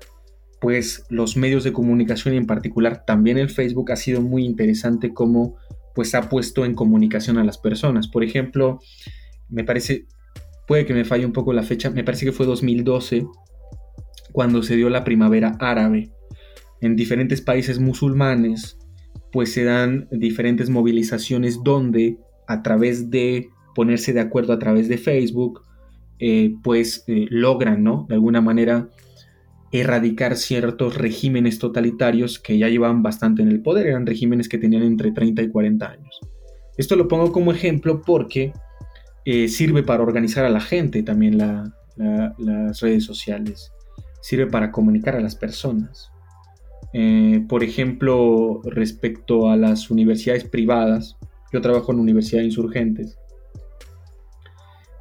pues 0.59 1.05
los 1.09 1.37
medios 1.37 1.63
de 1.63 1.73
comunicación 1.73 2.33
y 2.33 2.37
en 2.37 2.45
particular 2.45 3.03
también 3.05 3.37
el 3.37 3.49
Facebook 3.49 3.91
ha 3.91 3.95
sido 3.95 4.21
muy 4.21 4.45
interesante 4.45 5.13
como 5.13 5.57
pues 5.95 6.15
ha 6.15 6.29
puesto 6.29 6.65
en 6.65 6.75
comunicación 6.75 7.37
a 7.37 7.43
las 7.43 7.57
personas. 7.57 8.07
Por 8.07 8.23
ejemplo, 8.23 8.79
me 9.49 9.63
parece, 9.63 10.05
puede 10.67 10.85
que 10.85 10.93
me 10.93 11.05
falle 11.05 11.25
un 11.25 11.33
poco 11.33 11.53
la 11.53 11.63
fecha, 11.63 11.89
me 11.89 12.03
parece 12.03 12.25
que 12.25 12.31
fue 12.31 12.45
2012 12.45 13.25
cuando 14.31 14.63
se 14.63 14.75
dio 14.75 14.89
la 14.89 15.03
primavera 15.03 15.57
árabe 15.59 16.11
en 16.81 16.95
diferentes 16.95 17.41
países 17.41 17.79
musulmanes, 17.79 18.77
pues 19.31 19.53
se 19.53 19.63
dan 19.63 20.07
diferentes 20.11 20.69
movilizaciones 20.69 21.63
donde 21.63 22.17
a 22.47 22.63
través 22.63 23.09
de 23.09 23.49
ponerse 23.75 24.13
de 24.13 24.19
acuerdo 24.19 24.53
a 24.53 24.59
través 24.59 24.89
de 24.89 24.97
Facebook, 24.97 25.63
eh, 26.19 26.55
pues 26.63 27.03
eh, 27.07 27.27
logran, 27.29 27.83
¿no? 27.83 28.05
De 28.09 28.15
alguna 28.15 28.41
manera 28.41 28.89
erradicar 29.71 30.35
ciertos 30.35 30.97
regímenes 30.97 31.59
totalitarios 31.59 32.39
que 32.39 32.57
ya 32.57 32.67
llevaban 32.67 33.03
bastante 33.03 33.41
en 33.41 33.47
el 33.47 33.61
poder, 33.61 33.87
eran 33.87 34.05
regímenes 34.05 34.49
que 34.49 34.57
tenían 34.57 34.83
entre 34.83 35.11
30 35.11 35.41
y 35.41 35.49
40 35.49 35.89
años. 35.89 36.19
Esto 36.77 36.95
lo 36.95 37.07
pongo 37.07 37.31
como 37.31 37.51
ejemplo 37.51 38.01
porque 38.01 38.53
eh, 39.23 39.47
sirve 39.47 39.83
para 39.83 40.03
organizar 40.03 40.45
a 40.45 40.49
la 40.49 40.61
gente 40.61 41.03
también 41.03 41.37
las 41.37 42.81
redes 42.81 43.05
sociales, 43.05 43.71
sirve 44.21 44.47
para 44.47 44.71
comunicar 44.71 45.15
a 45.15 45.21
las 45.21 45.35
personas. 45.35 46.11
Eh, 46.93 47.45
por 47.47 47.63
ejemplo, 47.63 48.61
respecto 48.65 49.49
a 49.49 49.55
las 49.55 49.89
universidades 49.89 50.43
privadas, 50.43 51.17
yo 51.53 51.61
trabajo 51.61 51.91
en 51.91 51.99
Universidad 51.99 52.41
de 52.41 52.47
Insurgentes. 52.47 53.17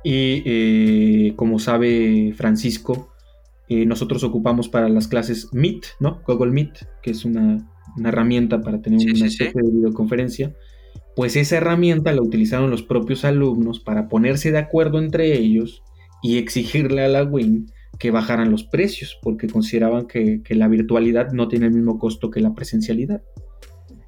Y 0.03 0.43
eh, 0.47 1.33
como 1.37 1.59
sabe 1.59 2.33
Francisco, 2.37 3.10
eh, 3.71 3.87
nosotros 3.87 4.25
ocupamos 4.25 4.69
para 4.69 4.89
las 4.89 5.07
clases 5.07 5.49
Meet, 5.53 5.87
¿no? 6.01 6.21
Google 6.27 6.51
Meet, 6.51 6.89
que 7.03 7.13
es 7.13 7.25
una, 7.25 7.71
herramienta 8.05 8.61
para 8.63 8.83
tener 8.83 8.99
una 8.99 9.13
especie 9.13 9.53
de 9.55 9.71
videoconferencia. 9.71 10.57
Pues 11.15 11.37
esa 11.37 11.57
herramienta 11.57 12.13
la 12.13 12.21
utilizaron 12.21 12.69
los 12.69 12.83
propios 12.83 13.25
alumnos 13.25 13.79
para 13.79 14.09
ponerse 14.09 14.51
de 14.51 14.59
acuerdo 14.59 14.99
entre 14.99 15.39
ellos 15.39 15.85
y 16.21 16.39
exigirle 16.39 17.05
a 17.05 17.09
la 17.09 17.23
WIN 17.23 17.71
que 18.01 18.11
bajaran 18.11 18.51
los 18.51 18.65
precios, 18.65 19.17
porque 19.23 19.47
consideraban 19.47 20.09
que, 20.09 20.43
la 20.49 20.67
virtualidad 20.67 21.31
no 21.31 21.47
tiene 21.47 21.67
el 21.67 21.73
mismo 21.73 22.01
costo 22.01 22.29
que 22.29 22.41
la 22.41 22.55
presencialidad. 22.55 23.23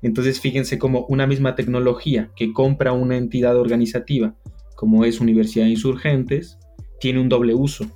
Entonces 0.02 0.40
fíjense 0.40 0.76
cómo 0.76 1.06
una 1.08 1.28
misma 1.28 1.54
tecnología 1.54 2.32
que 2.34 2.52
compra 2.52 2.92
una 2.92 3.16
entidad 3.16 3.56
organizativa, 3.56 4.34
como 4.74 5.04
es 5.04 5.20
Universidad 5.20 5.66
de 5.66 5.72
Insurgentes, 5.72 6.58
tiene 6.98 7.20
un 7.20 7.28
doble 7.28 7.54
uso. 7.54 7.86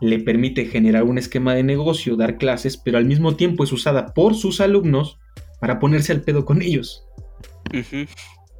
Le 0.00 0.18
permite 0.18 0.66
generar 0.66 1.04
un 1.04 1.18
esquema 1.18 1.54
de 1.54 1.62
negocio, 1.62 2.16
dar 2.16 2.38
clases, 2.38 2.76
pero 2.76 2.98
al 2.98 3.04
mismo 3.06 3.36
tiempo 3.36 3.64
es 3.64 3.72
usada 3.72 4.12
por 4.14 4.34
sus 4.34 4.60
alumnos 4.60 5.18
para 5.60 5.78
ponerse 5.78 6.12
al 6.12 6.22
pedo 6.22 6.44
con 6.44 6.62
ellos. 6.62 7.06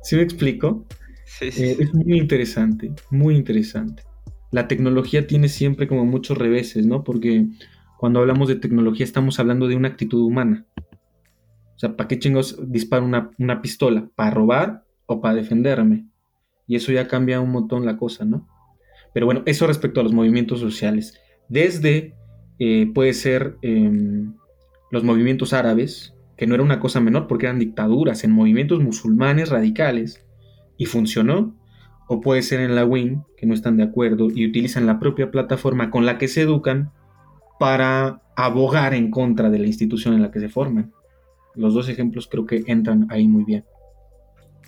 ¿Sí 0.03 0.17
me 0.17 0.23
explico? 0.23 0.87
Eh, 1.41 1.77
es 1.79 1.95
muy 1.95 2.19
interesante, 2.19 2.93
muy 3.11 3.37
interesante 3.37 4.03
la 4.51 4.69
tecnología 4.69 5.27
tiene 5.27 5.49
siempre 5.49 5.89
como 5.89 6.05
muchos 6.05 6.39
reveses, 6.39 6.87
¿no? 6.87 7.05
Porque 7.05 7.47
cuando 7.99 8.21
hablamos 8.21 8.49
de 8.49 8.57
tecnología 8.57 9.05
estamos 9.05 9.39
hablando 9.39 9.69
de 9.69 9.77
una 9.77 9.89
actitud 9.89 10.23
humana. 10.23 10.65
O 11.75 11.79
sea, 11.79 11.97
¿para 11.97 12.09
qué 12.09 12.19
chingos 12.19 12.59
disparo 12.67 13.05
una, 13.05 13.61
pistola? 13.61 14.09
¿Para 14.15 14.31
robar 14.31 14.85
o 15.05 15.21
para 15.21 15.35
defenderme? 15.35 16.07
Y 16.67 16.77
eso 16.77 16.91
ya 16.91 17.07
cambia 17.07 17.41
un 17.41 17.51
montón 17.51 17.85
la 17.85 17.97
cosa, 17.97 18.25
¿no? 18.25 18.49
Pero 19.13 19.27
bueno, 19.27 19.43
eso 19.47 19.67
respecto 19.67 20.01
a 20.01 20.05
los 20.05 20.15
movimientos 20.15 20.61
sociales. 20.61 21.21
Desde, 21.49 22.15
eh, 22.59 22.91
puede 22.95 23.13
ser 23.15 23.57
em, 23.63 24.35
los 24.91 25.05
movimientos 25.05 25.53
árabes, 25.53 26.15
que 26.37 26.47
no 26.47 26.55
era 26.55 26.63
una 26.63 26.81
cosa 26.81 27.01
menor 27.01 27.27
porque 27.27 27.47
eran 27.47 27.59
dictaduras, 27.59 28.25
en 28.25 28.33
movimientos 28.33 28.83
musulmanes 28.83 29.51
radicales, 29.51 30.25
y 30.77 30.87
funcionó, 30.87 31.57
o 32.09 32.21
puede 32.21 32.43
ser 32.43 32.61
en 32.61 32.75
la 32.75 32.85
WIN, 32.85 33.25
que 33.37 33.47
no 33.47 33.55
están 33.55 33.77
de 33.77 33.85
acuerdo 33.85 34.29
y 34.33 34.47
utilizan 34.47 34.87
la 34.87 34.99
propia 34.99 35.31
plataforma 35.31 35.91
con 35.91 36.07
la 36.07 36.19
que 36.19 36.29
se 36.29 36.43
educan 36.43 36.93
para 37.59 38.23
abogar 38.37 38.95
en 38.95 39.11
contra 39.11 39.51
de 39.51 39.59
la 39.59 39.67
institución 39.67 40.15
en 40.15 40.23
la 40.23 40.31
que 40.31 40.41
se 40.41 40.49
forman. 40.49 40.93
Los 41.55 41.75
dos 41.75 41.89
ejemplos 41.89 42.29
creo 42.31 42.47
que 42.47 42.63
entran 42.67 43.07
ahí 43.11 43.27
muy 43.27 43.45
bien. 43.45 43.65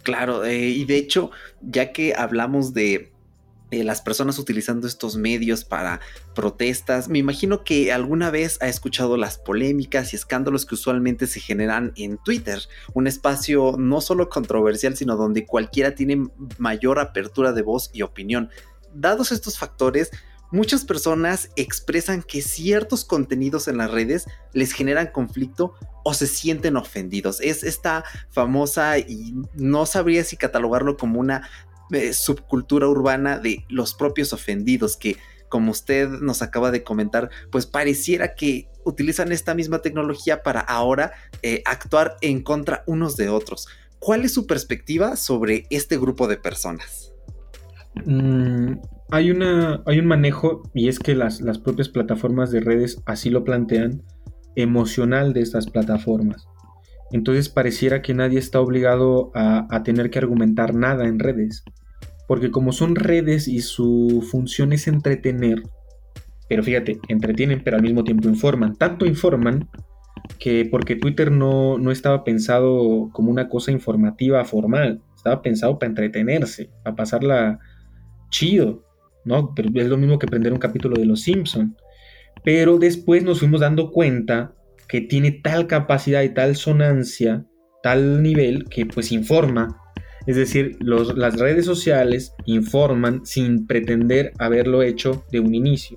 Claro, 0.03 0.45
eh, 0.45 0.69
y 0.69 0.85
de 0.85 0.97
hecho, 0.97 1.31
ya 1.61 1.93
que 1.93 2.15
hablamos 2.15 2.73
de 2.73 3.13
eh, 3.71 3.85
las 3.85 4.01
personas 4.01 4.39
utilizando 4.39 4.87
estos 4.87 5.17
medios 5.17 5.65
para 5.65 6.01
protestas. 6.35 7.09
Me 7.09 7.19
imagino 7.19 7.65
que 7.65 7.93
alguna 7.93 8.31
vez 8.31 8.57
ha 8.63 8.69
escuchado 8.69 9.17
las 9.17 9.37
polémicas 9.37 10.13
y 10.13 10.17
escándalos 10.17 10.65
que 10.65 10.75
usualmente 10.75 11.27
se 11.27 11.41
generan 11.41 11.93
en 11.97 12.19
Twitter, 12.19 12.61
un 12.95 13.07
espacio 13.07 13.75
no 13.79 14.01
solo 14.01 14.31
controversial, 14.31 14.97
sino 14.97 15.17
donde 15.17 15.45
cualquiera 15.45 15.95
tiene 15.95 16.29
mayor 16.57 16.99
apertura 16.99 17.53
de 17.53 17.63
voz 17.63 17.91
y 17.93 18.03
opinión. 18.03 18.51
Dados 18.95 19.33
estos 19.33 19.59
factores, 19.59 20.11
muchas 20.51 20.85
personas 20.85 21.51
expresan 21.57 22.23
que 22.23 22.41
ciertos 22.41 23.05
contenidos 23.05 23.69
en 23.69 23.77
las 23.77 23.91
redes 23.91 24.27
les 24.53 24.73
generan 24.73 25.09
conflicto 25.09 25.75
o 26.05 26.15
se 26.15 26.27
sienten 26.27 26.77
ofendidos. 26.77 27.41
Es 27.43 27.63
esta 27.63 28.05
famosa 28.31 28.99
y 28.99 29.35
no 29.55 29.85
sabría 29.85 30.25
si 30.25 30.37
catalogarlo 30.37 30.97
como 30.97 31.21
una 31.21 31.49
eh, 31.93 32.13
subcultura 32.13 32.89
urbana 32.89 33.39
de 33.39 33.65
los 33.69 33.95
propios 33.95 34.33
ofendidos 34.33 34.97
que 34.97 35.17
como 35.49 35.71
usted 35.71 36.09
nos 36.09 36.43
acaba 36.43 36.71
de 36.71 36.85
comentar, 36.85 37.31
pues 37.51 37.67
pareciera 37.67 38.35
que 38.35 38.69
utilizan 38.85 39.33
esta 39.33 39.55
misma 39.55 39.81
tecnología 39.81 40.43
para 40.43 40.61
ahora 40.61 41.13
eh, 41.43 41.63
actuar 41.65 42.17
en 42.21 42.43
contra 42.43 42.85
unos 42.87 43.17
de 43.17 43.31
otros. 43.31 43.67
¿Cuál 43.99 44.25
es 44.25 44.35
su 44.35 44.47
perspectiva 44.47 45.17
sobre 45.17 45.67
este 45.71 45.97
grupo 45.97 46.29
de 46.29 46.37
personas? 46.37 47.13
Mm, 48.05 48.75
hay, 49.11 49.31
una, 49.31 49.83
hay 49.87 49.99
un 49.99 50.07
manejo, 50.07 50.63
y 50.75 50.89
es 50.89 50.99
que 50.99 51.15
las, 51.15 51.41
las 51.41 51.59
propias 51.59 51.89
plataformas 51.89 52.51
de 52.51 52.61
redes 52.61 53.01
así 53.07 53.31
lo 53.31 53.43
plantean, 53.45 54.03
emocional 54.55 55.33
de 55.33 55.41
estas 55.41 55.69
plataformas. 55.69 56.47
Entonces 57.11 57.49
pareciera 57.49 58.03
que 58.03 58.15
nadie 58.15 58.39
está 58.39 58.61
obligado 58.61 59.31
a, 59.35 59.83
tener 59.83 60.11
que 60.11 60.19
argumentar 60.19 60.75
nada 60.75 61.07
en 61.07 61.19
redes. 61.19 61.65
Porque 62.29 62.53
como 62.53 62.71
son 62.71 62.95
redes 62.95 63.49
y 63.49 63.61
su 63.61 64.25
función 64.31 64.73
es 64.73 64.87
entretener, 64.87 65.63
pero 66.49 66.63
fíjate, 66.63 67.01
entretienen 67.09 67.63
pero 67.65 67.77
al 67.77 67.83
mismo 67.83 68.05
tiempo 68.05 68.29
informan. 68.29 68.77
Tanto 68.77 69.05
informan 69.07 69.69
que 70.39 70.69
porque 70.71 70.97
Twitter 70.97 71.33
no, 71.33 71.79
no 71.79 71.91
estaba 71.91 72.23
pensado 72.23 73.11
como 73.13 73.31
una 73.31 73.49
cosa 73.49 73.73
informativa 73.73 74.45
formal, 74.45 75.03
estaba 75.17 75.43
pensado 75.43 75.79
para 75.79 75.91
entretenerse, 75.91 76.71
para 76.85 76.97
pasarla 76.97 77.59
chido, 78.31 78.85
¿no? 79.25 79.55
Pero 79.55 79.71
es 79.75 79.89
lo 79.89 79.97
mismo 79.97 80.19
que 80.19 80.27
prender 80.27 80.53
un 80.53 80.59
capítulo 80.59 80.99
de 80.99 81.07
Los 81.07 81.23
Simpson. 81.23 81.77
Pero 82.45 82.79
después 82.79 83.25
nos 83.25 83.41
fuimos 83.41 83.61
dando 83.61 83.91
cuenta 83.91 84.55
que 84.89 85.01
tiene 85.01 85.33
tal 85.33 85.67
capacidad 85.67 86.23
y 86.23 86.31
tal 86.31 86.57
sonancia, 86.57 87.45
tal 87.83 88.23
nivel, 88.23 88.65
que 88.69 88.87
pues 88.87 89.13
informa. 89.13 89.77
Es 90.29 90.37
decir, 90.37 90.77
las 90.83 91.39
redes 91.39 91.65
sociales 91.65 92.35
informan 92.45 93.25
sin 93.25 93.67
pretender 93.67 94.35
haberlo 94.39 94.83
hecho 94.83 95.25
de 95.33 95.41
un 95.41 95.55
inicio. 95.55 95.97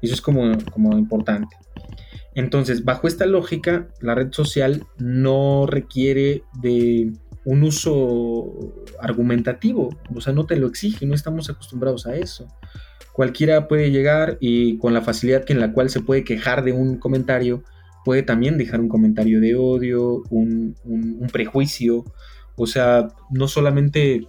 Eso 0.00 0.14
es 0.14 0.22
como, 0.22 0.56
como 0.72 0.96
importante. 0.96 1.54
Entonces, 2.34 2.86
bajo 2.86 3.06
esta 3.06 3.26
lógica, 3.26 3.88
la 4.00 4.14
red 4.14 4.32
social 4.32 4.86
no 4.96 5.66
requiere 5.66 6.44
de 6.62 7.12
un 7.44 7.62
uso 7.62 8.74
argumentativo, 9.02 9.90
o 10.14 10.20
sea, 10.22 10.32
no 10.32 10.46
te 10.46 10.56
lo 10.56 10.66
exige, 10.66 11.04
no 11.04 11.14
estamos 11.14 11.50
acostumbrados 11.50 12.06
a 12.06 12.16
eso. 12.16 12.48
Cualquiera 13.12 13.68
puede 13.68 13.90
llegar 13.90 14.38
y 14.40 14.78
con 14.78 14.94
la 14.94 15.02
facilidad 15.02 15.44
en 15.50 15.60
la 15.60 15.74
cual 15.74 15.90
se 15.90 16.00
puede 16.00 16.24
quejar 16.24 16.64
de 16.64 16.72
un 16.72 16.96
comentario, 16.96 17.64
puede 18.02 18.22
también 18.22 18.56
dejar 18.56 18.80
un 18.80 18.88
comentario 18.88 19.38
de 19.38 19.54
odio, 19.56 20.22
un, 20.30 20.74
prejuicio, 21.30 22.06
o 22.58 22.66
sea, 22.66 23.08
no 23.30 23.48
solamente 23.48 24.26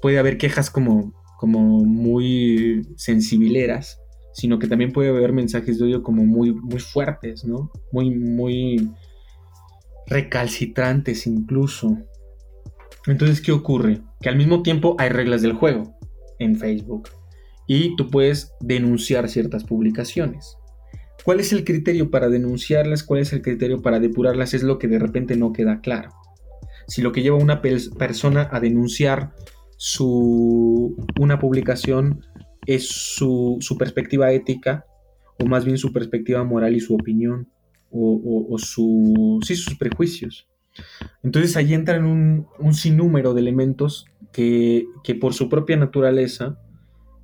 puede 0.00 0.18
haber 0.18 0.38
quejas 0.38 0.70
como, 0.70 1.12
como 1.38 1.84
muy 1.84 2.86
sensibileras, 2.96 4.00
sino 4.32 4.58
que 4.58 4.68
también 4.68 4.92
puede 4.92 5.08
haber 5.08 5.32
mensajes 5.32 5.78
de 5.78 5.86
odio 5.86 6.02
como 6.02 6.24
muy, 6.24 6.52
muy 6.52 6.78
fuertes, 6.78 7.44
¿no? 7.44 7.70
Muy, 7.92 8.10
muy 8.10 8.90
recalcitrantes 10.06 11.26
incluso. 11.26 11.98
Entonces, 13.06 13.40
¿qué 13.40 13.52
ocurre? 13.52 14.00
Que 14.20 14.28
al 14.28 14.36
mismo 14.36 14.62
tiempo 14.62 14.96
hay 14.98 15.08
reglas 15.08 15.42
del 15.42 15.54
juego 15.54 15.98
en 16.38 16.56
Facebook 16.56 17.08
y 17.66 17.96
tú 17.96 18.10
puedes 18.10 18.52
denunciar 18.60 19.28
ciertas 19.28 19.64
publicaciones. 19.64 20.56
¿Cuál 21.24 21.40
es 21.40 21.52
el 21.52 21.64
criterio 21.64 22.10
para 22.10 22.28
denunciarlas? 22.28 23.02
¿Cuál 23.02 23.20
es 23.20 23.32
el 23.32 23.42
criterio 23.42 23.82
para 23.82 23.98
depurarlas? 23.98 24.54
Es 24.54 24.62
lo 24.62 24.78
que 24.78 24.86
de 24.86 24.98
repente 24.98 25.36
no 25.36 25.52
queda 25.52 25.80
claro. 25.80 26.10
Si 26.86 27.02
lo 27.02 27.12
que 27.12 27.22
lleva 27.22 27.36
una 27.36 27.60
persona 27.62 28.48
a 28.52 28.60
denunciar 28.60 29.32
su, 29.76 30.96
una 31.20 31.38
publicación 31.38 32.24
es 32.66 32.88
su, 32.88 33.58
perspectiva 33.78 34.32
ética, 34.32 34.86
o 35.38 35.46
más 35.46 35.64
bien 35.64 35.78
su 35.78 35.92
perspectiva 35.92 36.44
moral 36.44 36.74
y 36.74 36.80
su 36.80 36.94
opinión, 36.94 37.48
o, 37.90 38.56
su, 38.58 39.40
sí, 39.44 39.56
sus 39.56 39.76
prejuicios. 39.76 40.48
Entonces 41.22 41.56
ahí 41.56 41.72
entran 41.72 42.04
un, 42.04 42.46
un 42.58 42.74
sinnúmero 42.74 43.32
de 43.32 43.40
elementos 43.40 44.06
que, 44.32 44.86
que 45.02 45.14
por 45.14 45.32
su 45.32 45.48
propia 45.48 45.76
naturaleza 45.76 46.58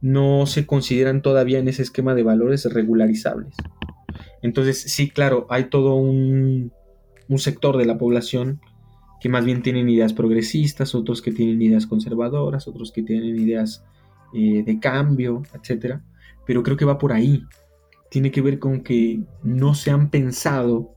no 0.00 0.46
se 0.46 0.66
consideran 0.66 1.22
todavía 1.22 1.58
en 1.58 1.68
ese 1.68 1.82
esquema 1.82 2.14
de 2.14 2.24
valores 2.24 2.64
regularizables. 2.64 3.54
Entonces, 4.42 4.82
sí, 4.82 5.08
claro, 5.08 5.46
hay 5.48 5.70
todo 5.70 5.94
un, 5.94 6.72
sector 7.36 7.78
de 7.78 7.86
la 7.86 7.96
población 7.96 8.60
que 9.22 9.28
más 9.28 9.44
bien 9.44 9.62
tienen 9.62 9.88
ideas 9.88 10.12
progresistas, 10.12 10.96
otros 10.96 11.22
que 11.22 11.30
tienen 11.30 11.62
ideas 11.62 11.86
conservadoras, 11.86 12.66
otros 12.66 12.90
que 12.90 13.04
tienen 13.04 13.38
ideas 13.38 13.84
eh, 14.34 14.64
de 14.66 14.80
cambio, 14.80 15.44
etc. 15.54 16.00
Pero 16.44 16.64
creo 16.64 16.76
que 16.76 16.84
va 16.84 16.98
por 16.98 17.12
ahí. 17.12 17.44
Tiene 18.10 18.32
que 18.32 18.40
ver 18.40 18.58
con 18.58 18.82
que 18.82 19.20
no 19.44 19.76
se 19.76 19.92
han 19.92 20.10
pensado, 20.10 20.92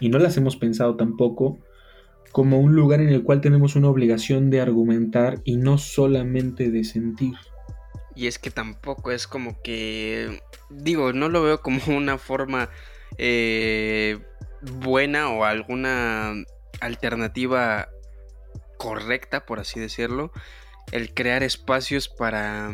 y 0.00 0.08
no 0.08 0.18
las 0.18 0.38
hemos 0.38 0.56
pensado 0.56 0.96
tampoco, 0.96 1.58
como 2.32 2.60
un 2.60 2.74
lugar 2.74 3.02
en 3.02 3.10
el 3.10 3.22
cual 3.22 3.42
tenemos 3.42 3.76
una 3.76 3.90
obligación 3.90 4.48
de 4.48 4.62
argumentar 4.62 5.42
y 5.44 5.58
no 5.58 5.76
solamente 5.76 6.70
de 6.70 6.82
sentir. 6.82 7.34
Y 8.14 8.26
es 8.26 8.38
que 8.38 8.50
tampoco 8.50 9.10
es 9.10 9.26
como 9.26 9.60
que, 9.60 10.40
digo, 10.70 11.12
no 11.12 11.28
lo 11.28 11.42
veo 11.42 11.60
como 11.60 11.80
una 11.88 12.16
forma 12.16 12.70
eh, 13.18 14.18
buena 14.80 15.28
o 15.28 15.44
alguna 15.44 16.32
alternativa 16.80 17.88
correcta, 18.78 19.46
por 19.46 19.60
así 19.60 19.80
decirlo, 19.80 20.32
el 20.92 21.14
crear 21.14 21.42
espacios 21.42 22.08
para, 22.08 22.72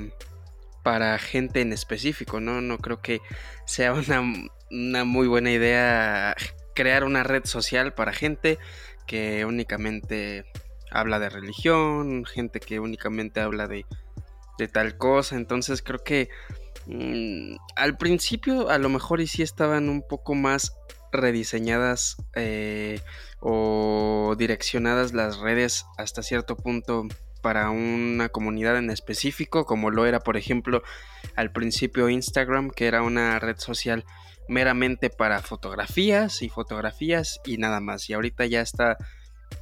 para 0.82 1.18
gente 1.18 1.61
en 1.61 1.72
específico, 1.72 2.40
¿no? 2.40 2.61
No 2.61 2.78
creo 2.78 3.00
que 3.00 3.20
sea 3.66 3.92
una, 3.92 4.22
una 4.70 5.05
muy 5.05 5.26
buena 5.26 5.50
idea 5.50 6.34
crear 6.74 7.05
una 7.05 7.22
red 7.22 7.44
social 7.44 7.92
para 7.92 8.12
gente 8.12 8.59
que 9.07 9.44
únicamente 9.44 10.46
habla 10.90 11.18
de 11.18 11.28
religión, 11.28 12.24
gente 12.24 12.61
que 12.61 12.80
únicamente 12.80 13.40
habla 13.40 13.68
de 13.68 13.84
de 14.59 14.68
tal 14.68 14.96
cosa. 14.98 15.36
Entonces 15.36 15.82
creo 15.82 16.05
que 16.05 16.28
Mm, 16.86 17.57
al 17.76 17.96
principio 17.96 18.68
a 18.68 18.78
lo 18.78 18.88
mejor 18.88 19.20
y 19.20 19.26
sí 19.26 19.42
estaban 19.42 19.88
un 19.88 20.03
poco 20.03 20.34
más 20.34 20.72
rediseñadas 21.12 22.16
eh, 22.34 23.00
o 23.40 24.34
direccionadas 24.38 25.12
las 25.12 25.38
redes 25.38 25.86
hasta 25.98 26.22
cierto 26.22 26.56
punto 26.56 27.06
para 27.42 27.70
una 27.70 28.28
comunidad 28.28 28.78
en 28.78 28.90
específico, 28.90 29.66
como 29.66 29.90
lo 29.90 30.06
era 30.06 30.20
por 30.20 30.36
ejemplo 30.36 30.82
al 31.36 31.52
principio 31.52 32.08
Instagram, 32.08 32.70
que 32.70 32.86
era 32.86 33.02
una 33.02 33.38
red 33.38 33.58
social 33.58 34.04
meramente 34.48 35.10
para 35.10 35.40
fotografías 35.40 36.42
y 36.42 36.48
fotografías 36.48 37.40
y 37.44 37.58
nada 37.58 37.80
más. 37.80 38.08
Y 38.08 38.14
ahorita 38.14 38.46
ya 38.46 38.60
está 38.60 38.96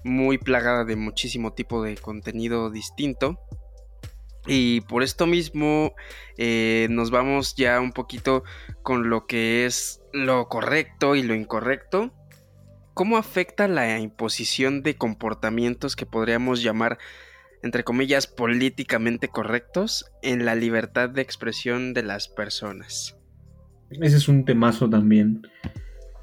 muy 0.05 0.39
plagada 0.39 0.85
de 0.85 0.97
muchísimo 0.97 1.53
tipo 1.53 1.83
de 1.83 1.97
contenido 1.97 2.71
distinto. 2.71 3.41
Y 4.47 4.81
por 4.83 5.03
esto 5.03 5.27
mismo 5.27 5.95
eh, 6.39 6.87
nos 6.91 7.11
vamos 7.11 7.55
ya 7.57 7.81
un 7.81 7.93
poquito 7.93 8.43
con 8.83 9.11
lo 9.11 9.27
que 9.27 9.67
es 9.67 10.01
lo 10.13 10.49
correcto 10.49 11.15
y 11.15 11.23
lo 11.23 11.35
incorrecto. 11.35 12.13
¿Cómo 12.95 13.17
afecta 13.17 13.69
la 13.69 13.99
imposición 13.99 14.83
de 14.83 14.97
comportamientos 14.97 15.95
que 15.97 16.07
podríamos 16.07 16.63
llamar, 16.63 16.99
entre 17.63 17.85
comillas, 17.85 18.27
políticamente 18.27 19.29
correctos 19.29 20.07
en 20.23 20.45
la 20.45 20.55
libertad 20.55 21.09
de 21.09 21.23
expresión 21.23 21.95
de 21.95 22.03
las 22.03 22.29
personas? 22.29 23.17
Ese 23.91 24.17
es 24.17 24.29
un 24.29 24.45
temazo 24.45 24.89
también. 24.89 25.43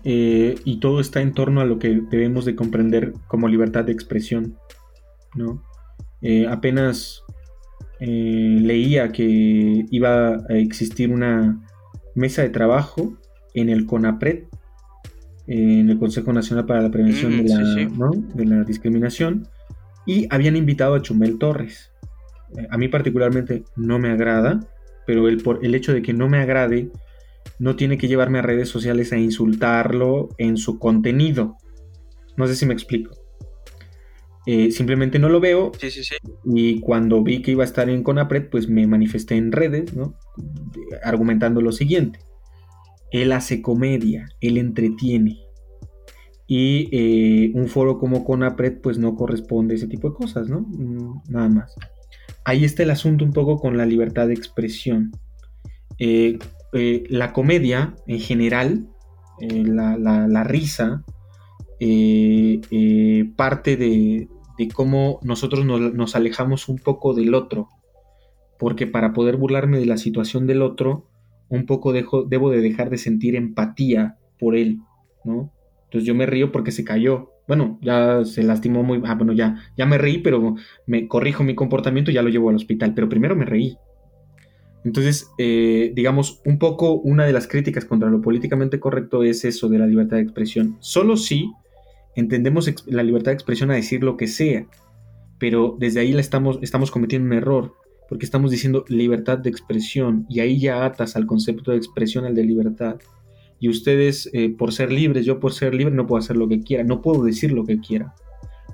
Eh, 0.03 0.55
y 0.63 0.79
todo 0.79 1.01
está 1.01 1.21
en 1.21 1.33
torno 1.33 1.61
a 1.61 1.65
lo 1.65 1.79
que 1.79 1.99
debemos 2.09 2.45
de 2.45 2.55
comprender 2.55 3.13
como 3.27 3.47
libertad 3.47 3.85
de 3.85 3.91
expresión. 3.91 4.57
¿no? 5.35 5.63
Eh, 6.21 6.47
apenas 6.47 7.23
eh, 7.99 8.59
leía 8.61 9.11
que 9.11 9.85
iba 9.89 10.35
a 10.35 10.57
existir 10.57 11.11
una 11.11 11.59
mesa 12.15 12.41
de 12.41 12.49
trabajo 12.49 13.17
en 13.53 13.69
el 13.69 13.85
CONAPRED, 13.85 14.43
en 15.47 15.89
el 15.89 15.97
Consejo 15.97 16.33
Nacional 16.33 16.65
para 16.65 16.81
la 16.81 16.91
Prevención 16.91 17.35
mm, 17.35 17.43
de, 17.43 17.49
la, 17.49 18.11
de, 18.35 18.45
la, 18.45 18.63
Discriminación, 18.63 19.47
y 20.05 20.27
habían 20.29 20.55
invitado 20.55 20.95
a 20.95 21.01
Chumel 21.01 21.37
Torres. 21.37 21.91
a 22.69 22.77
mí 22.77 22.87
particularmente 22.87 23.63
no 23.75 23.99
me 23.99 24.09
agrada, 24.09 24.59
pero 25.05 25.27
el, 25.27 25.37
por, 25.37 25.65
el 25.65 25.73
hecho 25.73 25.93
de 25.93 26.01
que 26.01 26.13
no 26.13 26.29
me 26.29 26.39
agrade 26.39 26.91
no 27.59 27.75
tiene 27.75 27.97
que 27.97 28.07
llevarme 28.07 28.39
a 28.39 28.43
redes 28.43 28.69
sociales 28.69 29.13
a 29.13 29.17
insultarlo 29.17 30.29
en 30.37 30.57
su 30.57 30.79
contenido. 30.79 31.55
No 32.35 32.45
sé 32.45 32.55
si 32.55 32.65
me 32.65 32.73
explico. 32.73 33.26
Eh, 34.47 34.71
simplemente 34.71 35.19
no 35.19 35.29
lo 35.29 35.39
veo. 35.39 35.71
Sí, 35.77 35.91
sí, 35.91 36.03
sí. 36.03 36.15
Y 36.45 36.79
cuando 36.79 37.21
vi 37.21 37.41
que 37.41 37.51
iba 37.51 37.63
a 37.63 37.65
estar 37.65 37.89
en 37.89 38.01
Conapred, 38.01 38.49
pues 38.49 38.67
me 38.69 38.87
manifesté 38.87 39.35
en 39.35 39.51
redes, 39.51 39.93
¿no? 39.93 40.17
Argumentando 41.03 41.61
lo 41.61 41.71
siguiente. 41.71 42.19
Él 43.11 43.31
hace 43.33 43.61
comedia, 43.61 44.29
él 44.41 44.57
entretiene. 44.57 45.41
Y 46.47 46.87
eh, 46.93 47.51
un 47.55 47.67
foro 47.67 47.99
como 47.99 48.23
Conapred, 48.23 48.79
pues 48.81 48.97
no 48.97 49.15
corresponde 49.15 49.73
a 49.73 49.77
ese 49.77 49.87
tipo 49.87 50.09
de 50.09 50.15
cosas, 50.15 50.49
¿no? 50.49 50.61
Mm, 50.61 51.21
nada 51.29 51.49
más. 51.49 51.75
Ahí 52.45 52.63
está 52.63 52.83
el 52.83 52.91
asunto 52.91 53.25
un 53.25 53.33
poco 53.33 53.59
con 53.59 53.77
la 53.77 53.85
libertad 53.85 54.27
de 54.27 54.33
expresión. 54.33 55.11
Eh, 56.73 57.05
la 57.09 57.33
comedia 57.33 57.95
en 58.07 58.19
general, 58.19 58.87
eh, 59.39 59.63
la, 59.65 60.43
risa, 60.43 61.03
eh, 61.79 63.31
parte 63.35 63.77
de, 63.77 64.27
cómo 64.73 65.19
nosotros 65.23 65.65
nos, 65.65 66.15
alejamos 66.15 66.67
un 66.67 66.79
poco 66.79 67.13
del 67.13 67.33
otro. 67.33 67.69
Porque 68.57 68.87
para 68.87 69.13
poder 69.13 69.37
burlarme 69.37 69.77
de 69.77 69.85
la 69.85 69.97
situación 69.97 70.47
del 70.47 70.63
otro, 70.63 71.07
un 71.49 71.65
poco 71.65 71.93
dejo, 71.93 72.23
debo 72.23 72.49
de 72.49 72.61
dejar 72.61 72.89
de 72.89 72.97
sentir 72.97 73.35
empatía 73.35 74.17
por 74.39 74.55
él, 74.55 74.79
¿no? 75.23 75.51
Entonces 75.85 76.07
yo 76.07 76.15
me 76.15 76.25
río 76.25 76.51
porque 76.51 76.71
se 76.71 76.83
cayó. 76.83 77.31
Bueno, 77.47 77.77
ya 77.81 78.25
se 78.25 78.43
lastimó 78.43 78.83
muy... 78.83 79.01
Ah, 79.05 79.15
bueno, 79.15 79.31
ya, 79.33 79.57
ya 79.77 79.85
me 79.85 79.97
reí, 79.97 80.17
pero 80.17 80.55
me 80.85 81.07
corrijo 81.07 81.43
mi 81.43 81.55
comportamiento 81.55 82.11
y 82.11 82.15
ya 82.15 82.23
lo 82.23 82.29
llevo 82.29 82.49
al 82.49 82.55
hospital. 82.55 82.93
Pero 82.93 83.07
primero 83.07 83.35
me 83.35 83.45
reí. 83.45 83.77
Entonces, 84.83 85.29
eh, 85.37 85.91
digamos, 85.95 86.41
un 86.45 86.59
poco 86.59 86.93
una 86.93 87.25
de 87.25 87.33
las 87.33 87.47
críticas 87.47 87.85
contra 87.85 88.09
lo 88.09 88.21
políticamente 88.21 88.79
correcto 88.79 89.23
es 89.23 89.45
eso 89.45 89.69
de 89.69 89.79
la 89.79 89.87
libertad 89.87 90.17
de 90.17 90.23
expresión. 90.23 90.77
Solo 90.79 91.17
si 91.17 91.51
entendemos 92.17 92.69
la 92.87 93.03
libertad 93.03 93.31
de 93.31 93.35
expresión 93.35 93.71
a 93.71 93.75
decir 93.75 94.03
lo 94.03 94.17
que 94.17 94.27
sea, 94.27 94.65
pero 95.37 95.77
desde 95.79 95.99
ahí 95.99 96.13
la 96.13 96.21
estamos, 96.21 96.57
estamos 96.61 96.89
cometiendo 96.89 97.27
un 97.27 97.33
error, 97.33 97.75
porque 98.09 98.25
estamos 98.25 98.49
diciendo 98.49 98.83
libertad 98.87 99.37
de 99.37 99.49
expresión 99.49 100.25
y 100.27 100.39
ahí 100.39 100.59
ya 100.59 100.83
atas 100.83 101.15
al 101.15 101.27
concepto 101.27 101.71
de 101.71 101.77
expresión 101.77 102.25
al 102.25 102.33
de 102.33 102.43
libertad. 102.43 102.97
Y 103.59 103.69
ustedes, 103.69 104.29
eh, 104.33 104.49
por 104.49 104.73
ser 104.73 104.91
libres, 104.91 105.25
yo 105.25 105.39
por 105.39 105.53
ser 105.53 105.75
libre 105.75 105.93
no 105.93 106.07
puedo 106.07 106.19
hacer 106.19 106.37
lo 106.37 106.47
que 106.47 106.61
quiera, 106.61 106.83
no 106.83 107.01
puedo 107.01 107.23
decir 107.23 107.51
lo 107.51 107.65
que 107.65 107.79
quiera, 107.79 108.15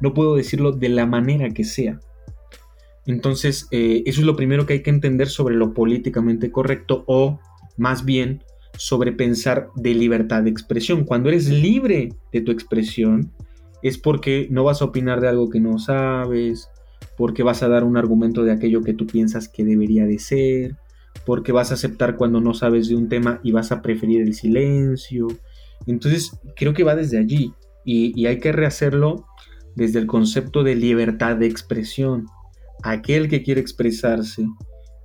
no 0.01 0.13
puedo 0.13 0.35
decirlo 0.35 0.71
de 0.71 0.89
la 0.89 1.05
manera 1.05 1.49
que 1.49 1.65
sea. 1.65 1.99
Entonces, 3.05 3.67
eh, 3.71 4.03
eso 4.05 4.21
es 4.21 4.25
lo 4.25 4.37
primero 4.37 4.65
que 4.65 4.73
hay 4.73 4.83
que 4.83 4.89
entender 4.89 5.27
sobre 5.27 5.55
lo 5.55 5.73
políticamente 5.73 6.49
correcto 6.49 7.03
o 7.07 7.39
más 7.75 8.05
bien 8.05 8.41
sobre 8.77 9.11
pensar 9.11 9.69
de 9.75 9.93
libertad 9.93 10.43
de 10.43 10.49
expresión. 10.49 11.03
Cuando 11.03 11.29
eres 11.29 11.49
libre 11.49 12.13
de 12.31 12.41
tu 12.41 12.51
expresión 12.51 13.31
es 13.81 13.97
porque 13.97 14.47
no 14.49 14.63
vas 14.63 14.81
a 14.81 14.85
opinar 14.85 15.21
de 15.21 15.27
algo 15.27 15.49
que 15.49 15.59
no 15.59 15.77
sabes, 15.77 16.69
porque 17.17 17.43
vas 17.43 17.63
a 17.63 17.67
dar 17.67 17.83
un 17.83 17.97
argumento 17.97 18.43
de 18.43 18.51
aquello 18.51 18.81
que 18.81 18.93
tú 18.93 19.05
piensas 19.05 19.47
que 19.49 19.63
debería 19.63 20.05
de 20.05 20.19
ser, 20.19 20.77
porque 21.25 21.51
vas 21.51 21.71
a 21.71 21.75
aceptar 21.75 22.15
cuando 22.15 22.39
no 22.39 22.53
sabes 22.53 22.87
de 22.87 22.95
un 22.95 23.09
tema 23.09 23.39
y 23.43 23.51
vas 23.51 23.71
a 23.71 23.81
preferir 23.81 24.21
el 24.21 24.33
silencio. 24.33 25.27
Entonces, 25.85 26.39
creo 26.55 26.73
que 26.73 26.83
va 26.83 26.95
desde 26.95 27.17
allí 27.17 27.53
y, 27.85 28.19
y 28.19 28.27
hay 28.27 28.39
que 28.39 28.51
rehacerlo 28.51 29.25
desde 29.75 29.99
el 29.99 30.07
concepto 30.07 30.63
de 30.63 30.75
libertad 30.75 31.35
de 31.35 31.47
expresión 31.47 32.27
aquel 32.83 33.27
que 33.29 33.43
quiere 33.43 33.61
expresarse 33.61 34.45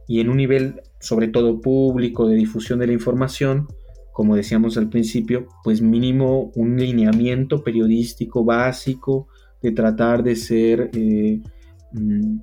y 0.08 0.20
en 0.20 0.30
un 0.30 0.38
nivel 0.38 0.80
sobre 0.98 1.28
todo 1.28 1.60
público 1.60 2.26
de 2.26 2.34
difusión 2.34 2.80
de 2.80 2.88
la 2.88 2.92
información, 2.94 3.68
como 4.12 4.34
decíamos 4.34 4.76
al 4.76 4.88
principio, 4.88 5.46
pues 5.62 5.80
mínimo 5.80 6.50
un 6.56 6.76
lineamiento 6.76 7.62
periodístico 7.62 8.44
básico 8.44 9.28
de 9.62 9.70
tratar 9.70 10.24
de 10.24 10.34
ser 10.34 10.90
eh, 10.92 11.40
mm, 11.92 12.38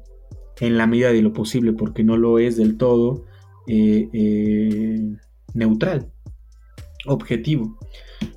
en 0.62 0.78
la 0.78 0.88
medida 0.88 1.12
de 1.12 1.22
lo 1.22 1.34
posible, 1.34 1.74
porque 1.74 2.04
no 2.04 2.16
lo 2.16 2.40
es 2.40 2.56
del 2.56 2.78
todo, 2.78 3.26
eh, 3.68 4.08
eh, 4.14 5.18
neutral, 5.54 6.12
objetivo. 7.06 7.78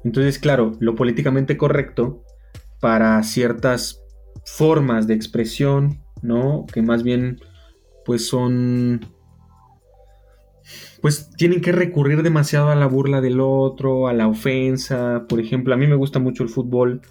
Entonces, 0.05 0.39
claro, 0.39 0.73
lo 0.81 0.95
políticamente 0.95 1.57
correcto 1.57 2.25
para 2.81 3.23
ciertas 3.23 4.03
formas 4.45 5.07
de 5.07 5.15
expresión, 5.15 6.01
¿no? 6.23 6.67
Que 6.73 6.83
más 6.83 7.03
bien, 7.03 7.39
pues 8.05 8.27
son, 8.27 9.01
pues 11.01 11.31
tienen 11.37 11.61
que 11.61 11.73
recurrir 11.73 12.23
demasiado 12.23 12.71
a 12.71 12.75
la 12.75 12.87
burla 12.87 13.21
del 13.21 13.41
otro, 13.41 14.09
a 14.09 14.13
la 14.13 14.29
ofensa. 14.29 15.27
Por 15.29 15.41
ejemplo, 15.41 15.75
a 15.75 15.77
mí 15.77 15.87
me 15.87 15.95
gusta 15.95 16.19
mucho 16.19 16.43
el 16.43 16.49
fútbol, 16.49 17.03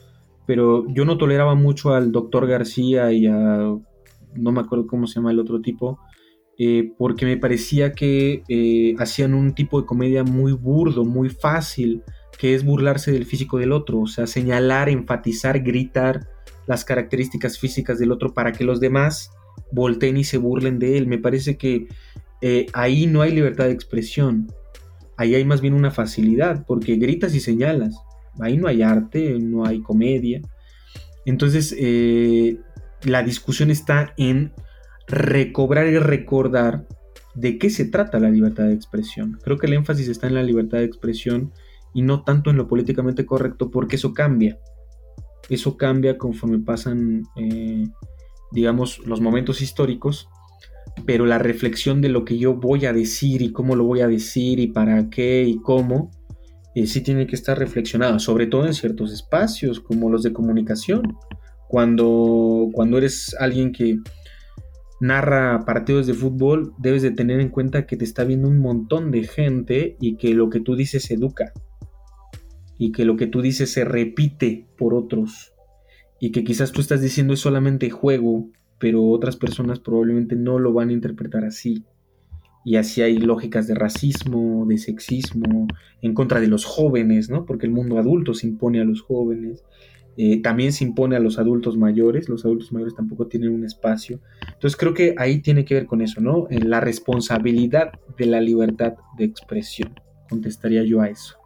pero 0.46 0.86
yo 0.94 1.06
no 1.06 1.18
toleraba 1.18 1.56
mucho 1.56 1.94
al 1.94 2.12
doctor 2.12 2.48
García 2.48 3.12
y 3.12 3.28
a, 3.28 3.36
no 4.36 4.52
me 4.52 4.60
acuerdo 4.62 4.88
cómo 4.88 5.08
se 5.08 5.16
llama 5.16 5.32
el 5.32 5.40
otro 5.40 5.62
tipo, 5.62 6.00
eh, 6.58 6.92
porque 6.98 7.26
me 7.26 7.38
parecía 7.38 7.94
que 7.94 8.44
eh, 8.50 8.96
hacían 8.98 9.34
un 9.34 9.54
tipo 9.54 9.80
de 9.80 9.86
comedia 9.86 10.24
muy 10.24 10.54
burdo, 10.54 11.06
muy 11.06 11.30
fácil, 11.30 12.04
que 12.38 12.56
es 12.56 12.66
burlarse 12.66 13.12
del 13.12 13.26
físico 13.26 13.58
del 13.58 13.72
otro, 13.72 14.00
o 14.00 14.08
sea, 14.08 14.28
señalar, 14.28 14.90
enfatizar, 14.90 15.60
gritar 15.62 16.28
las 16.66 16.84
características 16.84 17.58
físicas 17.58 18.00
del 18.00 18.12
otro 18.12 18.34
para 18.34 18.52
que 18.52 18.64
los 18.64 18.80
demás 18.80 19.32
volteen 19.72 20.18
y 20.18 20.24
se 20.24 20.38
burlen 20.38 20.80
de 20.80 20.98
él. 20.98 21.08
Me 21.08 21.18
parece 21.18 21.58
que 21.58 21.88
eh, 22.42 22.68
ahí 22.74 23.08
no 23.08 23.22
hay 23.22 23.34
libertad 23.34 23.66
de 23.66 23.72
expresión, 23.72 24.52
ahí 25.18 25.36
hay 25.36 25.46
más 25.46 25.62
bien 25.62 25.74
una 25.74 25.92
facilidad, 25.92 26.66
porque 26.66 26.96
gritas 26.96 27.34
y 27.36 27.40
señalas, 27.40 27.96
ahí 28.40 28.58
no 28.58 28.68
hay 28.68 28.82
arte, 28.82 29.38
no 29.40 29.66
hay 29.66 29.82
comedia. 29.82 30.42
Entonces, 31.26 31.76
eh, 31.78 32.58
la 33.04 33.24
discusión 33.24 33.72
está 33.72 34.14
en 34.18 34.54
recobrar 35.08 35.88
y 35.88 35.98
recordar 35.98 36.86
de 37.36 37.58
qué 37.58 37.70
se 37.70 37.86
trata 37.86 38.20
la 38.20 38.30
libertad 38.30 38.66
de 38.66 38.74
expresión. 38.74 39.40
Creo 39.44 39.58
que 39.58 39.68
el 39.68 39.74
énfasis 39.74 40.08
está 40.08 40.28
en 40.28 40.34
la 40.36 40.44
libertad 40.44 40.80
de 40.80 40.86
expresión 40.86 41.54
y 41.94 42.02
no 42.02 42.24
tanto 42.24 42.50
en 42.50 42.58
lo 42.58 42.68
políticamente 42.68 43.26
correcto, 43.26 43.70
porque 43.72 43.96
eso 43.96 44.14
cambia. 44.14 44.60
Eso 45.50 45.78
cambia 45.78 46.18
conforme 46.18 46.60
pasan, 46.60 47.24
eh, 47.36 47.88
digamos, 48.52 49.00
los 49.06 49.22
momentos 49.22 49.62
históricos, 49.62 50.30
pero 51.06 51.26
la 51.26 51.38
reflexión 51.38 52.02
de 52.02 52.10
lo 52.10 52.26
que 52.26 52.38
yo 52.38 52.56
voy 52.56 52.86
a 52.86 52.94
decir 52.94 53.42
y 53.42 53.52
cómo 53.52 53.76
lo 53.76 53.86
voy 53.86 54.02
a 54.02 54.08
decir 54.08 54.60
y 54.60 54.68
para 54.68 55.10
qué 55.10 55.44
y 55.44 55.58
cómo, 55.58 56.12
eh, 56.76 56.88
sí 56.88 57.02
tiene 57.02 57.28
que 57.28 57.36
estar 57.36 57.58
reflexionada, 57.58 58.20
sobre 58.20 58.48
todo 58.48 58.66
en 58.66 58.74
ciertos 58.74 59.14
espacios 59.14 59.80
como 59.80 60.10
los 60.10 60.24
de 60.24 60.34
comunicación. 60.34 61.18
Cuando, 61.68 62.70
cuando 62.74 62.98
eres 62.98 63.36
alguien 63.40 63.72
que, 63.72 63.98
narra 65.00 65.64
partidos 65.66 66.08
de 66.08 66.14
fútbol, 66.14 66.74
debes 66.78 67.02
de 67.02 67.12
tener 67.12 67.40
en 67.40 67.50
cuenta 67.50 67.86
que 67.86 67.98
te 67.98 68.06
está 68.06 68.24
viendo 68.24 68.48
un 68.48 68.60
montón 68.60 69.12
de 69.12 69.24
gente 69.24 69.98
y 70.00 70.18
que 70.18 70.34
lo 70.34 70.50
que 70.50 70.60
tú 70.60 70.76
dices 70.76 71.10
educa. 71.12 71.54
Y 72.78 72.92
que 72.92 73.06
lo 73.06 73.16
que 73.16 73.28
tú 73.28 73.42
dices 73.42 73.72
se 73.72 73.86
repite 73.86 74.68
por 74.78 74.94
otros. 74.94 75.54
Y 76.20 76.32
que 76.32 76.44
quizás 76.44 76.72
tú 76.72 76.82
estás 76.82 77.02
diciendo 77.02 77.34
es 77.34 77.40
solamente 77.40 77.90
juego, 77.90 78.50
pero 78.80 79.08
otras 79.08 79.36
personas 79.36 79.80
probablemente 79.80 80.36
no 80.36 80.60
lo 80.60 80.74
van 80.74 80.90
a 80.90 80.94
interpretar 80.94 81.46
así. 81.46 81.84
Y 82.64 82.76
así 82.76 83.02
hay 83.02 83.18
lógicas 83.18 83.66
de 83.68 83.76
racismo, 83.76 84.66
de 84.68 84.78
sexismo, 84.78 85.68
en 86.02 86.14
contra 86.14 86.42
de 86.42 86.48
los 86.48 86.66
jóvenes, 86.66 87.30
¿no? 87.30 87.46
Porque 87.46 87.66
el 87.66 87.72
mundo 87.72 87.98
adulto 87.98 88.34
se 88.34 88.46
impone 88.46 88.82
a 88.82 88.84
los 88.84 89.02
jóvenes. 89.02 89.64
Eh, 90.18 90.42
también 90.42 90.74
se 90.74 90.84
impone 90.84 91.16
a 91.16 91.20
los 91.20 91.38
adultos 91.38 91.78
mayores, 91.78 92.28
los 92.28 92.44
adultos 92.44 92.74
mayores 92.74 92.96
tampoco 92.96 93.28
tienen 93.28 93.54
un 93.54 93.64
espacio. 93.64 94.20
Entonces 94.48 94.76
creo 94.76 94.94
que 94.94 95.16
ahí 95.18 95.40
tiene 95.40 95.64
que 95.64 95.76
ver 95.76 95.86
con 95.86 96.02
eso, 96.02 96.20
¿no? 96.20 96.48
En 96.50 96.70
la 96.70 96.82
responsabilidad 96.82 97.92
de 98.18 98.26
la 98.26 98.42
libertad 98.42 98.96
de 99.18 99.26
expresión. 99.26 99.94
Contestaría 100.28 100.84
yo 100.84 101.02
a 101.02 101.10
eso. 101.10 101.38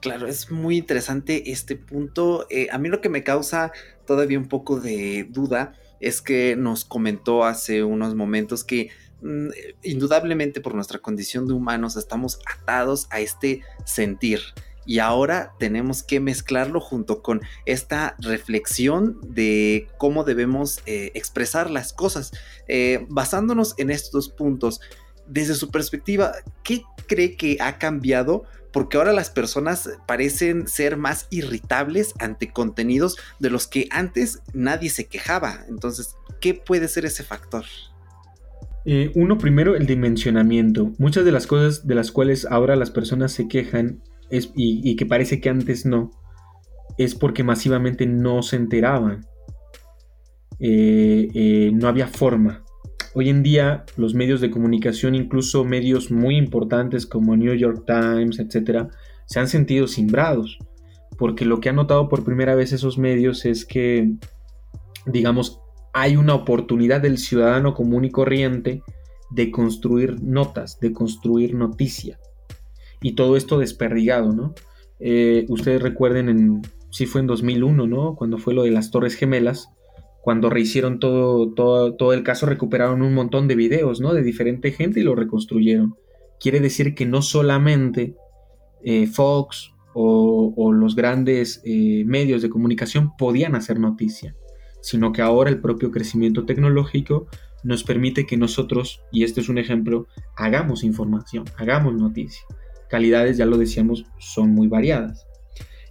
Claro, 0.00 0.26
es 0.26 0.50
muy 0.50 0.78
interesante 0.78 1.50
este 1.50 1.76
punto. 1.76 2.46
Eh, 2.48 2.68
a 2.72 2.78
mí 2.78 2.88
lo 2.88 3.02
que 3.02 3.10
me 3.10 3.22
causa 3.22 3.72
todavía 4.06 4.38
un 4.38 4.48
poco 4.48 4.80
de 4.80 5.26
duda 5.28 5.74
es 6.00 6.20
que 6.22 6.56
nos 6.56 6.84
comentó 6.84 7.44
hace 7.44 7.84
unos 7.84 8.14
momentos 8.14 8.64
que 8.64 8.90
mm, 9.22 9.48
indudablemente 9.82 10.60
por 10.60 10.74
nuestra 10.74 10.98
condición 10.98 11.46
de 11.46 11.54
humanos 11.54 11.96
estamos 11.96 12.40
atados 12.46 13.06
a 13.10 13.20
este 13.20 13.62
sentir 13.84 14.40
y 14.86 14.98
ahora 14.98 15.52
tenemos 15.58 16.02
que 16.02 16.20
mezclarlo 16.20 16.80
junto 16.80 17.22
con 17.22 17.42
esta 17.64 18.16
reflexión 18.18 19.20
de 19.22 19.86
cómo 19.98 20.24
debemos 20.24 20.80
eh, 20.86 21.12
expresar 21.14 21.70
las 21.70 21.92
cosas. 21.92 22.32
Eh, 22.66 23.06
basándonos 23.08 23.74
en 23.78 23.90
estos 23.90 24.28
puntos, 24.30 24.80
desde 25.28 25.54
su 25.54 25.70
perspectiva, 25.70 26.32
¿qué 26.64 26.82
cree 27.06 27.36
que 27.36 27.56
ha 27.60 27.78
cambiado? 27.78 28.44
Porque 28.72 28.96
ahora 28.96 29.12
las 29.12 29.30
personas 29.30 29.90
parecen 30.06 30.68
ser 30.68 30.96
más 30.96 31.26
irritables 31.30 32.14
ante 32.18 32.52
contenidos 32.52 33.16
de 33.38 33.50
los 33.50 33.66
que 33.66 33.88
antes 33.90 34.42
nadie 34.52 34.90
se 34.90 35.06
quejaba. 35.06 35.64
Entonces, 35.68 36.16
¿qué 36.40 36.54
puede 36.54 36.88
ser 36.88 37.04
ese 37.04 37.24
factor? 37.24 37.64
Eh, 38.84 39.12
uno 39.14 39.38
primero, 39.38 39.76
el 39.76 39.86
dimensionamiento. 39.86 40.92
Muchas 40.98 41.24
de 41.24 41.32
las 41.32 41.46
cosas 41.46 41.86
de 41.86 41.94
las 41.94 42.12
cuales 42.12 42.46
ahora 42.46 42.76
las 42.76 42.90
personas 42.90 43.32
se 43.32 43.48
quejan 43.48 44.02
y, 44.30 44.96
que 44.96 45.06
parece 45.06 45.40
que 45.40 45.50
antes 45.50 45.84
no, 45.84 46.10
es 46.96 47.14
porque 47.14 47.42
masivamente 47.42 48.06
no 48.06 48.42
se 48.42 48.56
enteraban. 48.56 49.26
Eh, 50.60 51.28
eh, 51.34 51.70
no 51.74 51.88
había 51.88 52.06
forma. 52.06 52.64
Hoy 53.14 53.28
en 53.28 53.42
día 53.42 53.84
los 53.96 54.14
medios 54.14 54.40
de 54.40 54.50
comunicación, 54.50 55.14
incluso 55.14 55.64
medios 55.64 56.10
muy 56.10 56.36
importantes 56.36 57.06
como 57.06 57.36
New 57.36 57.54
York 57.54 57.84
Times, 57.86 58.38
etc., 58.38 58.88
se 59.26 59.40
han 59.40 59.48
sentido 59.48 59.86
simbrados. 59.86 60.58
Porque 61.18 61.44
lo 61.44 61.60
que 61.60 61.68
han 61.68 61.76
notado 61.76 62.08
por 62.08 62.24
primera 62.24 62.54
vez 62.54 62.72
esos 62.72 62.98
medios 62.98 63.44
es 63.44 63.64
que, 63.66 64.12
digamos, 65.06 65.60
hay 65.92 66.16
una 66.16 66.34
oportunidad 66.34 67.00
del 67.00 67.18
ciudadano 67.18 67.74
común 67.74 68.04
y 68.04 68.10
corriente 68.10 68.82
de 69.30 69.50
construir 69.50 70.22
notas, 70.22 70.78
de 70.80 70.92
construir 70.92 71.54
noticia 71.54 72.18
y 73.02 73.14
todo 73.14 73.36
esto 73.36 73.58
desperdigado, 73.58 74.32
¿no? 74.32 74.54
Eh, 74.98 75.46
ustedes 75.48 75.82
recuerden, 75.82 76.28
en, 76.28 76.62
sí 76.90 77.06
fue 77.06 77.22
en 77.22 77.26
2001, 77.26 77.86
¿no? 77.86 78.14
Cuando 78.14 78.38
fue 78.38 78.54
lo 78.54 78.62
de 78.62 78.70
las 78.70 78.90
Torres 78.90 79.14
Gemelas, 79.14 79.70
cuando 80.22 80.50
rehicieron 80.50 80.98
todo, 80.98 81.52
todo, 81.52 81.94
todo 81.94 82.12
el 82.12 82.22
caso, 82.22 82.46
recuperaron 82.46 83.02
un 83.02 83.14
montón 83.14 83.48
de 83.48 83.56
videos, 83.56 84.00
¿no? 84.00 84.14
De 84.14 84.22
diferente 84.22 84.72
gente 84.72 85.00
y 85.00 85.02
lo 85.02 85.14
reconstruyeron. 85.14 85.94
Quiere 86.38 86.60
decir 86.60 86.94
que 86.94 87.06
no 87.06 87.22
solamente 87.22 88.14
eh, 88.82 89.06
Fox 89.06 89.72
o, 89.92 90.72
los 90.72 90.94
grandes 90.94 91.60
eh, 91.64 92.04
medios 92.06 92.42
de 92.42 92.50
comunicación 92.50 93.16
podían 93.18 93.54
hacer 93.54 93.80
noticia, 93.80 94.36
sino 94.80 95.12
que 95.12 95.20
ahora 95.20 95.50
el 95.50 95.60
propio 95.60 95.90
crecimiento 95.90 96.46
tecnológico 96.46 97.26
nos 97.64 97.84
permite 97.84 98.24
que 98.24 98.36
nosotros, 98.36 99.02
y 99.12 99.24
este 99.24 99.40
es 99.40 99.48
un 99.48 99.58
ejemplo, 99.58 100.06
hagamos 100.36 100.84
información, 100.84 101.44
hagamos 101.58 101.94
noticia 101.94 102.46
calidades, 102.90 103.38
ya 103.38 103.46
lo 103.46 103.56
decíamos, 103.56 104.04
son 104.18 104.50
muy 104.50 104.66
variadas. 104.66 105.26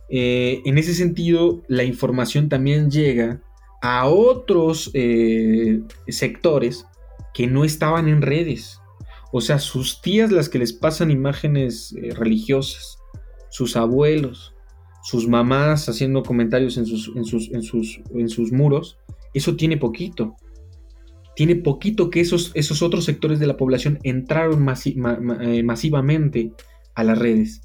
Eh, 0.10 0.62
en 0.66 0.78
ese 0.78 0.94
sentido, 0.94 1.64
la 1.68 1.84
información 1.84 2.50
también 2.50 2.92
llega 2.92 3.42
a 3.82 4.08
otros 4.08 4.92
eh, 4.94 5.82
sectores 6.08 6.86
que 7.34 7.48
no 7.48 7.64
estaban 7.64 8.08
en 8.08 8.22
redes. 8.22 8.80
O 9.32 9.42
sea, 9.42 9.60
sus 9.60 10.02
tías 10.02 10.32
las 10.32 10.50
que 10.50 10.60
les 10.60 10.74
pasan 10.74 11.12
imágenes 11.12 11.94
eh, 11.94 12.14
religiosas, 12.16 12.98
sus 13.50 13.76
abuelos, 13.76 14.56
sus 15.04 15.28
mamás 15.28 15.88
haciendo 15.88 16.24
comentarios 16.24 16.78
en 16.78 16.86
sus, 16.86 17.12
en 17.16 17.26
sus, 17.26 17.50
en 17.52 17.62
sus, 17.64 18.02
en 18.14 18.30
sus 18.30 18.52
muros, 18.52 18.98
eso 19.34 19.56
tiene 19.56 19.78
poquito. 19.78 20.36
Tiene 21.36 21.56
poquito 21.56 22.10
que 22.10 22.20
esos, 22.20 22.52
esos 22.56 22.82
otros 22.82 23.06
sectores 23.06 23.40
de 23.40 23.48
la 23.48 23.56
población 23.56 24.00
entraron 24.04 24.64
masivamente 24.64 26.52
a 26.96 27.04
las 27.04 27.18
redes. 27.18 27.62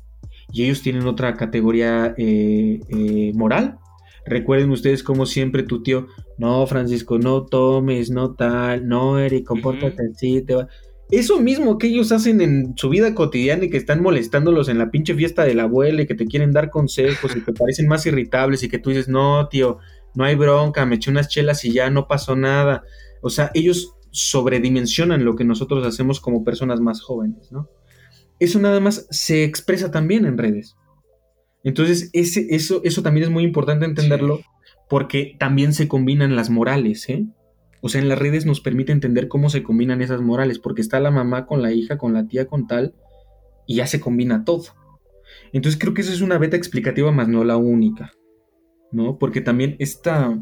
Y 0.53 0.65
ellos 0.65 0.83
tienen 0.83 1.07
otra 1.07 1.35
categoría 1.35 2.15
eh, 2.17 2.79
eh, 2.89 3.33
moral. 3.35 3.79
Recuerden 4.27 4.71
ustedes 4.71 5.03
como 5.03 5.27
siempre 5.27 5.63
tu 5.63 5.83
tío, 5.83 6.07
no 6.39 6.67
Francisco, 6.67 7.19
no 7.19 7.45
tomes, 7.45 8.11
no 8.11 8.35
tal, 8.35 8.87
no 8.87 9.19
Eric, 9.19 9.45
compórtate 9.45 10.03
así, 10.13 10.43
te 10.43 10.55
va. 10.55 10.69
Eso 11.11 11.39
mismo 11.39 11.77
que 11.77 11.89
ellos 11.89 12.13
hacen 12.13 12.41
en 12.41 12.73
su 12.77 12.89
vida 12.89 13.15
cotidiana 13.15 13.65
y 13.65 13.71
que 13.71 13.77
están 13.77 14.03
molestándolos 14.03 14.69
en 14.69 14.79
la 14.79 14.91
pinche 14.91 15.15
fiesta 15.15 15.45
de 15.45 15.55
la 15.55 15.65
abuela 15.65 16.03
y 16.03 16.07
que 16.07 16.15
te 16.15 16.27
quieren 16.27 16.53
dar 16.53 16.71
consejos 16.71 17.37
y 17.37 17.41
te 17.43 17.53
parecen 17.53 17.87
más 17.87 18.07
irritables 18.07 18.63
y 18.63 18.69
que 18.69 18.79
tú 18.79 18.91
dices, 18.91 19.09
no, 19.09 19.47
tío, 19.49 19.79
no 20.15 20.25
hay 20.25 20.35
bronca, 20.35 20.87
me 20.87 20.97
eché 20.97 21.11
unas 21.11 21.29
chelas 21.29 21.65
y 21.65 21.73
ya 21.73 21.91
no 21.91 22.09
pasó 22.09 22.37
nada. 22.37 22.85
O 23.21 23.29
sea, 23.29 23.51
ellos 23.53 23.95
sobredimensionan 24.11 25.25
lo 25.25 25.37
que 25.37 25.45
nosotros 25.45 25.87
hacemos 25.87 26.21
como 26.21 26.45
personas 26.45 26.81
más 26.81 27.03
jóvenes, 27.03 27.53
¿no? 27.53 27.69
eso 28.39 28.59
nada 28.59 28.81
más 28.81 29.07
se 29.11 29.45
expresa 29.45 29.91
también 29.91 30.25
en 30.27 30.39
redes. 30.39 30.77
Entonces, 31.65 32.11
ese, 32.13 32.47
eso, 32.51 32.81
eso 32.85 33.03
también 33.03 33.25
es 33.25 33.31
muy 33.31 33.43
importante 33.43 33.87
entenderlo 33.87 34.41
porque 34.89 35.35
también 35.39 35.73
se 35.73 35.89
combinan 35.89 36.37
las 36.37 36.51
morales, 36.51 37.09
¿eh? 37.09 37.27
O 37.81 37.89
sea, 37.89 38.01
en 38.01 38.09
las 38.09 38.19
redes 38.19 38.47
nos 38.47 38.61
permite 38.61 38.93
entender 38.93 39.29
cómo 39.29 39.51
se 39.51 39.63
combinan 39.63 40.01
esas 40.01 40.21
morales, 40.21 40.59
porque 40.59 40.81
está 40.81 41.01
la 41.01 41.11
mamá 41.11 41.47
con 41.47 41.61
la 41.61 41.73
hija, 41.73 41.99
con 41.99 42.15
la 42.15 42.27
tía, 42.27 42.47
con 42.47 42.67
tal, 42.67 42.95
y 43.67 43.77
ya 43.77 43.87
se 43.87 44.01
combina 44.01 44.45
todo. 44.45 44.65
Entonces 45.53 45.79
creo 45.79 45.95
que 45.95 46.03
esa 46.03 46.13
es 46.13 46.21
una 46.21 46.39
beta 46.39 46.57
explicativa, 46.57 47.13
más 47.13 47.29
no 47.29 47.45
la 47.45 47.57
única, 47.57 48.13
¿no? 48.91 49.19
Porque 49.19 49.41
también 49.41 49.77
esta, 49.79 50.39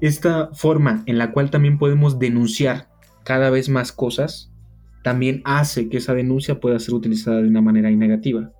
esta 0.00 0.50
forma 0.52 1.02
en 1.06 1.18
la 1.18 1.32
cual 1.32 1.50
también 1.50 1.78
podemos 1.78 2.18
denunciar 2.18 2.88
cada 3.24 3.50
vez 3.50 3.68
más 3.68 3.92
cosas, 3.92 4.52
también 5.04 5.42
hace 5.44 5.88
que 5.88 5.98
esa 5.98 6.14
denuncia 6.14 6.60
pueda 6.60 6.78
ser 6.78 6.94
utilizada 6.94 7.40
de 7.40 7.48
una 7.48 7.62
manera 7.62 7.90
negativa. 7.90 8.52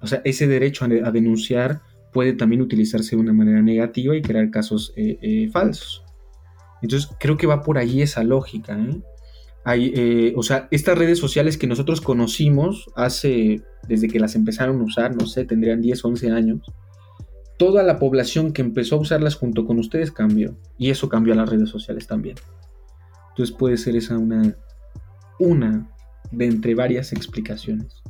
O 0.00 0.06
sea, 0.06 0.20
ese 0.24 0.46
derecho 0.46 0.84
a, 0.84 1.10
denunciar 1.10 1.80
puede 2.12 2.32
también 2.32 2.62
utilizarse 2.62 3.16
de 3.16 3.22
una 3.22 3.32
manera 3.32 3.62
negativa 3.62 4.16
y 4.16 4.22
crear 4.22 4.50
casos 4.50 4.92
eh, 4.96 5.18
eh, 5.22 5.48
falsos. 5.50 6.04
Entonces, 6.82 7.10
creo 7.18 7.36
que 7.36 7.46
va 7.46 7.62
por 7.62 7.78
ahí 7.78 8.02
esa 8.02 8.22
lógica. 8.22 8.78
¿eh? 8.78 9.00
Hay, 9.64 10.32
o 10.36 10.42
sea, 10.42 10.68
estas 10.70 10.96
redes 10.96 11.18
sociales 11.18 11.58
que 11.58 11.66
nosotros 11.66 12.00
conocimos 12.00 12.86
hace, 12.94 13.62
desde 13.88 14.08
que 14.08 14.20
las 14.20 14.36
empezaron 14.36 14.80
a 14.80 14.84
usar, 14.84 15.16
no 15.16 15.26
sé, 15.26 15.44
tendrían 15.44 15.80
10, 15.80 16.04
11 16.04 16.30
años, 16.30 16.72
toda 17.58 17.82
la 17.82 17.98
población 17.98 18.52
que 18.52 18.62
empezó 18.62 18.96
a 18.96 19.00
usarlas 19.00 19.34
junto 19.34 19.66
con 19.66 19.78
ustedes 19.78 20.12
cambió. 20.12 20.56
Y 20.78 20.90
eso 20.90 21.08
cambió 21.08 21.32
a 21.32 21.36
las 21.36 21.48
redes 21.48 21.70
sociales 21.70 22.06
también. 22.06 22.36
Entonces 23.30 23.54
puede 23.54 23.76
ser 23.76 23.96
esa 23.96 24.16
una, 24.16 24.56
una 25.38 25.90
de 26.30 26.46
entre 26.46 26.74
varias 26.74 27.12
explicaciones. 27.12 28.02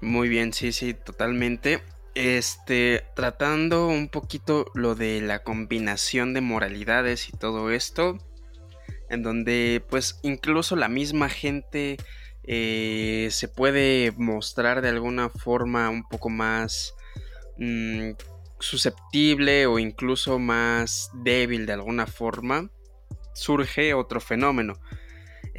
Muy 0.00 0.28
bien, 0.28 0.52
sí, 0.52 0.72
sí, 0.72 0.94
totalmente. 0.94 1.82
Este, 2.14 3.04
tratando 3.14 3.88
un 3.88 4.08
poquito 4.08 4.66
lo 4.74 4.94
de 4.94 5.20
la 5.20 5.42
combinación 5.42 6.34
de 6.34 6.40
moralidades 6.40 7.28
y 7.28 7.32
todo 7.32 7.70
esto, 7.70 8.18
en 9.10 9.22
donde 9.22 9.82
pues 9.88 10.18
incluso 10.22 10.76
la 10.76 10.88
misma 10.88 11.28
gente 11.28 11.96
eh, 12.44 13.28
se 13.30 13.48
puede 13.48 14.12
mostrar 14.16 14.80
de 14.82 14.88
alguna 14.88 15.28
forma 15.28 15.90
un 15.90 16.08
poco 16.08 16.30
más 16.30 16.94
mm, 17.58 18.12
susceptible 18.60 19.66
o 19.66 19.78
incluso 19.78 20.38
más 20.38 21.10
débil 21.14 21.66
de 21.66 21.74
alguna 21.74 22.06
forma, 22.06 22.70
surge 23.34 23.94
otro 23.94 24.20
fenómeno 24.20 24.74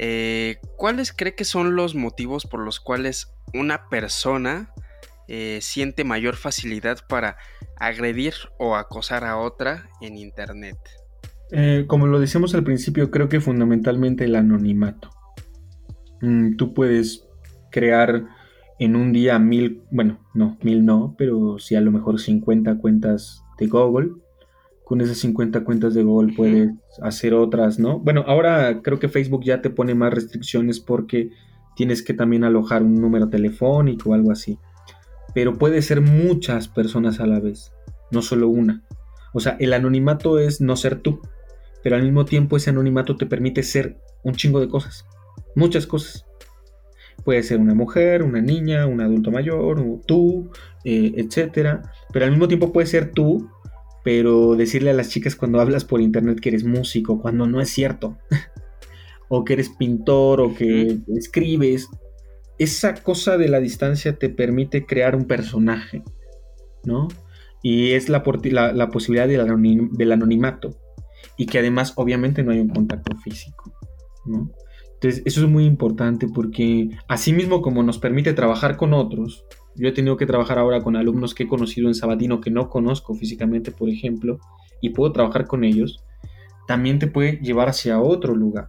eh, 0.00 0.58
¿Cuáles 0.76 1.12
cree 1.12 1.34
que 1.34 1.44
son 1.44 1.74
los 1.74 1.96
motivos 1.96 2.46
por 2.46 2.60
los 2.60 2.78
cuales 2.78 3.34
una 3.52 3.88
persona 3.88 4.72
eh, 5.26 5.58
siente 5.60 6.04
mayor 6.04 6.36
facilidad 6.36 6.98
para 7.08 7.36
agredir 7.76 8.34
o 8.58 8.76
acosar 8.76 9.24
a 9.24 9.36
otra 9.36 9.90
en 10.00 10.16
Internet? 10.16 10.78
Eh, 11.50 11.84
como 11.88 12.06
lo 12.06 12.20
decíamos 12.20 12.54
al 12.54 12.62
principio, 12.62 13.10
creo 13.10 13.28
que 13.28 13.40
fundamentalmente 13.40 14.24
el 14.24 14.36
anonimato. 14.36 15.10
Mm, 16.20 16.54
tú 16.54 16.74
puedes 16.74 17.26
crear 17.72 18.24
en 18.78 18.94
un 18.94 19.12
día 19.12 19.40
mil, 19.40 19.82
bueno, 19.90 20.20
no, 20.32 20.58
mil 20.62 20.84
no, 20.84 21.16
pero 21.18 21.58
sí 21.58 21.74
a 21.74 21.80
lo 21.80 21.90
mejor 21.90 22.20
50 22.20 22.78
cuentas 22.78 23.42
de 23.58 23.66
Google. 23.66 24.12
Con 24.88 25.02
esas 25.02 25.18
50 25.18 25.64
cuentas 25.64 25.92
de 25.92 26.02
Google 26.02 26.32
puedes 26.34 26.70
hacer 27.02 27.34
otras, 27.34 27.78
¿no? 27.78 27.98
Bueno, 27.98 28.24
ahora 28.26 28.80
creo 28.80 28.98
que 28.98 29.10
Facebook 29.10 29.44
ya 29.44 29.60
te 29.60 29.68
pone 29.68 29.94
más 29.94 30.14
restricciones 30.14 30.80
porque 30.80 31.28
tienes 31.76 32.02
que 32.02 32.14
también 32.14 32.42
alojar 32.42 32.82
un 32.82 32.94
número 32.94 33.28
telefónico 33.28 34.10
o 34.10 34.14
algo 34.14 34.32
así. 34.32 34.58
Pero 35.34 35.58
puede 35.58 35.82
ser 35.82 36.00
muchas 36.00 36.68
personas 36.68 37.20
a 37.20 37.26
la 37.26 37.38
vez, 37.38 37.70
no 38.10 38.22
solo 38.22 38.48
una. 38.48 38.82
O 39.34 39.40
sea, 39.40 39.58
el 39.60 39.74
anonimato 39.74 40.38
es 40.38 40.62
no 40.62 40.74
ser 40.74 41.02
tú, 41.02 41.20
pero 41.82 41.96
al 41.96 42.02
mismo 42.02 42.24
tiempo 42.24 42.56
ese 42.56 42.70
anonimato 42.70 43.16
te 43.16 43.26
permite 43.26 43.62
ser 43.62 44.00
un 44.24 44.36
chingo 44.36 44.58
de 44.58 44.68
cosas, 44.68 45.04
muchas 45.54 45.86
cosas. 45.86 46.24
Puede 47.24 47.42
ser 47.42 47.60
una 47.60 47.74
mujer, 47.74 48.22
una 48.22 48.40
niña, 48.40 48.86
un 48.86 49.02
adulto 49.02 49.30
mayor, 49.30 49.80
o 49.80 50.00
tú, 50.06 50.50
eh, 50.84 51.12
etcétera. 51.16 51.82
Pero 52.10 52.24
al 52.24 52.30
mismo 52.30 52.48
tiempo 52.48 52.72
puede 52.72 52.86
ser 52.86 53.12
tú, 53.12 53.50
pero 54.04 54.56
decirle 54.56 54.90
a 54.90 54.94
las 54.94 55.10
chicas 55.10 55.36
cuando 55.36 55.60
hablas 55.60 55.84
por 55.84 56.00
internet 56.00 56.40
que 56.40 56.50
eres 56.50 56.64
músico, 56.64 57.20
cuando 57.20 57.46
no 57.46 57.60
es 57.60 57.70
cierto. 57.70 58.18
o 59.28 59.44
que 59.44 59.52
eres 59.54 59.68
pintor, 59.68 60.40
o 60.40 60.54
que 60.54 60.98
escribes. 61.16 61.88
Esa 62.58 62.94
cosa 62.94 63.36
de 63.36 63.48
la 63.48 63.60
distancia 63.60 64.18
te 64.18 64.28
permite 64.28 64.86
crear 64.86 65.14
un 65.14 65.26
personaje, 65.26 66.02
¿no? 66.84 67.08
Y 67.62 67.92
es 67.92 68.08
la, 68.08 68.22
la, 68.72 68.88
posibilidad 68.88 69.28
del, 69.28 69.88
del 69.92 70.12
anonimato. 70.12 70.78
Y 71.36 71.46
que 71.46 71.58
además, 71.58 71.92
obviamente, 71.96 72.42
no 72.42 72.52
hay 72.52 72.60
un 72.60 72.68
contacto 72.68 73.16
físico, 73.18 73.72
¿no? 74.24 74.50
Entonces, 74.94 75.22
eso 75.26 75.42
es 75.44 75.48
muy 75.48 75.64
importante 75.64 76.26
porque 76.26 76.88
así 77.06 77.32
mismo 77.32 77.62
como 77.62 77.84
nos 77.84 77.98
permite 77.98 78.32
trabajar 78.32 78.76
con 78.76 78.92
otros, 78.92 79.44
yo 79.78 79.88
he 79.88 79.92
tenido 79.92 80.16
que 80.16 80.26
trabajar 80.26 80.58
ahora 80.58 80.80
con 80.82 80.96
alumnos 80.96 81.34
que 81.34 81.44
he 81.44 81.48
conocido 81.48 81.88
en 81.88 81.94
Sabatino 81.94 82.40
que 82.40 82.50
no 82.50 82.68
conozco 82.68 83.14
físicamente, 83.14 83.70
por 83.70 83.88
ejemplo, 83.88 84.38
y 84.80 84.90
puedo 84.90 85.12
trabajar 85.12 85.46
con 85.46 85.64
ellos, 85.64 86.04
también 86.66 86.98
te 86.98 87.06
puede 87.06 87.38
llevar 87.38 87.68
hacia 87.68 88.00
otro 88.00 88.34
lugar. 88.34 88.68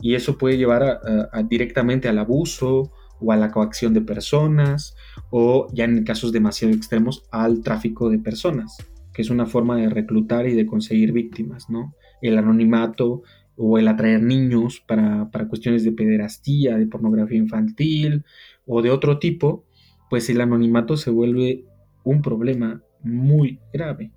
Y 0.00 0.14
eso 0.14 0.38
puede 0.38 0.58
llevar 0.58 1.00
directamente 1.48 2.08
al 2.08 2.18
abuso 2.18 2.92
o 3.20 3.32
a 3.32 3.36
la 3.36 3.50
coacción 3.50 3.94
de 3.94 4.02
personas 4.02 4.94
o 5.30 5.68
ya 5.72 5.84
en 5.84 6.04
casos 6.04 6.32
demasiado 6.32 6.74
extremos 6.74 7.24
al 7.30 7.62
tráfico 7.62 8.10
de 8.10 8.18
personas, 8.18 8.76
que 9.12 9.22
es 9.22 9.30
una 9.30 9.46
forma 9.46 9.76
de 9.76 9.88
reclutar 9.88 10.46
y 10.46 10.54
de 10.54 10.66
conseguir 10.66 11.12
víctimas, 11.12 11.70
¿no? 11.70 11.94
El 12.20 12.36
anonimato, 12.38 13.22
o 13.56 13.78
el 13.78 13.88
atraer 13.88 14.22
niños 14.22 14.82
para, 14.86 15.28
cuestiones 15.48 15.84
de 15.84 15.92
pederastía, 15.92 16.76
de 16.76 16.86
pornografía 16.86 17.38
infantil 17.38 18.24
o 18.66 18.82
de 18.82 18.90
otro 18.90 19.18
tipo, 19.18 19.64
pues 20.10 20.28
el 20.30 20.40
anonimato 20.40 20.96
se 20.96 21.10
vuelve 21.10 21.64
un 22.04 22.22
problema 22.22 22.82
muy 23.02 23.60
grave, 23.72 24.12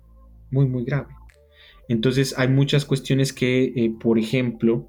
muy, 0.50 0.66
muy 0.66 0.84
grave. 0.84 1.14
Entonces 1.88 2.38
hay 2.38 2.48
muchas 2.48 2.84
cuestiones 2.84 3.32
que, 3.32 3.72
eh, 3.76 3.92
por 3.98 4.18
ejemplo, 4.18 4.88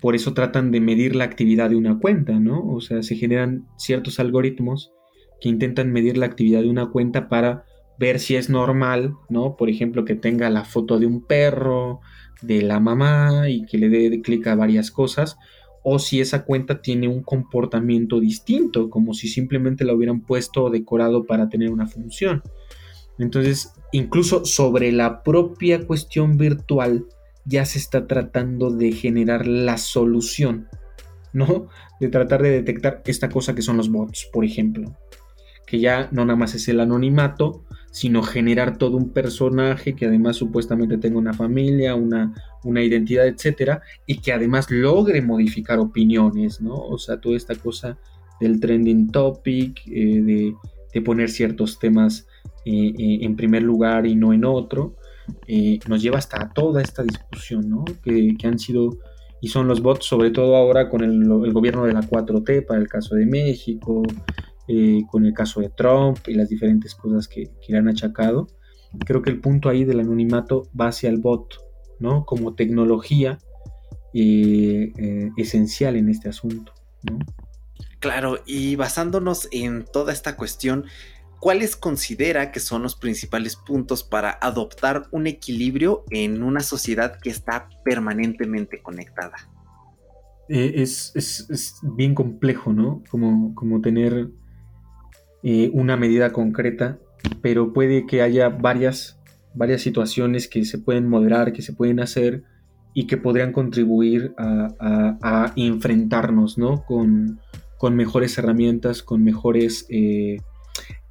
por 0.00 0.14
eso 0.14 0.32
tratan 0.32 0.70
de 0.70 0.80
medir 0.80 1.14
la 1.14 1.24
actividad 1.24 1.70
de 1.70 1.76
una 1.76 1.98
cuenta, 1.98 2.32
¿no? 2.40 2.66
O 2.66 2.80
sea, 2.80 3.02
se 3.02 3.16
generan 3.16 3.66
ciertos 3.76 4.18
algoritmos 4.18 4.92
que 5.40 5.48
intentan 5.48 5.92
medir 5.92 6.16
la 6.16 6.26
actividad 6.26 6.62
de 6.62 6.70
una 6.70 6.86
cuenta 6.86 7.28
para 7.28 7.64
ver 7.98 8.18
si 8.18 8.36
es 8.36 8.48
normal, 8.48 9.14
¿no? 9.28 9.56
Por 9.56 9.68
ejemplo, 9.68 10.06
que 10.06 10.14
tenga 10.14 10.48
la 10.48 10.64
foto 10.64 10.98
de 10.98 11.06
un 11.06 11.26
perro, 11.26 12.00
de 12.40 12.62
la 12.62 12.80
mamá 12.80 13.50
y 13.50 13.66
que 13.66 13.76
le 13.76 13.90
dé 13.90 14.22
clic 14.22 14.46
a 14.46 14.54
varias 14.54 14.90
cosas, 14.90 15.36
o 15.82 15.98
si 15.98 16.20
esa 16.20 16.44
cuenta 16.44 16.82
tiene 16.82 17.08
un 17.08 17.22
comportamiento 17.22 18.20
distinto, 18.20 18.90
como 18.90 19.14
si 19.14 19.28
simplemente 19.28 19.84
la 19.84 19.94
hubieran 19.94 20.20
puesto 20.20 20.64
o 20.64 20.70
decorado 20.70 21.24
para 21.24 21.48
tener 21.48 21.70
una 21.70 21.86
función. 21.86 22.42
Entonces, 23.18 23.72
incluso 23.92 24.44
sobre 24.44 24.92
la 24.92 25.22
propia 25.22 25.86
cuestión 25.86 26.36
virtual 26.36 27.06
ya 27.44 27.64
se 27.64 27.78
está 27.78 28.06
tratando 28.06 28.70
de 28.70 28.92
generar 28.92 29.46
la 29.46 29.78
solución, 29.78 30.68
¿no? 31.32 31.68
De 32.00 32.08
tratar 32.08 32.42
de 32.42 32.50
detectar 32.50 33.02
esta 33.06 33.28
cosa 33.28 33.54
que 33.54 33.62
son 33.62 33.76
los 33.76 33.90
bots, 33.90 34.28
por 34.32 34.44
ejemplo. 34.44 34.96
Que 35.66 35.80
ya 35.80 36.08
no 36.12 36.24
nada 36.24 36.36
más 36.36 36.54
es 36.54 36.68
el 36.68 36.80
anonimato, 36.80 37.64
sino 37.90 38.22
generar 38.22 38.78
todo 38.78 38.96
un 38.96 39.10
personaje 39.10 39.94
que 39.94 40.06
además 40.06 40.36
supuestamente 40.36 40.96
tenga 40.96 41.18
una 41.18 41.32
familia, 41.32 41.94
una, 41.94 42.32
una 42.62 42.82
identidad, 42.82 43.26
etcétera, 43.26 43.82
y 44.06 44.18
que 44.18 44.32
además 44.32 44.70
logre 44.70 45.22
modificar 45.22 45.78
opiniones, 45.78 46.60
¿no? 46.60 46.74
O 46.74 46.98
sea, 46.98 47.20
toda 47.20 47.36
esta 47.36 47.56
cosa 47.56 47.98
del 48.40 48.60
trending 48.60 49.10
topic, 49.10 49.82
eh, 49.86 50.54
de, 50.92 51.02
poner 51.02 51.30
ciertos 51.30 51.78
temas 51.78 52.26
eh, 52.64 52.92
eh, 52.98 53.18
en 53.22 53.36
primer 53.36 53.62
lugar 53.62 54.06
y 54.06 54.14
no 54.16 54.32
en 54.32 54.44
otro, 54.44 54.96
nos 55.88 56.02
lleva 56.02 56.18
hasta 56.18 56.50
toda 56.50 56.82
esta 56.82 57.02
discusión, 57.02 57.68
¿no? 57.68 57.84
Que, 58.02 58.36
han 58.44 58.58
sido 58.58 58.98
y 59.40 59.48
son 59.48 59.68
los 59.68 59.80
bots, 59.80 60.04
sobre 60.04 60.30
todo 60.30 60.56
ahora 60.56 60.88
con 60.90 61.02
el, 61.02 61.22
el, 61.22 61.52
gobierno 61.52 61.86
de 61.86 61.94
la 61.94 62.02
4T 62.02 62.66
para 62.66 62.80
el 62.80 62.88
caso 62.88 63.14
de 63.14 63.24
México, 63.24 64.02
eh, 64.68 65.02
con 65.10 65.26
el 65.26 65.32
caso 65.34 65.60
de 65.60 65.70
Trump 65.70 66.18
y 66.28 66.34
las 66.34 66.48
diferentes 66.48 66.94
cosas 66.94 67.26
que, 67.28 67.50
le 67.68 67.78
han 67.78 67.88
achacado. 67.88 68.46
Creo 69.06 69.22
que 69.22 69.30
el 69.30 69.40
punto 69.40 69.68
ahí 69.68 69.84
del 69.84 70.00
anonimato 70.00 70.68
va 70.78 70.88
hacia 70.88 71.08
el 71.08 71.18
bot, 71.18 71.54
¿no? 71.98 72.24
Como 72.24 72.54
tecnología 72.54 73.38
eh, 74.12 74.92
eh, 74.96 75.30
esencial 75.36 75.96
en 75.96 76.08
este 76.08 76.28
asunto, 76.28 76.72
Claro, 78.00 78.38
y 78.46 78.76
basándonos 78.76 79.48
en 79.52 79.84
toda 79.84 80.12
esta 80.12 80.36
cuestión, 80.36 80.86
¿cuáles 81.38 81.76
considera 81.76 82.50
que 82.50 82.60
son 82.60 82.82
los 82.82 82.96
principales 82.96 83.56
puntos 83.56 84.02
para 84.02 84.30
adoptar 84.40 85.08
un 85.10 85.26
equilibrio 85.26 86.04
en 86.10 86.42
una 86.42 86.60
sociedad 86.60 87.18
que 87.22 87.30
está 87.30 87.68
permanentemente 87.84 88.82
conectada? 88.82 89.36
es, 90.50 91.80
bien 91.94 92.14
complejo, 92.14 92.72
¿no? 92.72 93.02
Como, 93.08 93.54
como 93.54 93.80
tener 93.80 94.30
eh, 95.42 95.70
una 95.72 95.96
medida 95.96 96.32
concreta, 96.32 96.98
pero 97.40 97.72
puede 97.72 98.06
que 98.06 98.22
haya 98.22 98.48
varias, 98.48 99.18
varias 99.54 99.82
situaciones 99.82 100.48
que 100.48 100.64
se 100.64 100.78
pueden 100.78 101.08
moderar, 101.08 101.52
que 101.52 101.62
se 101.62 101.72
pueden 101.72 102.00
hacer 102.00 102.44
y 102.92 103.06
que 103.06 103.16
podrían 103.16 103.52
contribuir 103.52 104.34
a, 104.38 105.52
enfrentarnos 105.56 106.58
¿no? 106.58 106.84
con, 106.84 107.38
mejores 107.94 108.36
herramientas, 108.36 109.02
con 109.02 109.22
mejores 109.22 109.86
eh, 109.88 110.38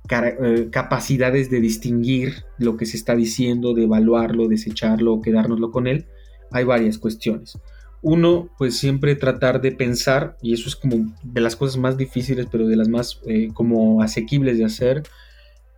eh, 0.09 0.67
capacidades 0.71 1.49
de 1.49 1.61
distinguir 1.61 2.43
lo 2.57 2.77
que 2.77 2.85
se 2.85 2.97
está 2.97 3.15
diciendo, 3.15 3.73
de 3.73 3.85
evaluarlo, 3.85 4.47
desecharlo 4.47 5.21
quedárnoslo 5.21 5.71
con 5.71 5.87
él. 5.87 6.05
Hay 6.51 6.65
varias 6.65 6.97
cuestiones 6.97 7.57
uno, 8.01 8.49
pues 8.57 8.77
siempre 8.77 9.15
tratar 9.15 9.61
de 9.61 9.71
pensar, 9.71 10.37
y 10.41 10.53
eso 10.53 10.69
es 10.69 10.75
como 10.75 11.13
de 11.23 11.41
las 11.41 11.55
cosas 11.55 11.77
más 11.77 11.97
difíciles, 11.97 12.47
pero 12.51 12.67
de 12.67 12.77
las 12.77 12.87
más 12.87 13.19
eh, 13.25 13.49
como 13.53 14.01
asequibles 14.01 14.57
de 14.57 14.65
hacer, 14.65 15.03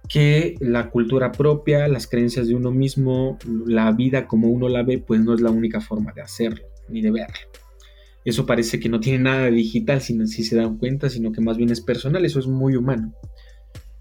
que 0.08 0.56
la 0.60 0.90
cultura 0.90 1.32
propia, 1.32 1.88
las 1.88 2.08
creencias 2.08 2.48
de 2.48 2.56
uno 2.56 2.72
mismo, 2.72 3.38
la 3.66 3.92
vida 3.92 4.28
como 4.28 4.50
uno 4.50 4.68
la 4.68 4.84
ve, 4.84 5.00
pues 5.00 5.22
no 5.22 5.34
es 5.34 5.42
la 5.42 5.52
única 5.52 5.82
forma 5.82 6.12
de 6.14 6.22
hacerlo, 6.22 6.66
ni 6.90 7.02
de 7.02 7.12
verlo. 7.12 7.38
Eso 8.24 8.46
parece 8.46 8.80
que 8.80 8.90
no 8.90 9.00
tiene 9.00 9.20
nada 9.20 9.46
de 9.46 9.52
digital, 9.52 10.02
si, 10.02 10.28
si 10.28 10.44
se 10.44 10.56
dan 10.56 10.78
cuenta, 10.78 11.10
sino 11.10 11.32
que 11.32 11.42
más 11.42 11.58
bien 11.58 11.72
es 11.72 11.82
personal, 11.82 12.24
eso 12.26 12.40
es 12.40 12.48
muy 12.48 12.76
humano. 12.76 13.14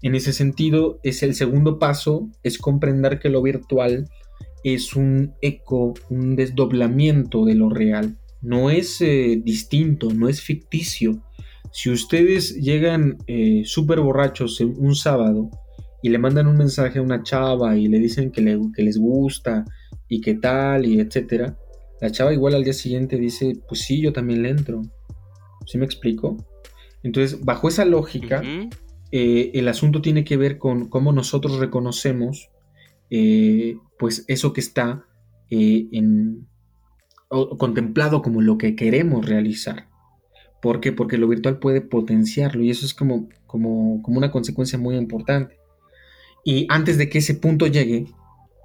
En 0.03 0.15
ese 0.15 0.33
sentido, 0.33 0.99
es 1.03 1.23
el 1.23 1.33
segundo 1.33 1.79
paso, 1.79 2.29
es 2.43 2.57
comprender 2.57 3.19
que 3.19 3.29
lo 3.29 3.41
virtual 3.41 4.07
es 4.63 4.95
un 4.95 5.33
eco, 5.41 5.93
un 6.09 6.35
desdoblamiento 6.35 7.45
de 7.45 7.55
lo 7.55 7.69
real. 7.69 8.17
No 8.41 8.69
es 8.69 9.01
eh, 9.01 9.41
distinto, 9.43 10.09
no 10.13 10.29
es 10.29 10.41
ficticio. 10.41 11.23
Si 11.71 11.89
ustedes 11.89 12.55
llegan 12.55 13.17
eh, 13.27 13.61
súper 13.65 13.99
borrachos 14.01 14.59
un 14.59 14.95
sábado 14.95 15.49
y 16.03 16.09
le 16.09 16.17
mandan 16.17 16.47
un 16.47 16.57
mensaje 16.57 16.99
a 16.99 17.01
una 17.01 17.23
chava 17.23 17.77
y 17.77 17.87
le 17.87 17.99
dicen 17.99 18.31
que, 18.31 18.41
les 18.41 18.97
gusta 18.97 19.63
y 20.07 20.21
qué 20.21 20.33
tal 20.35 20.85
y 20.85 20.99
etcétera, 20.99 21.57
la 22.01 22.11
chava 22.11 22.33
igual 22.33 22.55
al 22.55 22.63
día 22.63 22.73
siguiente 22.73 23.17
dice, 23.17 23.53
pues 23.67 23.81
sí, 23.81 24.01
yo 24.01 24.11
también 24.11 24.41
le 24.41 24.49
entro. 24.49 24.81
¿Sí 25.65 25.77
me 25.77 25.85
explico? 25.85 26.37
Entonces, 27.03 27.39
bajo 27.45 27.69
esa 27.69 27.85
lógica, 27.85 28.41
eh, 29.11 29.51
el 29.53 29.67
asunto 29.67 30.01
tiene 30.01 30.23
que 30.23 30.37
ver 30.37 30.57
con 30.57 30.89
cómo 30.89 31.13
nosotros 31.13 31.59
reconocemos 31.59 32.49
eh, 33.11 33.77
pues 33.99 34.25
eso 34.27 34.53
que 34.53 34.61
está 34.61 35.05
eh, 35.51 35.87
en, 35.91 36.47
contemplado 37.29 38.21
como 38.21 38.41
lo 38.41 38.57
que 38.57 38.75
queremos 38.75 39.25
realizar. 39.25 39.87
¿Por 40.61 40.79
qué? 40.79 40.91
Porque 40.91 41.17
lo 41.17 41.27
virtual 41.27 41.59
puede 41.59 41.81
potenciarlo 41.81 42.63
y 42.63 42.71
eso 42.71 42.85
es 42.85 42.93
como, 42.93 43.29
como, 43.45 44.01
como 44.01 44.17
una 44.17 44.31
consecuencia 44.31 44.79
muy 44.79 44.95
importante. 44.95 45.57
Y 46.43 46.65
antes 46.69 46.97
de 46.97 47.09
que 47.09 47.19
ese 47.19 47.35
punto 47.35 47.67
llegue, 47.67 48.07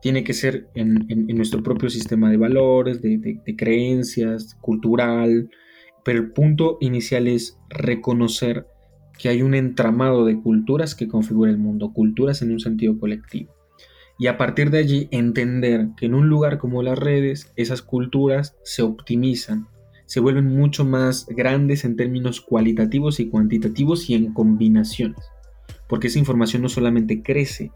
tiene 0.01 0.23
que 0.23 0.35
ser 0.35 0.69
en, 0.75 1.27
nuestro 1.37 1.65
propio 1.65 1.91
sistema 1.91 2.31
de 2.31 2.37
valores, 2.37 3.03
de, 3.03 3.41
creencias, 3.57 4.55
cultural, 4.61 5.51
pero 6.05 6.21
el 6.21 6.31
punto 6.31 6.79
inicial 6.81 7.27
es 7.27 7.59
reconocer 7.69 8.67
que 9.19 9.29
hay 9.29 9.43
un 9.43 9.55
entramado 9.55 10.25
de 10.25 10.41
culturas 10.41 10.95
que 10.95 11.09
configura 11.09 11.51
el 11.51 11.59
mundo, 11.59 11.93
culturas 11.93 12.41
en 12.43 12.53
un 12.53 12.61
sentido 12.61 12.99
colectivo. 12.99 13.56
Y 14.19 14.29
a 14.29 14.39
partir 14.39 14.71
de 14.71 14.79
allí 14.79 15.09
entender 15.11 15.89
que 15.97 16.07
en 16.07 16.15
un 16.15 16.29
lugar 16.29 16.59
como 16.59 16.83
las 16.83 16.99
redes, 16.99 17.53
esas 17.57 17.83
culturas 17.83 18.57
se 18.65 18.83
optimizan, 18.83 19.69
se 20.07 20.21
vuelven 20.21 20.47
mucho 20.47 20.85
más 20.85 21.27
grandes 21.27 21.85
en 21.85 21.97
términos 21.97 22.41
cualitativos 22.41 23.21
y 23.21 23.29
cuantitativos 23.29 24.09
y 24.09 24.15
en 24.15 24.33
combinaciones. 24.33 25.25
Porque 25.89 26.07
esa 26.07 26.19
información 26.19 26.63
no 26.63 26.69
solamente 26.69 27.23
crece 27.23 27.73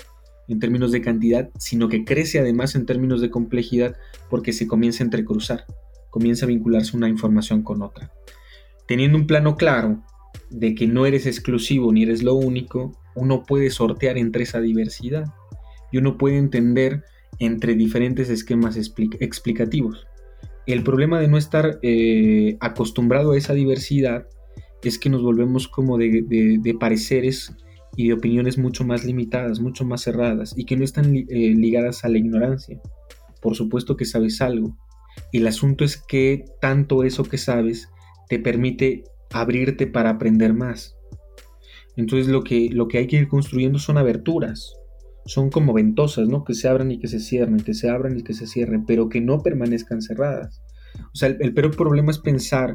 en 0.48 0.60
términos 0.60 0.92
de 0.92 1.02
cantidad, 1.02 1.50
sino 1.58 1.88
que 1.88 2.04
crece 2.04 2.38
además 2.38 2.74
en 2.74 2.86
términos 2.86 3.20
de 3.20 3.30
complejidad 3.30 3.96
porque 4.30 4.52
se 4.52 4.66
comienza 4.66 5.04
a 5.04 5.06
entrecruzar, 5.06 5.66
comienza 6.08 6.46
a 6.46 6.48
vincularse 6.48 6.96
una 6.96 7.08
información 7.08 7.62
con 7.62 7.82
otra. 7.82 8.10
Teniendo 8.88 9.18
un 9.18 9.26
plano 9.26 9.56
claro 9.56 10.02
de 10.48 10.74
que 10.74 10.86
no 10.86 11.06
eres 11.06 11.26
exclusivo 11.26 11.92
ni 11.92 12.04
eres 12.04 12.22
lo 12.22 12.34
único, 12.34 12.92
uno 13.14 13.44
puede 13.44 13.70
sortear 13.70 14.18
entre 14.18 14.44
esa 14.44 14.60
diversidad 14.60 15.32
y 15.90 15.98
uno 15.98 16.18
puede 16.18 16.36
entender 16.36 17.04
entre 17.38 17.74
diferentes 17.74 18.28
esquemas 18.28 18.76
explicativos. 18.76 20.06
El 20.66 20.84
problema 20.84 21.20
de 21.20 21.28
no 21.28 21.38
estar 21.38 21.78
eh, 21.82 22.56
acostumbrado 22.60 23.32
a 23.32 23.38
esa 23.38 23.54
diversidad 23.54 24.26
es 24.82 24.98
que 24.98 25.10
nos 25.10 25.22
volvemos 25.22 25.68
como 25.68 25.98
de, 25.98 26.76
pareceres 26.78 27.52
y 27.96 28.08
de 28.08 28.14
opiniones 28.14 28.56
mucho 28.58 28.84
más 28.84 29.04
limitadas, 29.04 29.60
mucho 29.60 29.84
más 29.84 30.02
cerradas 30.02 30.54
y 30.56 30.64
que 30.64 30.76
no 30.76 30.84
están 30.84 31.16
eh, 31.16 31.24
ligadas 31.28 32.04
a 32.04 32.08
la 32.08 32.18
ignorancia. 32.18 32.80
Por 33.42 33.56
supuesto 33.56 33.96
que 33.96 34.04
sabes 34.04 34.40
algo. 34.40 34.76
El 35.32 35.46
asunto 35.46 35.84
es 35.84 35.96
que 35.96 36.44
tanto 36.60 37.04
eso 37.04 37.24
que 37.24 37.38
sabes 37.38 37.88
te 38.28 38.38
permite 38.38 39.04
abrirte 39.32 39.86
para 39.86 40.10
aprender 40.10 40.54
más. 40.54 40.96
Entonces 41.96 42.28
lo 42.28 42.44
que, 42.44 42.68
lo 42.70 42.88
que 42.88 42.98
hay 42.98 43.06
que 43.06 43.16
ir 43.16 43.28
construyendo 43.28 43.78
son 43.78 43.98
aberturas, 43.98 44.74
son 45.26 45.50
como 45.50 45.72
ventosas, 45.72 46.28
¿no? 46.28 46.44
Que 46.44 46.54
se 46.54 46.68
abran 46.68 46.90
y 46.90 46.98
que 46.98 47.08
se 47.08 47.20
cierren, 47.20 47.58
que 47.58 47.74
se 47.74 47.88
abran 47.88 48.18
y 48.18 48.22
que 48.22 48.34
se 48.34 48.46
cierren, 48.46 48.84
pero 48.86 49.08
que 49.08 49.20
no 49.20 49.40
permanezcan 49.42 50.02
cerradas. 50.02 50.62
O 51.12 51.16
sea, 51.16 51.28
el, 51.28 51.54
peor 51.54 51.76
problema 51.76 52.10
es 52.10 52.18
pensar 52.18 52.74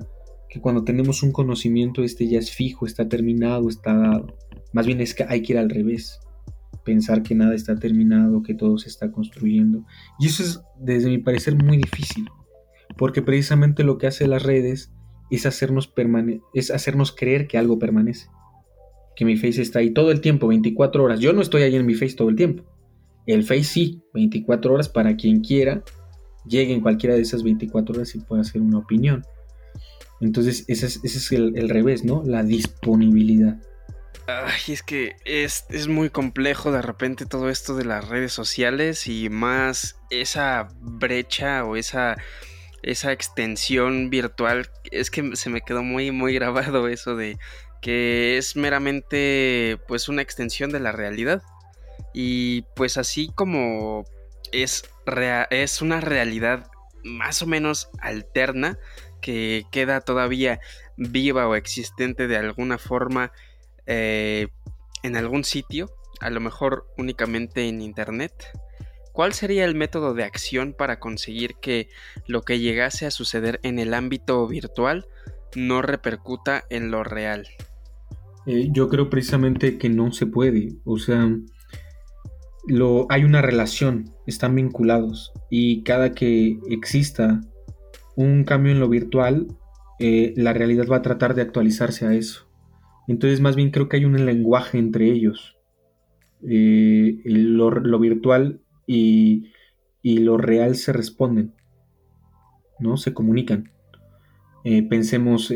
que 0.50 0.62
cuando 0.62 0.84
tenemos 0.84 1.24
un 1.24 1.32
conocimiento 1.32 2.04
este 2.04 2.28
ya 2.28 2.40
es 2.40 2.52
fijo, 2.52 2.86
está 2.86 3.10
terminado, 3.10 3.68
está 3.68 3.94
dado. 3.94 4.38
Más 4.74 4.86
bien 4.86 5.02
es 5.02 5.14
que 5.14 5.26
hay 5.28 5.42
que 5.42 5.54
ir 5.54 5.60
al 5.60 5.70
revés. 5.70 6.20
Pensar 6.84 7.24
que 7.24 7.36
nada 7.36 7.56
está 7.56 7.76
terminado, 7.78 8.44
que 8.44 8.54
todo 8.54 8.78
se 8.78 8.90
está 8.90 9.12
construyendo. 9.12 9.86
Y 10.20 10.28
eso 10.28 10.44
es, 10.44 10.62
desde 10.80 11.10
mi 11.10 11.18
parecer, 11.18 11.62
muy 11.62 11.78
difícil. 11.78 12.26
Porque 12.98 13.22
precisamente 13.22 13.84
lo 13.84 13.98
que 13.98 14.08
hace 14.08 14.28
las 14.28 14.44
redes 14.44 14.94
es 15.32 15.46
hacernos, 15.46 15.92
es 16.54 16.72
hacernos 16.72 17.12
creer 17.12 17.48
que 17.48 17.58
algo 17.58 17.80
permanece 17.80 18.28
que 19.16 19.26
mi 19.26 19.38
Face 19.38 19.62
está 19.62 19.80
ahí 19.80 19.92
todo 19.92 20.12
el 20.12 20.22
tiempo, 20.22 20.48
24 20.48 21.04
horas. 21.04 21.20
Yo 21.20 21.34
no 21.34 21.42
estoy 21.42 21.64
ahí 21.64 21.76
en 21.76 21.86
mi 21.86 21.96
Face 21.96 22.16
todo 22.16 22.30
el 22.30 22.36
tiempo. 22.36 22.64
El 23.26 23.44
Face 23.44 23.64
sí, 23.64 24.02
24 24.14 24.74
horas 24.74 24.90
para 24.90 25.16
quien 25.16 25.42
quiera, 25.42 25.84
llegue 26.46 26.74
en 26.74 26.82
cualquiera 26.82 27.16
de 27.16 27.22
esas 27.22 27.44
24 27.44 27.96
horas 27.96 28.14
y 28.16 28.20
pueda 28.20 28.42
hacer 28.42 28.62
una 28.62 28.80
opinión. 28.80 29.24
Entonces, 30.22 30.66
ese 30.68 30.86
es, 30.86 31.32
el, 31.32 31.70
revés, 31.70 32.04
¿no? 32.04 32.24
La 32.26 32.44
disponibilidad. 32.44 33.58
Ay, 34.28 34.74
es 34.74 34.82
que 34.82 35.16
es, 35.26 35.66
es, 35.70 35.88
muy 35.88 36.10
complejo 36.10 36.72
de 36.72 36.82
repente 36.82 37.26
todo 37.26 37.50
esto 37.50 37.76
de 37.76 37.86
las 37.86 38.08
redes 38.08 38.34
sociales 38.34 39.08
y 39.08 39.30
más 39.30 39.98
esa 40.10 40.70
brecha 40.82 41.64
o 41.64 41.76
esa, 41.76 42.18
esa 42.82 43.12
extensión 43.12 44.10
virtual. 44.10 44.68
Es 44.92 45.12
que 45.12 45.36
se 45.36 45.50
me 45.50 45.62
quedó 45.62 45.84
muy, 45.84 46.12
muy 46.12 46.34
grabado 46.34 46.88
eso 46.88 47.16
de 47.16 47.38
que 47.86 48.40
es 48.40 48.56
meramente 48.56 49.78
pues 49.88 50.10
una 50.10 50.24
extensión 50.24 50.72
de 50.72 50.80
la 50.80 50.92
realidad. 50.92 51.44
Y 52.16 52.64
pues 52.76 52.98
así 52.98 53.30
como 53.36 54.06
es, 54.52 54.90
es 55.52 55.82
una 55.84 56.02
realidad 56.02 56.66
más 57.04 57.44
o 57.44 57.46
menos 57.46 57.90
alterna 58.00 58.80
que 59.22 59.68
queda 59.70 60.02
todavía 60.02 60.60
viva 60.98 61.48
o 61.48 61.54
existente 61.54 62.28
de 62.28 62.38
alguna 62.38 62.80
forma 62.80 63.32
eh, 63.86 64.48
en 65.04 65.16
algún 65.16 65.44
sitio, 65.44 65.96
a 66.22 66.32
lo 66.32 66.40
mejor 66.40 66.88
únicamente 66.98 67.70
en 67.70 67.84
internet. 67.84 68.34
¿Cuál 69.14 69.34
sería 69.34 69.64
el 69.64 69.76
método 69.76 70.16
de 70.16 70.24
acción 70.24 70.74
para 70.74 71.00
conseguir 71.00 71.54
que 71.62 71.90
lo 72.26 72.42
que 72.42 72.58
llegase 72.58 73.06
a 73.06 73.12
suceder 73.12 73.60
en 73.62 73.78
el 73.78 73.94
ámbito 73.94 74.48
virtual 74.48 75.08
no 75.54 75.84
repercuta 75.84 76.64
en 76.72 76.90
lo 76.90 77.04
real? 77.04 77.48
Eh, 78.46 78.70
yo 78.72 78.90
creo 78.90 79.10
precisamente 79.10 79.78
que 79.78 79.90
no 79.90 80.12
se 80.12 80.28
puede. 80.28 80.76
O 80.84 80.98
sea, 80.98 81.30
lo, 82.68 83.08
hay 83.10 83.24
una 83.24 83.42
relación, 83.42 84.12
están 84.26 84.56
vinculados. 84.56 85.34
Y 85.50 85.84
cada 85.84 86.14
que 86.14 86.60
exista 86.70 87.42
un 88.16 88.44
cambio 88.44 88.72
en 88.72 88.80
lo 88.80 88.90
virtual, 88.90 89.48
eh, 90.00 90.34
la 90.36 90.54
realidad 90.54 90.86
va 90.92 90.98
a 90.98 91.02
tratar 91.02 91.36
de 91.36 91.42
actualizarse 91.42 92.06
a 92.06 92.14
eso. 92.14 92.48
Entonces, 93.08 93.42
más 93.42 93.56
bien 93.56 93.72
creo 93.72 93.88
que 93.88 93.98
hay 93.98 94.06
un 94.06 94.26
lenguaje 94.26 94.78
entre 94.78 95.12
ellos. 95.12 95.58
Eh, 96.48 97.22
lo, 97.24 98.00
virtual 98.00 98.62
y, 98.86 99.52
y, 100.02 100.20
lo 100.20 100.38
real 100.38 100.76
se 100.76 100.94
responden, 100.94 101.54
¿no? 102.80 102.98
Se 102.98 103.14
comunican. 103.14 103.72
Pensemos 104.90 105.54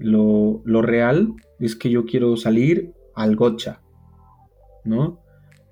lo, 0.00 0.62
lo, 0.64 0.82
real 0.82 1.34
es 1.60 1.76
que 1.76 1.90
yo 1.90 2.06
quiero 2.06 2.36
salir 2.36 2.94
al 3.14 3.36
gocha, 3.36 3.82
¿no? 4.84 5.20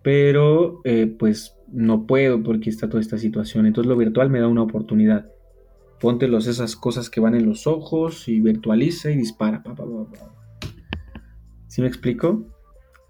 Pero 0.02 0.80
eh, 0.84 1.06
pues 1.06 1.56
no 1.72 2.06
puedo 2.06 2.42
porque 2.42 2.70
está 2.70 2.88
toda 2.88 3.00
esta 3.00 3.18
situación. 3.18 3.66
Entonces 3.66 3.88
lo 3.88 3.96
virtual 3.96 4.30
me 4.30 4.40
da 4.40 4.48
una 4.48 4.62
oportunidad. 4.62 5.30
Póntelos 6.00 6.46
esas 6.46 6.76
cosas 6.76 7.08
que 7.08 7.20
van 7.20 7.34
en 7.34 7.46
los 7.46 7.66
ojos 7.66 8.28
y 8.28 8.40
virtualiza 8.40 9.10
y 9.10 9.16
dispara. 9.16 9.62
¿Sí 11.68 11.80
me 11.80 11.88
explico? 11.88 12.44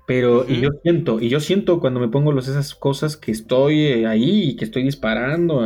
Pero 0.07 0.45
y 0.49 0.61
yo 0.61 0.71
siento, 0.83 1.21
y 1.21 1.29
yo 1.29 1.41
siento 1.41 1.81
cuando 1.81 2.01
me 2.01 2.09
pongo 2.09 2.33
los, 2.33 2.49
esas 2.49 2.75
cosas 2.75 3.17
que 3.17 3.33
estoy 3.33 3.81
eh, 3.81 4.07
ahí 4.07 4.51
y 4.51 4.57
que 4.57 4.65
estoy 4.65 4.83
disparando. 4.83 5.65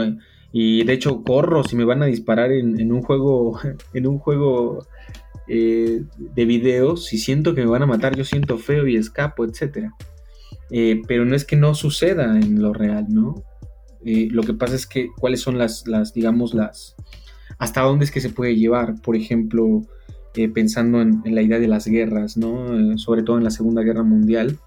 Y 0.59 0.84
de 0.84 0.94
hecho 0.94 1.22
corro 1.22 1.64
si 1.64 1.76
me 1.76 1.84
van 1.84 2.02
a 2.02 2.07
disparar 2.07 2.50
en, 2.50 2.90
un 2.90 3.02
juego, 3.02 3.61
en 3.92 4.07
un 4.07 4.18
juego 4.18 4.86
eh, 5.48 6.02
de 6.16 6.44
videos, 6.46 7.04
si 7.04 7.18
siento 7.18 7.54
que 7.54 7.61
me 7.61 7.66
van 7.66 7.82
a 7.82 7.86
matar, 7.86 8.16
yo 8.16 8.24
siento 8.24 8.57
feo 8.57 8.86
y 8.86 8.96
escapo, 8.96 9.44
etc. 9.44 9.90
Eh, 10.70 11.02
pero 11.07 11.26
no 11.26 11.36
es 11.36 11.44
que 11.44 11.57
no 11.57 11.74
suceda 11.74 12.40
en 12.40 12.62
lo 12.62 12.72
real, 12.72 13.04
¿no? 13.11 13.44
Eh, 14.02 14.28
lo 14.30 14.44
que 14.44 14.54
pasa 14.54 14.76
es 14.76 14.86
que 14.86 15.09
cuáles 15.18 15.42
son 15.42 15.59
las, 15.59 15.86
las, 15.86 16.14
digamos, 16.14 16.54
las... 16.54 16.96
hasta 17.59 17.82
dónde 17.82 18.07
es 18.07 18.11
que 18.11 18.22
se 18.22 18.30
puede 18.30 18.57
llevar, 18.57 18.94
por 19.02 19.14
ejemplo, 19.14 19.82
pensando 20.54 21.02
en, 21.02 21.20
la 21.26 21.42
idea 21.42 21.59
de 21.59 21.68
las 21.68 21.86
guerras, 21.86 22.38
¿no? 22.38 22.96
sobre 22.98 23.22
todo 23.22 23.36
en 23.36 23.44
la 23.44 23.50
Segunda 23.50 23.82
Guerra 23.82 24.04
Mundial, 24.04 24.59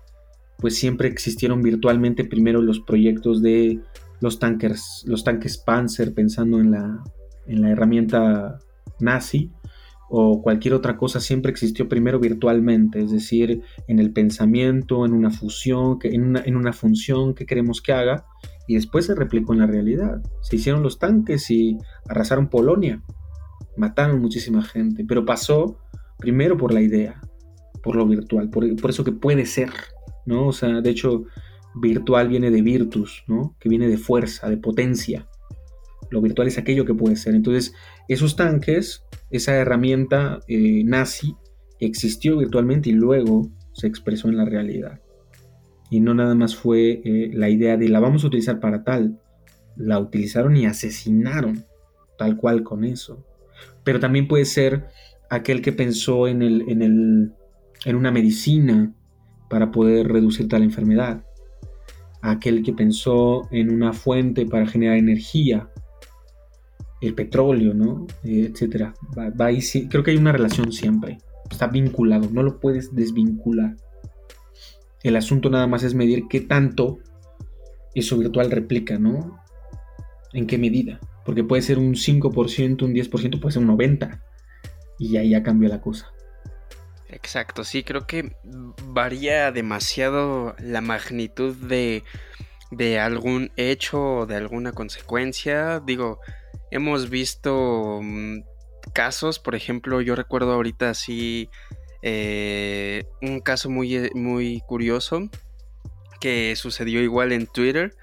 pues 0.57 0.77
siempre 0.77 1.07
existieron 1.07 1.63
virtualmente 1.63 2.25
primero 2.25 2.61
los 2.61 2.79
proyectos 2.79 3.41
de 3.41 3.79
los 4.21 4.39
tanques, 4.39 5.03
los 5.05 5.23
tanques 5.23 5.57
Panzer, 5.57 6.13
pensando 6.13 6.59
en 6.59 6.71
la, 6.71 7.03
en 7.47 7.61
la 7.61 7.69
herramienta 7.69 8.59
nazi, 8.99 9.51
o 10.09 10.41
cualquier 10.41 10.73
otra 10.73 10.97
cosa 10.97 11.19
siempre 11.19 11.51
existió 11.51 11.87
primero 11.87 12.19
virtualmente, 12.19 12.99
es 13.01 13.11
decir, 13.11 13.61
en 13.87 13.99
el 13.99 14.11
pensamiento, 14.11 15.05
en 15.05 15.13
una 15.13 15.29
fusión, 15.29 15.99
en 16.03 16.23
una, 16.23 16.41
en 16.41 16.55
una 16.55 16.73
función 16.73 17.35
que 17.35 17.45
queremos 17.45 17.81
que 17.81 17.93
haga, 17.93 18.25
y 18.67 18.75
después 18.75 19.05
se 19.05 19.15
replicó 19.15 19.53
en 19.53 19.59
la 19.59 19.67
realidad. 19.67 20.21
Se 20.41 20.55
hicieron 20.55 20.81
los 20.81 20.97
tanques 20.97 21.49
y 21.51 21.77
arrasaron 22.07 22.49
Polonia, 22.49 23.03
mataron 23.77 24.19
muchísima 24.19 24.63
gente, 24.63 25.05
pero 25.07 25.25
pasó 25.25 25.79
primero 26.17 26.57
por 26.57 26.73
la 26.73 26.81
idea, 26.81 27.21
por 27.83 27.95
lo 27.95 28.05
virtual, 28.07 28.49
por, 28.49 28.75
por 28.75 28.89
eso 28.89 29.03
que 29.03 29.11
puede 29.11 29.45
ser, 29.45 29.69
¿no? 30.25 30.47
O 30.47 30.53
sea, 30.53 30.81
de 30.81 30.89
hecho, 30.89 31.25
virtual 31.81 32.27
viene 32.27 32.51
de 32.51 32.61
virtus, 32.61 33.23
¿no? 33.27 33.55
Que 33.59 33.69
viene 33.69 33.87
de 33.87 33.97
fuerza, 33.97 34.49
de 34.49 34.57
potencia. 34.57 35.27
Lo 36.11 36.21
virtual 36.21 36.47
es 36.47 36.57
aquello 36.57 36.85
que 36.85 36.93
puede 36.93 37.15
ser. 37.15 37.35
Entonces, 37.35 37.73
esos 38.07 38.35
tanques 38.35 39.03
esa 39.29 39.55
herramienta 39.55 40.39
eh, 40.47 40.83
nazi 40.83 41.35
existió 41.79 42.37
virtualmente 42.37 42.89
y 42.89 42.93
luego 42.93 43.49
se 43.73 43.87
expresó 43.87 44.27
en 44.27 44.37
la 44.37 44.45
realidad. 44.45 45.01
Y 45.89 46.01
no 46.01 46.13
nada 46.13 46.35
más 46.35 46.55
fue 46.55 47.01
eh, 47.03 47.31
la 47.33 47.49
idea 47.49 47.77
de 47.77 47.89
la 47.89 47.99
vamos 47.99 48.23
a 48.23 48.27
utilizar 48.27 48.59
para 48.59 48.83
tal, 48.83 49.19
la 49.75 49.99
utilizaron 49.99 50.57
y 50.57 50.65
asesinaron 50.65 51.65
tal 52.17 52.37
cual 52.37 52.63
con 52.63 52.83
eso. 52.83 53.25
Pero 53.83 53.99
también 53.99 54.27
puede 54.27 54.45
ser 54.45 54.87
aquel 55.29 55.61
que 55.61 55.71
pensó 55.71 56.27
en, 56.27 56.41
el, 56.41 56.65
en, 56.67 56.81
el, 56.81 57.33
en 57.85 57.95
una 57.95 58.11
medicina 58.11 58.93
para 59.49 59.71
poder 59.71 60.07
reducir 60.07 60.47
tal 60.47 60.63
enfermedad. 60.63 61.23
Aquel 62.21 62.63
que 62.63 62.73
pensó 62.73 63.47
en 63.51 63.71
una 63.71 63.93
fuente 63.93 64.45
para 64.45 64.67
generar 64.67 64.97
energía, 64.97 65.69
el 67.01 67.13
petróleo, 67.13 67.73
¿no? 67.73 68.07
Eh, 68.23 68.49
etcétera. 68.51 68.93
creo 69.89 70.03
que 70.03 70.11
hay 70.11 70.17
una 70.17 70.31
relación 70.31 70.71
siempre. 70.71 71.19
Está 71.49 71.67
vinculado, 71.67 72.29
no 72.31 72.43
lo 72.43 72.59
puedes 72.59 72.93
desvincular. 72.93 73.75
El 75.01 75.15
asunto 75.15 75.49
nada 75.49 75.67
más 75.67 75.83
es 75.83 75.93
medir 75.93 76.25
qué 76.29 76.41
tanto 76.41 76.99
eso 77.95 78.17
virtual 78.17 78.51
replica, 78.51 78.99
¿no? 78.99 79.39
¿En 80.33 80.45
qué 80.45 80.57
medida? 80.57 80.99
Porque 81.25 81.43
puede 81.43 81.61
ser 81.61 81.77
un 81.77 81.93
5%, 81.93 82.83
un 82.83 82.93
10%, 82.93 83.39
puede 83.39 83.53
ser 83.53 83.63
un 83.63 83.77
90%. 83.77 84.19
Y 84.99 85.15
ahí 85.15 85.29
ya 85.29 85.43
cambia 85.43 85.69
la 85.69 85.79
cosa. 85.79 86.11
Exacto, 87.11 87.63
sí, 87.63 87.83
creo 87.83 88.05
que 88.05 88.35
varía 88.83 89.51
demasiado 89.51 90.55
la 90.59 90.79
magnitud 90.81 91.55
de, 91.55 92.03
de 92.69 92.99
algún 92.99 93.51
hecho 93.57 94.01
o 94.15 94.25
de 94.27 94.35
alguna 94.35 94.73
consecuencia. 94.73 95.79
Digo, 95.79 96.19
hemos 96.69 97.09
visto 97.09 97.99
mm, 98.03 98.41
casos, 98.93 99.39
por 99.39 99.55
ejemplo, 99.55 100.01
yo 100.01 100.15
recuerdo 100.15 100.53
ahorita 100.53 100.91
así 100.91 101.49
eh, 102.03 103.05
un 103.21 103.39
caso 103.39 103.71
muy, 103.71 103.95
eh, 103.95 104.11
muy 104.13 104.61
curioso 104.67 105.29
que 106.19 106.55
sucedió 106.55 107.01
igual 107.01 107.31
en 107.31 107.47
Twitter, 107.47 107.95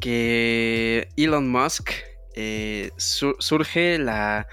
que 0.00 1.08
Elon 1.16 1.50
Musk 1.50 1.90
eh, 2.34 2.92
surge 2.98 3.98
la, 3.98 4.46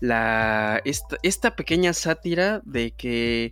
la 0.00 0.80
esta, 0.84 1.56
pequeña 1.56 1.92
sátira 1.92 2.60
de 2.64 2.92
que 2.92 3.50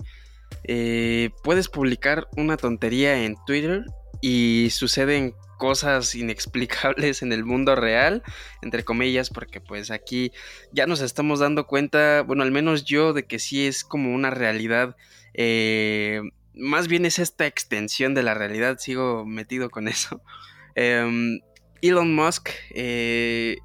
puedes 1.43 1.69
publicar 1.69 2.29
una 2.37 2.57
tontería 2.57 3.25
en 3.25 3.37
Twitter 3.47 3.85
y 4.21 4.69
suceden 4.71 5.35
cosas 5.57 6.15
inexplicables 6.15 7.23
en 7.23 7.33
el 7.33 7.45
mundo 7.45 7.75
real, 7.75 8.23
entre 8.63 8.85
comillas, 8.85 9.31
porque 9.31 9.61
pues 9.61 9.91
aquí 9.91 10.33
ya 10.73 10.87
nos 10.87 11.01
estamos 11.01 11.41
dando 11.41 11.67
cuenta, 11.67 12.23
bueno, 12.23 12.43
al 12.43 12.53
menos 12.53 12.85
yo, 12.85 13.13
de 13.13 13.27
que 13.27 13.39
sí 13.39 13.67
es 13.67 13.85
como 13.85 14.15
una 14.15 14.31
realidad, 14.31 14.97
eh, 15.35 16.21
más 16.55 16.89
bien 16.89 17.05
es 17.07 17.19
esta 17.19 17.47
extensión 17.47 18.15
de 18.15 18.23
la 18.23 18.35
realidad, 18.35 18.79
sigo 18.79 19.25
metido 19.27 19.71
con 19.71 19.89
eso. 19.89 20.23
Em, 20.79 21.41
Elon 21.81 22.15
Musk, 22.15 22.51
eh, 22.71 23.57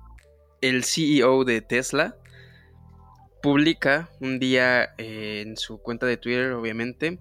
el 0.62 0.86
CEO 0.86 1.44
de 1.44 1.60
Tesla, 1.60 2.16
publica 3.42 4.10
un 4.20 4.40
día 4.40 4.94
eh, 4.98 5.44
en 5.46 5.58
su 5.58 5.82
cuenta 5.82 6.06
de 6.06 6.18
Twitter, 6.18 6.52
obviamente, 6.54 7.20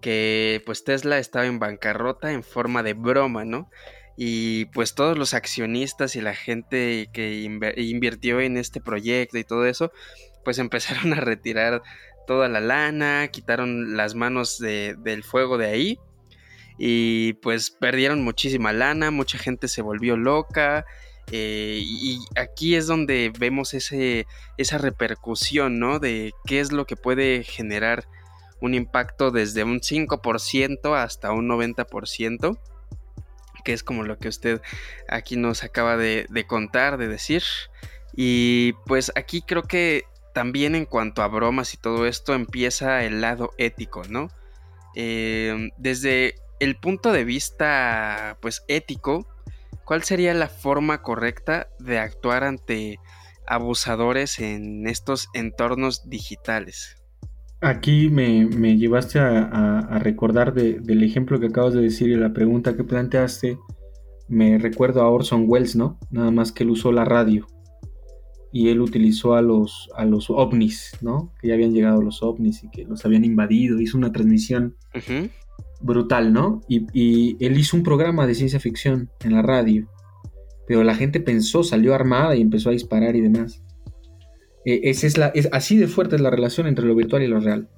que 0.00 0.62
pues 0.66 0.84
Tesla 0.84 1.18
estaba 1.18 1.46
en 1.46 1.58
bancarrota 1.58 2.32
en 2.32 2.42
forma 2.42 2.82
de 2.82 2.94
broma, 2.94 3.44
¿no? 3.44 3.70
Y 4.16 4.66
pues 4.66 4.94
todos 4.94 5.18
los 5.18 5.34
accionistas 5.34 6.14
y 6.16 6.20
la 6.20 6.34
gente 6.34 7.08
que 7.12 7.42
invirtió 7.76 8.40
en 8.40 8.56
este 8.56 8.80
proyecto 8.80 9.38
y 9.38 9.44
todo 9.44 9.66
eso, 9.66 9.92
pues 10.44 10.58
empezaron 10.60 11.12
a 11.14 11.20
retirar 11.20 11.82
toda 12.26 12.48
la 12.48 12.60
lana, 12.60 13.28
quitaron 13.28 13.96
las 13.96 14.14
manos 14.14 14.58
del 14.58 15.24
fuego 15.24 15.58
de 15.58 15.66
ahí 15.66 15.98
y 16.78 17.34
pues 17.34 17.70
perdieron 17.70 18.24
muchísima 18.24 18.72
lana, 18.72 19.10
mucha 19.10 19.38
gente 19.38 19.68
se 19.68 19.82
volvió 19.82 20.16
loca 20.16 20.84
eh, 21.32 21.80
y 21.82 22.20
aquí 22.36 22.74
es 22.74 22.86
donde 22.86 23.32
vemos 23.38 23.74
ese, 23.74 24.26
esa 24.56 24.78
repercusión, 24.78 25.78
¿no? 25.78 25.98
De 25.98 26.32
qué 26.44 26.60
es 26.60 26.72
lo 26.72 26.86
que 26.86 26.96
puede 26.96 27.44
generar 27.44 28.06
un 28.60 28.74
impacto 28.74 29.30
desde 29.30 29.64
un 29.64 29.80
5% 29.80 30.96
hasta 30.96 31.32
un 31.32 31.48
90%, 31.48 32.58
que 33.64 33.72
es 33.72 33.82
como 33.82 34.02
lo 34.04 34.18
que 34.18 34.28
usted 34.28 34.60
aquí 35.08 35.36
nos 35.36 35.64
acaba 35.64 35.96
de, 35.96 36.44
contar, 36.46 36.98
de 36.98 37.08
decir. 37.08 37.42
Y 38.14 38.74
pues 38.86 39.12
aquí 39.16 39.42
creo 39.42 39.62
que 39.62 40.04
también 40.34 40.74
en 40.74 40.86
cuanto 40.86 41.22
a 41.22 41.28
bromas 41.28 41.74
y 41.74 41.76
todo 41.76 42.06
esto 42.06 42.34
empieza 42.34 43.04
el 43.04 43.20
lado 43.20 43.52
ético, 43.58 44.02
¿no? 44.08 44.28
Em, 44.94 45.70
desde 45.76 46.36
el 46.60 46.76
punto 46.76 47.12
de 47.12 47.24
vista 47.24 48.38
pues 48.40 48.64
ético, 48.68 49.26
¿cuál 49.84 50.02
sería 50.02 50.34
la 50.34 50.48
forma 50.48 51.02
correcta 51.02 51.68
de 51.78 51.98
actuar 51.98 52.44
ante 52.44 52.98
abusadores 53.46 54.38
en 54.38 54.86
estos 54.86 55.28
entornos 55.34 56.08
digitales? 56.08 56.96
Aquí 57.60 58.10
me, 58.10 58.76
llevaste 58.76 59.18
a, 59.20 59.98
recordar 60.00 60.52
del 60.52 61.02
ejemplo 61.02 61.40
que 61.40 61.46
acabas 61.46 61.72
de 61.72 61.80
decir 61.80 62.10
y 62.10 62.16
la 62.16 62.32
pregunta 62.32 62.76
que 62.76 62.84
planteaste. 62.84 63.58
Me 64.28 64.58
recuerdo 64.58 65.02
a 65.02 65.10
Orson 65.10 65.44
Welles, 65.46 65.76
¿no? 65.76 65.98
Nada 66.10 66.30
más 66.30 66.52
que 66.52 66.64
él 66.64 66.70
usó 66.70 66.92
la 66.92 67.04
radio. 67.04 67.46
Y 68.52 68.68
él 68.68 68.80
utilizó 68.80 69.34
a 69.34 69.42
los, 69.42 69.88
a 69.96 70.04
los 70.04 70.30
ovnis, 70.30 70.96
¿no? 71.00 71.32
Que 71.40 71.48
ya 71.48 71.54
habían 71.54 71.72
llegado 71.72 72.02
los 72.02 72.22
ovnis 72.22 72.62
y 72.64 72.70
que 72.70 72.84
los 72.84 73.04
habían 73.04 73.24
invadido. 73.24 73.80
Hizo 73.80 73.96
una 73.96 74.12
transmisión 74.12 74.76
brutal, 75.84 76.32
¿no? 76.32 76.62
Y, 76.66 77.36
él 77.44 77.58
hizo 77.58 77.76
un 77.76 77.82
programa 77.82 78.26
de 78.26 78.34
ciencia 78.34 78.58
ficción 78.58 79.10
en 79.22 79.34
la 79.34 79.42
radio. 79.42 79.86
Pero 80.66 80.82
la 80.82 80.94
gente 80.94 81.20
pensó, 81.20 81.62
salió 81.62 81.94
armada 81.94 82.34
y 82.34 82.40
empezó 82.40 82.70
a 82.70 82.72
disparar 82.72 83.14
y 83.16 83.20
demás. 83.20 83.62
Eh, 84.64 84.80
es 84.84 85.18
la, 85.18 85.32
así 85.52 85.76
de 85.76 85.86
fuerte 85.86 86.16
es 86.16 86.22
la 86.22 86.30
relación 86.30 86.66
entre 86.66 86.86
lo 86.86 86.94
virtual 86.94 87.22
y 87.22 87.28
lo 87.28 87.38
real. 87.38 87.68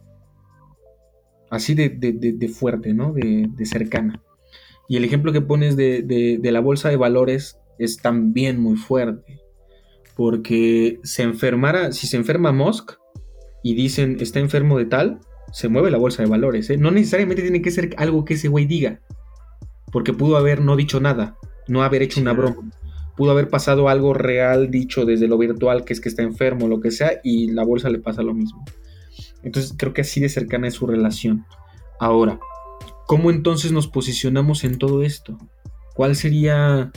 Así 1.51 1.75
de, 1.75 2.49
fuerte, 2.49 2.95
¿no? 2.95 3.13
De, 3.13 3.67
cercana. 3.67 4.23
Y 4.89 4.97
el 4.97 5.05
ejemplo 5.05 5.33
que 5.33 5.41
pones 5.41 5.77
de, 5.77 6.39
la 6.43 6.61
bolsa 6.61 6.89
de 6.89 6.97
valores 6.97 7.59
es 7.79 7.97
también 7.97 8.61
muy 8.61 8.77
fuerte. 8.77 9.41
Porque 10.17 11.01
se 11.03 11.25
enfermara, 11.25 11.91
si 11.91 12.07
se 12.07 12.17
enferma 12.17 12.53
Musk 12.53 12.93
y 13.65 13.75
dicen 13.75 14.17
está 14.21 14.39
enfermo 14.39 14.79
de 14.79 14.87
tal, 14.87 15.21
se 15.53 15.69
mueve 15.69 15.91
la 15.91 15.99
bolsa 15.99 16.23
de 16.23 16.29
valores. 16.29 16.71
¿eh? 16.71 16.77
No 16.77 16.91
necesariamente 16.91 17.43
tiene 17.43 17.63
que 17.63 17.71
ser 17.71 17.95
algo 17.97 18.25
que 18.25 18.35
ese 18.35 18.49
güey 18.49 18.67
diga. 18.67 19.01
Porque 19.93 20.13
pudo 20.13 20.37
haber 20.37 20.61
no 20.61 20.77
dicho 20.77 21.01
nada, 21.01 21.37
no 21.69 21.83
haber 21.83 22.03
hecho 22.03 22.21
una 22.21 22.33
broma 22.33 22.71
pudo 23.17 23.31
haber 23.31 23.49
pasado 23.49 23.89
algo 23.89 24.15
real 24.15 24.71
dicho 24.71 25.05
desde 25.05 25.27
lo 25.27 25.39
virtual, 25.39 25.85
que 25.85 25.95
es 25.95 26.01
que 26.01 26.09
está 26.09 26.23
enfermo, 26.23 26.69
lo 26.69 26.81
que 26.81 26.91
sea, 26.91 27.21
y 27.25 27.51
la 27.51 27.65
bolsa 27.65 27.89
le 27.89 27.99
pasa 27.99 28.23
lo 28.23 28.35
mismo. 28.35 28.65
Entonces 29.43 29.75
creo 29.77 29.93
que 29.93 30.03
así 30.03 30.21
de 30.21 30.29
cercana 30.29 30.69
es 30.69 30.75
su 30.75 30.87
relación. 30.87 31.47
Ahora, 31.99 32.39
¿cómo 33.07 33.31
entonces 33.31 33.73
nos 33.73 33.89
posicionamos 33.89 34.65
en 34.65 34.79
todo 34.79 35.03
esto? 35.03 35.39
¿Cuál 35.95 36.15
sería 36.15 36.93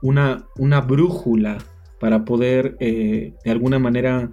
una, 0.00 0.46
una 0.56 0.80
brújula 0.80 1.58
para 1.98 2.24
poder 2.24 2.76
eh, 2.78 3.34
de 3.44 3.50
alguna 3.50 3.80
manera 3.80 4.30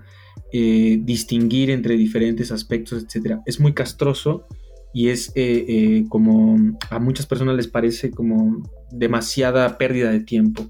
eh, 0.51 0.99
distinguir 1.01 1.69
entre 1.69 1.95
diferentes 1.95 2.51
aspectos, 2.51 3.03
etcétera? 3.03 3.41
Es 3.45 3.59
muy 3.59 3.73
castroso 3.73 4.45
y 4.93 5.09
es 5.09 5.31
eh, 5.35 6.03
como 6.09 6.57
a 6.89 6.99
muchas 6.99 7.25
personas 7.25 7.55
les 7.55 7.67
parece 7.67 8.11
como 8.11 8.61
demasiada 8.91 9.77
pérdida 9.77 10.11
de 10.11 10.19
tiempo 10.19 10.69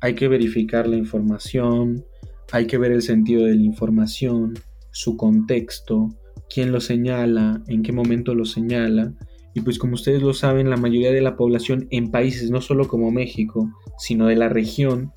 hay 0.00 0.14
que 0.14 0.28
verificar 0.28 0.86
la 0.86 0.96
información, 0.96 2.04
hay 2.52 2.66
que 2.66 2.78
ver 2.78 2.92
el 2.92 3.02
sentido 3.02 3.44
de 3.44 3.56
la 3.56 3.62
información, 3.62 4.54
su 4.90 5.16
contexto, 5.16 6.08
quién 6.48 6.72
lo 6.72 6.80
señala, 6.80 7.62
en 7.66 7.82
qué 7.82 7.92
momento 7.92 8.34
lo 8.34 8.44
señala. 8.44 9.12
Y 9.54 9.60
pues 9.60 9.78
como 9.78 9.94
ustedes 9.94 10.22
lo 10.22 10.34
saben, 10.34 10.70
la 10.70 10.76
mayoría 10.76 11.10
de 11.10 11.20
la 11.20 11.36
población 11.36 11.88
en 11.90 12.10
países 12.10 12.50
no 12.50 12.60
solo 12.60 12.86
como 12.86 13.10
México, 13.10 13.70
sino 13.98 14.26
de 14.26 14.36
la 14.36 14.48
región, 14.48 15.12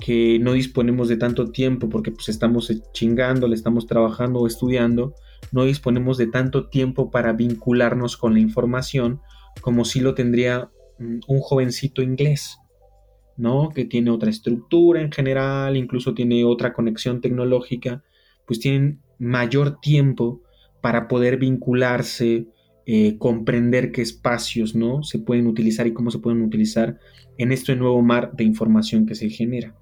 que 0.00 0.38
no 0.40 0.54
disponemos 0.54 1.08
de 1.08 1.16
tanto 1.16 1.50
tiempo 1.50 1.88
porque 1.88 2.10
pues 2.10 2.28
estamos 2.28 2.72
chingando, 2.92 3.46
le 3.46 3.54
estamos 3.54 3.86
trabajando 3.86 4.40
o 4.40 4.46
estudiando, 4.46 5.14
no 5.52 5.64
disponemos 5.64 6.16
de 6.18 6.26
tanto 6.26 6.68
tiempo 6.68 7.10
para 7.10 7.32
vincularnos 7.32 8.16
con 8.16 8.34
la 8.34 8.40
información 8.40 9.20
como 9.60 9.84
si 9.84 10.00
lo 10.00 10.14
tendría 10.14 10.70
mm, 10.98 11.20
un 11.28 11.40
jovencito 11.40 12.02
inglés. 12.02 12.58
¿no? 13.36 13.70
Que 13.70 13.86
tiene 13.86 14.10
otra 14.10 14.28
estructura 14.28 15.00
en 15.00 15.10
general, 15.10 15.74
incluso 15.78 16.12
tiene 16.12 16.44
otra 16.44 16.74
conexión 16.74 17.22
tecnológica, 17.22 18.02
pues 18.46 18.60
tienen 18.60 19.00
mayor 19.18 19.80
tiempo 19.80 20.42
para 20.82 21.08
poder 21.08 21.38
vincularse, 21.38 22.48
eh, 22.84 23.16
comprender 23.16 23.92
qué 23.92 24.02
espacios, 24.02 24.74
¿no? 24.74 25.02
Se 25.02 25.18
pueden 25.18 25.46
utilizar 25.46 25.86
y 25.86 25.94
cómo 25.94 26.10
se 26.10 26.18
pueden 26.18 26.42
utilizar 26.42 26.98
en 27.38 27.52
este 27.52 27.76
nuevo 27.76 28.02
mar 28.02 28.32
de 28.34 28.44
información 28.44 29.06
que 29.06 29.14
se 29.14 29.30
genera. 29.30 29.74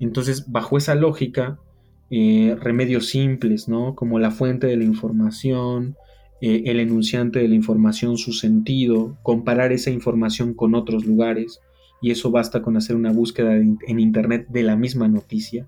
Entonces, 0.00 0.50
bajo 0.50 0.78
esa 0.78 0.94
lógica, 0.94 1.58
eh, 2.10 2.56
remedios 2.60 3.06
simples, 3.06 3.68
¿no? 3.68 3.94
Como 3.94 4.18
la 4.18 4.30
fuente 4.30 4.66
de 4.66 4.76
la 4.76 4.84
información, 4.84 5.96
eh, 6.40 6.64
el 6.66 6.80
enunciante 6.80 7.38
de 7.38 7.48
la 7.48 7.54
información, 7.54 8.18
su 8.18 8.32
sentido, 8.32 9.16
comparar 9.22 9.72
esa 9.72 9.90
información 9.90 10.54
con 10.54 10.74
otros 10.74 11.04
lugares, 11.06 11.60
y 12.02 12.10
eso 12.10 12.30
basta 12.30 12.62
con 12.62 12.76
hacer 12.76 12.94
una 12.94 13.10
búsqueda 13.10 13.56
en 13.56 14.00
Internet 14.00 14.46
de 14.50 14.62
la 14.62 14.76
misma 14.76 15.08
noticia. 15.08 15.66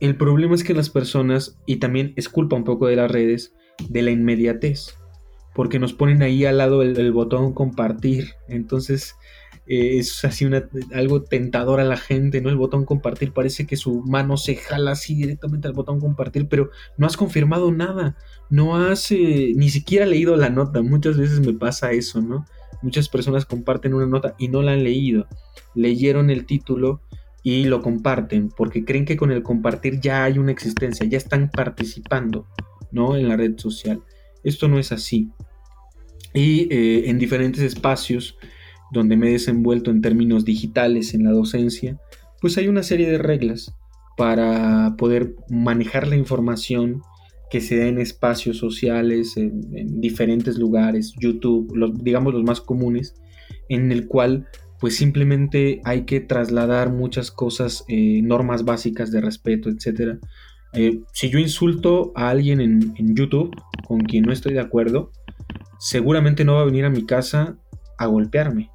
El 0.00 0.16
problema 0.16 0.54
es 0.54 0.62
que 0.62 0.74
las 0.74 0.90
personas, 0.90 1.58
y 1.66 1.76
también 1.76 2.12
es 2.16 2.28
culpa 2.28 2.54
un 2.54 2.64
poco 2.64 2.86
de 2.86 2.96
las 2.96 3.10
redes, 3.10 3.54
de 3.88 4.02
la 4.02 4.10
inmediatez. 4.10 4.94
porque 5.54 5.80
nos 5.80 5.92
ponen 5.92 6.22
ahí 6.22 6.44
al 6.44 6.58
lado 6.58 6.82
el, 6.82 7.12
botón 7.12 7.52
compartir. 7.52 8.34
Entonces 8.46 9.16
eh, 9.68 9.98
es 9.98 10.24
así 10.24 10.48
algo 10.94 11.22
tentador 11.22 11.80
a 11.80 11.84
la 11.84 11.98
gente, 11.98 12.40
¿no? 12.40 12.48
El 12.48 12.56
botón 12.56 12.86
compartir 12.86 13.32
parece 13.32 13.66
que 13.66 13.76
su 13.76 14.02
mano 14.02 14.38
se 14.38 14.56
jala 14.56 14.92
así 14.92 15.14
directamente 15.14 15.68
al 15.68 15.74
botón 15.74 16.00
compartir, 16.00 16.48
pero 16.48 16.70
no 16.96 17.06
has 17.06 17.18
confirmado 17.18 17.70
nada, 17.70 18.16
no 18.48 18.76
has 18.76 19.10
eh, 19.12 19.52
ni 19.54 19.68
siquiera 19.68 20.06
leído 20.06 20.36
la 20.36 20.48
nota. 20.48 20.80
Muchas 20.80 21.18
veces 21.18 21.40
me 21.40 21.52
pasa 21.52 21.92
eso, 21.92 22.22
¿no? 22.22 22.46
Muchas 22.80 23.10
personas 23.10 23.44
comparten 23.44 23.92
una 23.92 24.06
nota 24.06 24.34
y 24.38 24.48
no 24.48 24.62
la 24.62 24.72
han 24.72 24.84
leído. 24.84 25.26
Leyeron 25.74 26.30
el 26.30 26.46
título 26.46 27.02
y 27.42 27.64
lo 27.64 27.82
comparten 27.82 28.48
porque 28.48 28.86
creen 28.86 29.04
que 29.04 29.18
con 29.18 29.30
el 29.32 29.42
compartir 29.42 30.00
ya 30.00 30.24
hay 30.24 30.38
una 30.38 30.52
existencia, 30.52 31.06
ya 31.06 31.18
están 31.18 31.50
participando, 31.50 32.46
¿no? 32.90 33.16
En 33.16 33.28
la 33.28 33.36
red 33.36 33.58
social. 33.58 34.02
Esto 34.44 34.66
no 34.66 34.78
es 34.78 34.92
así. 34.92 35.28
Y 36.32 36.72
eh, 36.72 37.10
en 37.10 37.18
diferentes 37.18 37.62
espacios 37.62 38.38
donde 38.92 39.16
me 39.16 39.28
he 39.28 39.32
desenvuelto 39.32 39.90
en 39.90 40.00
términos 40.00 40.44
digitales 40.44 41.14
en 41.14 41.24
la 41.24 41.32
docencia, 41.32 41.98
pues 42.40 42.56
hay 42.58 42.68
una 42.68 42.82
serie 42.82 43.10
de 43.10 43.18
reglas 43.18 43.74
para 44.16 44.96
poder 44.96 45.36
manejar 45.48 46.08
la 46.08 46.16
información 46.16 47.02
que 47.50 47.60
se 47.60 47.78
da 47.78 47.86
en 47.86 47.98
espacios 47.98 48.58
sociales, 48.58 49.36
en, 49.36 50.00
diferentes 50.00 50.58
lugares, 50.58 51.14
YouTube, 51.18 51.74
los, 51.74 52.02
digamos 52.02 52.34
los 52.34 52.44
más 52.44 52.60
comunes, 52.60 53.14
en 53.68 53.92
el 53.92 54.06
cual 54.06 54.48
pues 54.80 54.96
simplemente 54.96 55.80
hay 55.84 56.04
que 56.04 56.20
trasladar 56.20 56.92
muchas 56.92 57.30
cosas, 57.30 57.84
eh, 57.88 58.20
normas 58.22 58.64
básicas 58.64 59.10
de 59.10 59.20
respeto, 59.20 59.70
etc. 59.70 60.18
Eh, 60.72 61.00
si 61.12 61.30
yo 61.30 61.38
insulto 61.38 62.12
a 62.14 62.30
alguien 62.30 62.60
en, 62.60 62.94
en, 62.96 63.16
YouTube 63.16 63.50
con 63.86 64.00
quien 64.00 64.24
no 64.24 64.32
estoy 64.32 64.52
de 64.52 64.60
acuerdo, 64.60 65.10
seguramente 65.78 66.44
no 66.44 66.54
va 66.54 66.60
a 66.60 66.66
venir 66.66 66.84
a 66.84 66.90
mi 66.90 67.06
casa 67.06 67.58
a 67.98 68.06
golpearme, 68.06 68.70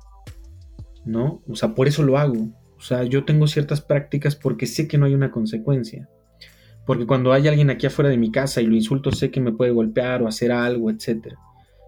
¿no? 1.06 1.42
O 1.48 1.56
sea, 1.56 1.76
por 1.76 1.88
eso 1.88 2.04
lo 2.04 2.18
hago. 2.18 2.50
O 2.78 2.82
sea, 2.82 3.04
yo 3.04 3.24
tengo 3.26 3.48
ciertas 3.48 3.82
prácticas 3.82 4.36
porque 4.36 4.66
sé 4.66 4.88
que 4.88 4.98
no 4.98 5.06
hay 5.06 5.14
una 5.14 5.32
consecuencia. 5.32 6.10
Porque 6.86 7.08
cuando 7.08 7.32
hay 7.32 7.48
alguien 7.48 7.70
aquí 7.70 7.86
afuera 7.86 8.10
de 8.10 8.18
mi 8.18 8.32
casa 8.32 8.62
y 8.62 8.68
lo 8.68 8.76
insulto, 8.76 9.12
sé 9.12 9.32
que 9.32 9.40
me 9.40 9.54
puede 9.54 9.72
golpear 9.72 10.22
o 10.22 10.28
hacer 10.28 10.52
algo, 10.52 10.90
etc. 10.90 11.34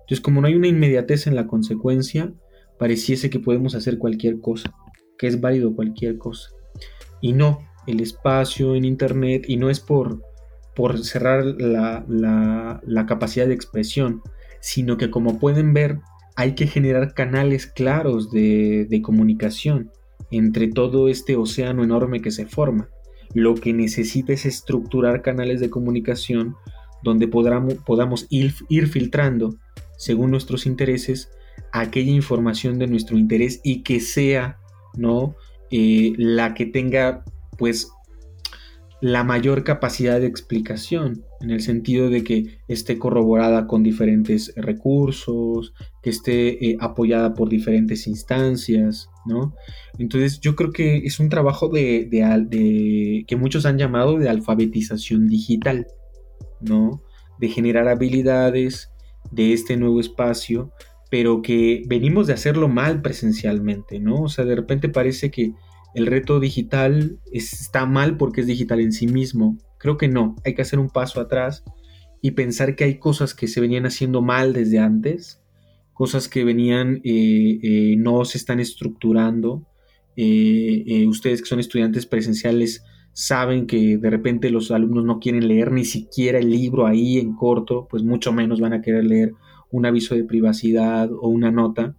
Entonces, 0.05 0.21
como 0.21 0.39
no 0.39 0.47
hay 0.47 0.55
una 0.55 0.67
inmediatez 0.67 1.27
en 1.27 1.35
la 1.35 1.47
consecuencia, 1.47 2.33
pareciese 2.77 3.29
que 3.29 3.39
podemos 3.39 3.75
hacer 3.75 3.97
cualquier 3.97 4.39
cosa, 4.39 4.73
que 5.17 5.27
es 5.27 5.41
válido 5.41 5.75
cualquier 5.75 6.17
cosa. 6.17 6.49
Y 7.21 7.33
no, 7.33 7.59
el 7.87 7.99
espacio 7.99 8.75
en 8.75 8.85
Internet, 8.85 9.45
y 9.47 9.57
no 9.57 9.69
es 9.69 9.79
por, 9.79 10.21
por 10.75 11.03
cerrar 11.03 11.45
la, 11.45 12.05
la, 12.07 13.05
capacidad 13.05 13.47
de 13.47 13.53
expresión, 13.53 14.21
sino 14.59 14.97
que 14.97 15.09
como 15.09 15.39
pueden 15.39 15.73
ver, 15.73 15.99
hay 16.35 16.53
que 16.53 16.67
generar 16.67 17.13
canales 17.13 17.67
claros 17.67 18.31
de, 18.31 18.99
comunicación 19.03 19.91
entre 20.31 20.67
todo 20.67 21.07
este 21.07 21.35
océano 21.35 21.83
enorme 21.83 22.21
que 22.21 22.31
se 22.31 22.45
forma. 22.45 22.89
Lo 23.33 23.55
que 23.55 23.73
necesita 23.73 24.33
es 24.33 24.45
estructurar 24.45 25.21
canales 25.21 25.59
de 25.59 25.69
comunicación 25.69 26.55
donde 27.03 27.27
podamos, 27.27 28.27
ir 28.29 28.87
filtrando, 28.87 29.55
según 29.97 30.31
nuestros 30.31 30.65
intereses, 30.65 31.29
aquella 31.71 32.11
información 32.11 32.79
de 32.79 32.87
nuestro 32.87 33.17
interés 33.17 33.61
y 33.63 33.83
que 33.83 33.99
sea, 33.99 34.57
¿no? 34.95 35.35
Eh, 35.71 36.13
la 36.17 36.53
que 36.53 36.65
tenga, 36.65 37.23
pues, 37.57 37.91
la 39.01 39.23
mayor 39.23 39.63
capacidad 39.63 40.19
de 40.19 40.27
explicación, 40.27 41.25
en 41.41 41.51
el 41.51 41.61
sentido 41.61 42.09
de 42.09 42.23
que 42.23 42.59
esté 42.67 42.97
corroborada 42.97 43.67
con 43.67 43.83
diferentes 43.83 44.53
recursos, 44.55 45.73
que 46.01 46.09
esté 46.09 46.65
eh, 46.65 46.77
apoyada 46.79 47.33
por 47.33 47.49
diferentes 47.49 48.07
instancias, 48.07 49.09
¿no? 49.25 49.53
Entonces 49.99 50.39
yo 50.39 50.55
creo 50.55 50.71
que 50.71 50.97
es 50.97 51.19
un 51.19 51.29
trabajo 51.29 51.67
de, 51.67 52.07
de, 52.09 53.25
que 53.27 53.35
muchos 53.35 53.65
han 53.65 53.77
llamado 53.77 54.17
de 54.17 54.29
alfabetización 54.29 55.27
digital, 55.27 55.87
¿no? 56.61 57.03
De 57.39 57.49
generar 57.49 57.87
habilidades 57.87 58.91
de 59.31 59.53
este 59.53 59.75
nuevo 59.77 59.99
espacio 59.99 60.71
pero 61.09 61.41
que 61.41 61.83
venimos 61.87 62.27
de 62.27 62.33
hacerlo 62.33 62.67
mal 62.67 63.01
presencialmente, 63.01 63.99
¿no? 63.99 64.23
O 64.23 64.27
sea, 64.27 64.43
de 64.43 64.55
repente 64.55 64.89
parece 64.89 65.31
que 65.31 65.53
el 65.95 66.05
reto 66.07 66.39
digital 66.39 67.19
está 67.31 67.85
mal 67.85 68.17
porque 68.17 68.41
es 68.41 68.47
digital 68.47 68.81
en 68.81 68.91
sí 68.91 69.07
mismo. 69.07 69.57
Creo 69.79 69.97
que 69.97 70.09
no, 70.09 70.35
hay 70.43 70.53
que 70.53 70.61
hacer 70.61 70.77
un 70.77 70.89
paso 70.89 71.21
atrás 71.21 71.63
y 72.21 72.31
pensar 72.31 72.75
que 72.75 72.83
hay 72.83 72.99
cosas 72.99 73.33
que 73.33 73.47
se 73.47 73.61
venían 73.61 73.85
haciendo 73.85 74.21
mal 74.21 74.51
desde 74.51 74.79
antes, 74.79 75.41
cosas 75.93 76.27
que 76.27 76.43
venían, 76.43 77.01
eh, 77.03 77.59
eh, 77.63 77.95
no 77.97 78.25
se 78.25 78.37
están 78.37 78.59
estructurando. 78.59 79.65
Eh, 80.17 81.05
ustedes 81.07 81.41
que 81.41 81.47
son 81.47 81.59
estudiantes 81.59 82.05
presenciales 82.05 82.83
saben 83.13 83.65
que 83.65 83.97
de 83.97 84.09
repente 84.09 84.49
los 84.49 84.71
alumnos 84.71 85.05
no 85.05 85.19
quieren 85.19 85.47
leer 85.47 85.71
ni 85.71 85.85
siquiera 85.85 86.39
el 86.39 86.49
libro 86.49 86.85
ahí 86.85 87.17
en 87.17 87.33
corto, 87.33 87.87
pues 87.89 88.03
mucho 88.03 88.33
menos 88.33 88.59
van 88.59 88.73
a 88.73 88.81
querer 88.81 89.05
leer 89.05 89.33
un 89.71 89.85
aviso 89.85 90.15
de 90.15 90.25
privacidad 90.25 91.09
o 91.11 91.29
una 91.29 91.51
nota. 91.51 91.95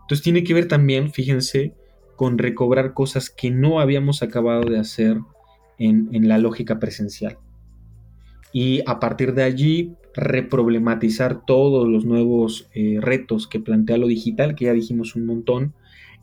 Entonces 0.00 0.22
tiene 0.24 0.42
que 0.42 0.54
ver 0.54 0.66
también, 0.66 1.12
fíjense, 1.12 1.74
con 2.18 2.36
recobrar 2.36 2.94
cosas 2.94 3.30
que 3.30 3.52
no 3.52 3.78
habíamos 3.78 4.24
acabado 4.24 4.62
de 4.68 4.80
hacer 4.80 5.18
en, 5.78 6.26
la 6.26 6.36
lógica 6.38 6.80
presencial. 6.80 7.38
Y 8.52 8.82
a 8.86 8.98
partir 8.98 9.34
de 9.34 9.44
allí, 9.44 9.94
reproblematizar 10.14 11.46
todos 11.46 11.86
los 11.86 12.04
nuevos 12.04 12.68
eh, 12.74 12.98
retos 13.00 13.46
que 13.46 13.60
plantea 13.60 13.98
lo 13.98 14.08
digital, 14.08 14.56
que 14.56 14.64
ya 14.64 14.72
dijimos 14.72 15.14
un 15.14 15.26
montón, 15.26 15.74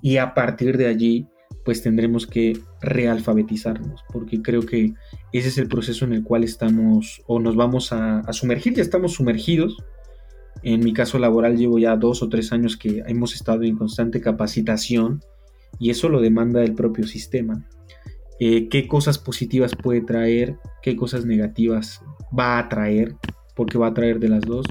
y 0.02 0.18
a 0.18 0.34
partir 0.34 0.76
de 0.76 0.88
allí, 0.88 1.28
pues 1.64 1.82
tendremos 1.82 2.28
que 2.28 2.60
realfabetizarnos, 2.82 4.04
porque 4.12 4.42
creo 4.42 4.64
que 4.64 4.96
ese 5.32 5.48
es 5.48 5.58
el 5.58 5.70
proceso 5.70 6.04
en 6.04 6.12
el 6.12 6.26
cual 6.26 6.44
estamos 6.44 7.24
o 7.26 7.40
nos 7.40 7.56
vamos 7.56 7.94
a 7.94 8.22
sumergir, 8.34 8.74
ya 8.74 8.82
estamos 8.82 9.14
sumergidos, 9.14 9.78
en 10.62 10.84
mi 10.84 10.92
caso 10.92 11.20
laboral 11.20 11.56
llevo 11.56 11.80
ya 11.80 11.96
dos 11.96 12.22
o 12.22 12.28
tres 12.28 12.52
años 12.52 12.76
que 12.76 13.02
hemos 13.08 13.34
estado 13.34 13.64
en 13.64 13.78
constante 13.78 14.20
capacitación 14.20 15.22
y 15.80 15.90
eso 15.90 16.10
lo 16.10 16.22
demanda 16.22 16.64
el 16.64 16.76
propio 16.76 17.06
sistema. 17.08 17.68
Eh, 18.40 18.68
qué 18.70 18.88
cosas 18.88 19.18
positivas 19.18 19.74
puede 19.76 20.02
traer, 20.02 20.58
qué 20.82 20.96
cosas 20.96 21.26
negativas 21.26 22.02
va 22.38 22.60
a 22.60 22.68
traer, 22.70 23.16
porque 23.56 23.78
va 23.78 23.88
a 23.88 23.94
traer 23.94 24.20
de 24.20 24.28
las 24.28 24.42
dos, 24.42 24.66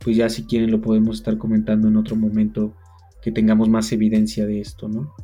pues 0.00 0.16
ya 0.16 0.28
si 0.28 0.44
quieren 0.44 0.70
lo 0.70 0.80
podemos 0.80 1.18
estar 1.18 1.38
comentando 1.38 1.88
en 1.88 1.96
otro 1.96 2.16
momento 2.16 2.74
que 3.22 3.32
tengamos 3.32 3.68
más 3.68 3.90
evidencia 3.92 4.46
de 4.46 4.60
esto, 4.60 4.88
¿no? 4.88 5.14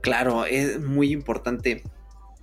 Claro, 0.00 0.44
es 0.44 0.80
muy 0.80 1.12
importante 1.12 1.82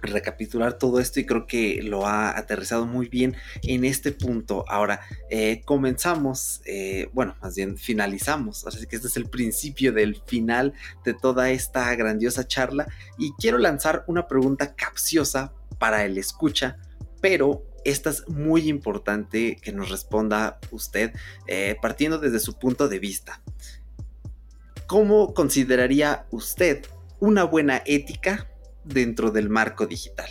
recapitular 0.02 0.78
todo 0.78 1.00
esto 1.00 1.20
y 1.20 1.26
creo 1.26 1.48
que 1.48 1.82
lo 1.84 2.06
ha 2.06 2.38
aterrizado 2.38 2.86
muy 2.86 3.08
bien 3.08 3.36
en 3.64 3.86
este 3.86 4.12
punto. 4.12 4.66
Ahora, 4.68 5.02
eh, 5.30 5.62
comenzamos, 5.66 6.62
eh, 6.66 7.10
bueno, 7.14 7.36
más 7.42 7.56
bien 7.56 7.78
finalizamos, 7.78 8.66
así 8.66 8.86
que 8.88 8.96
este 8.96 9.08
es 9.08 9.18
el 9.18 9.30
principio 9.30 9.94
del 9.94 10.22
final 10.26 10.74
de 11.06 11.14
toda 11.14 11.52
esta 11.52 11.94
grandiosa 11.96 12.48
charla 12.48 12.88
y 13.18 13.32
quiero 13.34 13.58
lanzar 13.58 14.04
una 14.08 14.28
pregunta 14.28 14.76
capciosa 14.76 15.54
para 15.80 16.06
el 16.06 16.18
escucha, 16.18 16.78
pero 17.22 17.66
esta 17.86 18.10
es 18.12 18.28
muy 18.28 18.70
importante 18.70 19.58
que 19.62 19.72
nos 19.72 19.90
responda 19.90 20.60
usted 20.72 21.14
eh, 21.48 21.76
partiendo 21.82 22.20
desde 22.20 22.40
su 22.40 22.60
punto 22.60 22.88
de 22.88 23.00
vista. 23.00 23.42
¿Cómo 24.88 25.34
consideraría 25.34 26.26
usted 26.32 26.86
una 27.20 27.44
buena 27.44 27.82
ética 27.86 28.51
dentro 28.86 29.32
del 29.32 29.50
marco 29.50 29.88
digital? 29.88 30.30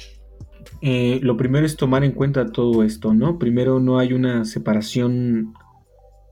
Eh, 0.82 1.20
lo 1.22 1.36
primero 1.36 1.66
es 1.66 1.76
tomar 1.76 2.04
en 2.04 2.12
cuenta 2.12 2.52
todo 2.52 2.82
esto, 2.82 3.14
¿no? 3.14 3.38
Primero 3.38 3.80
no 3.80 3.98
hay 3.98 4.12
una 4.12 4.44
separación 4.44 5.54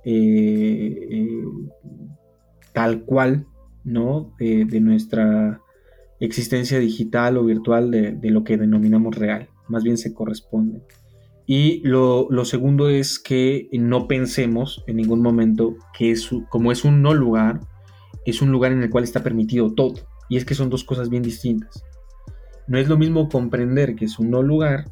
eh, 0.04 1.08
eh, 1.10 1.44
tal 2.72 3.02
cual, 3.04 3.46
¿no? 3.84 4.34
de 4.38 4.80
nuestra 4.80 5.60
existencia 6.20 6.78
digital 6.78 7.36
o 7.36 7.44
virtual 7.44 7.90
de, 7.90 8.30
lo 8.30 8.44
que 8.44 8.56
denominamos 8.56 9.16
real, 9.16 9.48
más 9.68 9.84
bien 9.84 9.98
se 9.98 10.12
corresponde. 10.14 10.82
Y 11.46 11.80
lo, 11.86 12.28
segundo 12.44 12.90
es 12.90 13.18
que 13.18 13.68
no 13.72 14.06
pensemos 14.06 14.84
en 14.86 14.96
ningún 14.96 15.22
momento 15.22 15.76
que 15.96 16.10
es, 16.10 16.28
como 16.50 16.72
es 16.72 16.84
un 16.84 17.00
no 17.00 17.14
lugar, 17.14 17.60
es 18.26 18.42
un 18.42 18.52
lugar 18.52 18.72
en 18.72 18.82
el 18.82 18.90
cual 18.90 19.04
está 19.04 19.22
permitido 19.22 19.72
todo. 19.72 19.94
Y 20.28 20.36
es 20.36 20.44
que 20.44 20.54
son 20.54 20.68
dos 20.68 20.84
cosas 20.84 21.08
bien 21.08 21.22
distintas. 21.22 21.82
No 22.68 22.78
es 22.78 22.86
lo 22.86 22.98
mismo 22.98 23.28
comprender 23.28 23.94
que 23.96 24.04
es 24.04 24.18
un 24.18 24.30
no 24.30 24.42
lugar 24.42 24.84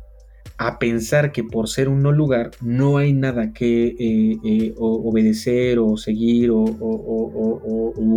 a 0.59 0.79
pensar 0.79 1.33
que 1.33 1.45
por 1.45 1.69
ser 1.69 1.89
un 1.89 2.03
no 2.03 2.13
lugar 2.13 2.51
no 2.63 2.97
hay 2.97 3.13
nada 3.13 3.53
que 3.53 3.89
eh, 3.89 4.39
eh, 4.43 4.75
obedecer 4.79 5.79
o 5.79 5.97
seguir 5.99 6.51
o, 6.51 6.65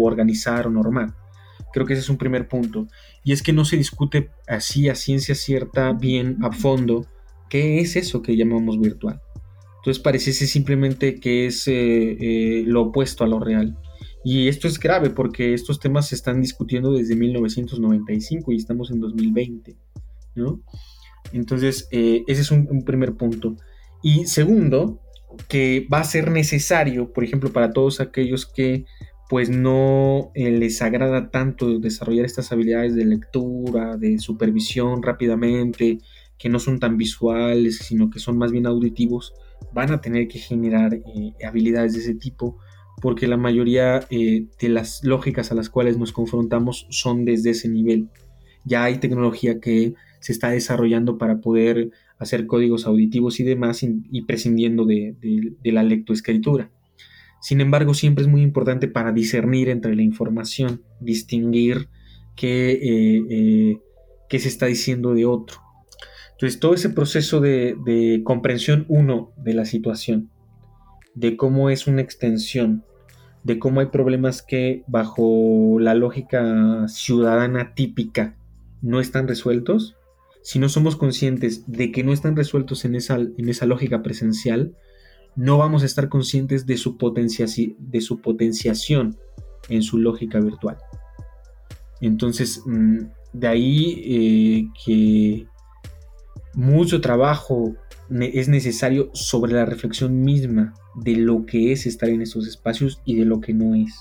organizar 0.02 0.68
o 0.68 0.70
normar. 0.70 1.14
Creo 1.74 1.86
que 1.86 1.94
ese 1.94 2.02
es 2.02 2.10
un 2.10 2.18
primer 2.18 2.48
punto. 2.48 2.88
Y 3.24 3.34
es 3.34 3.44
que 3.44 3.54
no 3.54 3.66
se 3.66 3.76
discute 3.76 4.30
así 4.48 4.88
a 4.90 4.96
ciencia 4.96 5.36
cierta, 5.36 5.92
bien 5.92 6.38
a 6.42 6.52
fondo, 6.52 7.06
qué 7.50 7.80
es 7.80 7.98
eso 7.98 8.22
que 8.22 8.38
llamamos 8.38 8.80
virtual. 8.80 9.22
Entonces 9.78 10.02
pareciese 10.02 10.48
simplemente 10.48 11.20
que 11.20 11.48
es 11.48 11.66
eh, 11.68 12.64
lo 12.66 12.84
opuesto 12.84 13.26
a 13.26 13.28
lo 13.28 13.40
real. 13.40 13.78
Y 14.24 14.48
esto 14.48 14.68
es 14.68 14.80
grave 14.80 15.10
porque 15.10 15.54
estos 15.54 15.80
temas 15.80 16.10
se 16.10 16.16
están 16.16 16.42
discutiendo 16.42 16.92
desde 16.92 17.16
1995 17.16 18.52
y 18.52 18.58
estamos 18.58 18.92
en 18.92 19.00
2020. 19.00 19.78
¿no? 20.36 20.62
Entonces, 21.32 21.88
eh, 21.92 22.24
ese 22.28 22.42
es 22.42 22.52
un, 22.52 22.84
primer 22.84 23.16
punto. 23.16 23.56
Y 24.02 24.26
segundo, 24.26 25.00
que 25.48 25.88
va 25.92 26.00
a 26.00 26.04
ser 26.04 26.32
necesario, 26.32 27.12
por 27.14 27.24
ejemplo, 27.24 27.52
para 27.52 27.72
todos 27.72 28.00
aquellos 28.00 28.46
que 28.46 28.86
pues 29.30 29.52
no 29.52 30.32
les 30.34 30.82
agrada 30.82 31.30
tanto 31.30 31.78
desarrollar 31.78 32.26
estas 32.26 32.52
habilidades 32.52 32.96
de 32.96 33.06
lectura, 33.06 33.96
de 33.96 34.18
supervisión 34.18 35.04
rápidamente, 35.04 36.00
que 36.40 36.50
no 36.50 36.58
son 36.58 36.80
tan 36.80 36.98
visuales, 36.98 37.78
sino 37.78 38.10
que 38.10 38.18
son 38.18 38.40
más 38.40 38.52
bien 38.52 38.66
auditivos, 38.66 39.34
van 39.72 39.92
a 39.92 40.02
tener 40.02 40.28
que 40.28 40.40
generar 40.40 40.96
eh, 40.96 41.34
habilidades 41.46 41.94
de 41.94 42.00
ese 42.00 42.16
tipo, 42.16 42.58
porque 43.02 43.28
la 43.28 43.38
mayoría 43.38 44.06
eh, 44.10 44.46
de 44.60 44.70
las 44.70 45.04
lógicas 45.04 45.52
a 45.52 45.56
las 45.56 45.70
cuales 45.70 45.98
nos 45.98 46.12
confrontamos 46.12 46.88
son 46.90 47.26
desde 47.26 47.52
ese 47.52 47.70
nivel. 47.70 48.10
Ya 48.66 48.84
hay 48.84 48.98
tecnología 49.00 49.60
que 49.60 49.94
se 50.20 50.32
está 50.32 50.50
desarrollando 50.50 51.18
para 51.18 51.40
poder 51.40 51.92
hacer 52.18 52.46
códigos 52.46 52.86
auditivos 52.86 53.40
y 53.40 53.44
demás 53.44 53.84
y, 53.84 54.22
prescindiendo 54.24 54.86
de, 54.86 55.16
la 55.64 55.84
lectoescritura. 55.84 56.70
Sin 57.42 57.62
embargo, 57.62 57.94
siempre 57.94 58.24
es 58.24 58.28
muy 58.28 58.42
importante 58.42 58.90
para 58.90 59.14
discernir 59.14 59.70
entre 59.70 59.96
la 59.96 60.02
información, 60.02 60.84
distinguir 61.00 61.88
qué, 62.36 62.72
eh, 62.72 63.80
eh, 64.30 64.40
se 64.40 64.48
está 64.50 64.66
diciendo 64.66 65.14
de 65.14 65.26
otro. 65.26 65.62
Entonces, 66.34 66.60
todo 66.60 66.74
ese 66.74 66.90
proceso 66.90 67.40
de 67.40 68.22
comprensión, 68.26 68.86
uno, 68.90 69.32
de 69.38 69.54
la 69.54 69.64
situación, 69.64 70.30
de 71.16 71.36
cómo 71.36 71.70
es 71.70 71.88
una 71.88 72.02
extensión, 72.02 72.86
de 73.44 73.60
cómo 73.60 73.80
hay 73.80 73.88
problemas 73.88 74.42
que 74.42 74.84
bajo 74.88 75.78
la 75.80 75.96
lógica 75.96 76.88
ciudadana 76.88 77.74
típica 77.74 78.36
no 78.82 79.00
están 79.00 79.28
resueltos, 79.28 79.96
si 80.42 80.60
no 80.60 80.70
somos 80.70 80.96
conscientes 80.96 81.64
de 81.68 81.92
que 81.92 82.04
no 82.04 82.14
están 82.14 82.36
resueltos 82.36 82.86
en 82.86 82.96
esa, 82.96 83.16
en 83.16 83.50
esa 83.50 83.66
lógica 83.66 84.02
presencial, 84.02 84.76
no 85.36 85.58
vamos 85.58 85.84
a 85.84 85.86
estar 85.86 86.10
conscientes 86.10 86.66
de 86.66 86.78
su, 86.78 86.98
de 86.98 88.02
su 88.02 88.22
potenciación 88.22 89.18
en 89.70 89.84
su 89.84 89.98
lógica 89.98 90.40
virtual. 90.40 90.78
Entonces, 92.02 92.64
mm, 92.66 93.00
de 93.34 93.48
ahí 93.48 94.02
eh, 94.06 94.68
que 94.86 95.48
mucho 96.54 97.02
trabajo 97.02 97.76
es 98.10 98.48
necesario 98.48 99.12
sobre 99.14 99.54
la 99.54 99.66
reflexión 99.66 100.24
misma 100.24 100.74
de 101.02 101.16
lo 101.16 101.46
que 101.46 101.72
es 101.72 101.86
estar 101.86 102.10
en 102.10 102.22
esos 102.22 102.48
espacios 102.48 103.02
y 103.06 103.16
de 103.16 103.26
lo 103.26 103.42
que 103.42 103.54
no 103.54 103.76
es. 103.76 103.96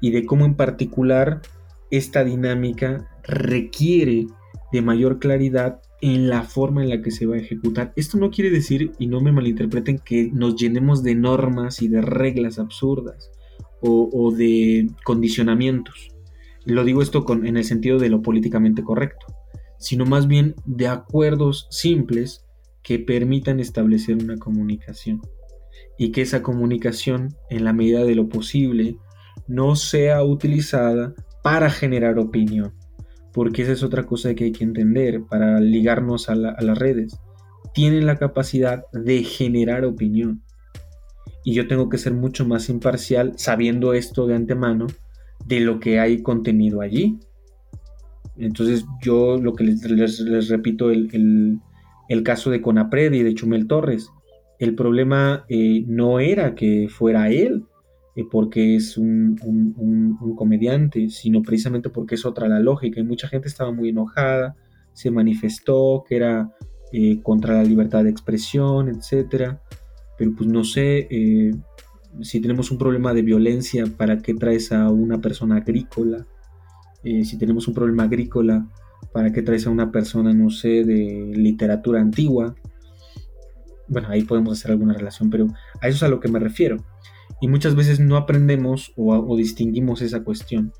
Y 0.00 0.10
de 0.10 0.24
cómo 0.24 0.44
en 0.44 0.54
particular 0.54 1.42
esta 1.90 2.24
dinámica 2.24 3.08
requiere 3.22 4.26
de 4.72 4.82
mayor 4.82 5.18
claridad 5.18 5.80
en 6.00 6.28
la 6.28 6.42
forma 6.42 6.82
en 6.82 6.90
la 6.90 7.00
que 7.00 7.10
se 7.10 7.26
va 7.26 7.36
a 7.36 7.38
ejecutar. 7.38 7.92
Esto 7.96 8.18
no 8.18 8.30
quiere 8.30 8.50
decir, 8.50 8.92
y 8.98 9.06
no 9.06 9.20
me 9.20 9.32
malinterpreten, 9.32 9.98
que 9.98 10.30
nos 10.32 10.56
llenemos 10.56 11.02
de 11.02 11.14
normas 11.14 11.80
y 11.80 11.88
de 11.88 12.02
reglas 12.02 12.58
absurdas 12.58 13.30
o, 13.80 14.32
de 14.32 14.88
condicionamientos. 15.04 16.08
Lo 16.64 16.84
digo 16.84 17.02
esto 17.02 17.24
con, 17.24 17.46
en 17.46 17.56
el 17.56 17.64
sentido 17.64 17.98
de 17.98 18.08
lo 18.08 18.22
políticamente 18.22 18.82
correcto, 18.82 19.26
sino 19.78 20.06
más 20.06 20.26
bien 20.26 20.54
de 20.64 20.88
acuerdos 20.88 21.68
simples 21.70 22.44
que 22.82 22.98
permitan 22.98 23.60
establecer 23.60 24.16
una 24.16 24.36
comunicación 24.38 25.22
y 25.98 26.10
que 26.12 26.22
esa 26.22 26.42
comunicación, 26.42 27.34
en 27.50 27.64
la 27.64 27.72
medida 27.72 28.04
de 28.04 28.14
lo 28.14 28.28
posible, 28.28 28.96
no 29.46 29.76
sea 29.76 30.22
utilizada 30.24 31.14
para 31.42 31.70
generar 31.70 32.18
opinión 32.18 32.72
porque 33.34 33.62
esa 33.62 33.72
es 33.72 33.82
otra 33.82 34.04
cosa 34.04 34.34
que 34.34 34.44
hay 34.44 34.52
que 34.52 34.64
entender 34.64 35.24
para 35.24 35.60
ligarnos 35.60 36.30
a, 36.30 36.36
las 36.36 36.78
redes. 36.78 37.18
Tienen 37.74 38.06
la 38.06 38.16
capacidad 38.16 38.84
de 38.92 39.24
generar 39.24 39.84
opinión. 39.84 40.42
Y 41.42 41.52
yo 41.52 41.66
tengo 41.66 41.88
que 41.88 41.98
ser 41.98 42.14
mucho 42.14 42.46
más 42.46 42.68
imparcial 42.68 43.32
sabiendo 43.36 43.92
esto 43.92 44.28
de 44.28 44.36
antemano 44.36 44.86
de 45.44 45.60
lo 45.60 45.80
que 45.80 45.98
hay 45.98 46.22
contenido 46.22 46.80
allí. 46.80 47.18
Entonces 48.38 48.86
yo 49.02 49.36
lo 49.36 49.54
que 49.54 49.64
les, 49.64 50.48
repito, 50.48 50.90
el, 50.92 51.60
caso 52.22 52.50
de 52.50 52.62
Conapred 52.62 53.12
y 53.12 53.24
de 53.24 53.34
Chumel 53.34 53.66
Torres, 53.66 54.10
el 54.64 54.74
problema 54.74 55.44
eh, 55.48 55.84
no 55.86 56.18
era 56.18 56.54
que 56.54 56.88
fuera 56.88 57.30
él, 57.30 57.64
eh, 58.16 58.24
porque 58.30 58.76
es 58.76 58.96
un, 58.96 59.36
comediante, 60.36 61.08
sino 61.10 61.42
precisamente 61.42 61.90
porque 61.90 62.16
es 62.16 62.24
otra 62.24 62.48
la 62.48 62.60
lógica. 62.60 63.00
Y 63.00 63.04
mucha 63.04 63.28
gente 63.28 63.48
estaba 63.48 63.72
muy 63.72 63.90
enojada, 63.90 64.56
se 64.92 65.10
manifestó 65.10 66.04
que 66.08 66.16
era 66.16 66.50
eh, 66.92 67.20
contra 67.22 67.54
la 67.54 67.64
libertad 67.64 68.04
de 68.04 68.10
expresión, 68.10 68.88
etc. 68.88 69.56
Pero 70.18 70.34
pues 70.36 70.48
no 70.48 70.64
sé, 70.64 71.08
si 72.22 72.40
tenemos 72.40 72.70
un 72.70 72.78
problema 72.78 73.12
de 73.12 73.22
violencia, 73.22 73.84
¿para 73.96 74.18
qué 74.18 74.34
traes 74.34 74.72
a 74.72 74.90
una 74.90 75.20
persona 75.20 75.56
agrícola? 75.56 76.26
si 77.04 77.36
tenemos 77.36 77.68
un 77.68 77.74
problema 77.74 78.04
agrícola, 78.04 78.66
¿para 79.12 79.30
qué 79.30 79.42
traes 79.42 79.66
a 79.66 79.70
una 79.70 79.92
persona, 79.92 80.32
no 80.32 80.48
sé, 80.48 80.84
de 80.84 81.32
literatura 81.34 82.00
antigua? 82.00 82.54
Bueno, 83.88 84.08
ahí 84.10 84.24
podemos 84.24 84.58
hacer 84.58 84.70
alguna 84.70 84.94
relación, 84.94 85.30
pero 85.30 85.46
a 85.80 85.88
eso 85.88 85.96
es 85.96 86.02
a 86.02 86.08
lo 86.08 86.20
que 86.20 86.28
me 86.28 86.38
refiero 86.38 86.78
y 87.40 87.48
muchas 87.48 87.74
veces 87.74 88.00
no 88.00 88.16
aprendemos 88.16 88.92
o, 88.96 89.36
distinguimos 89.36 90.02
esa 90.02 90.24
cuestión. 90.24 90.72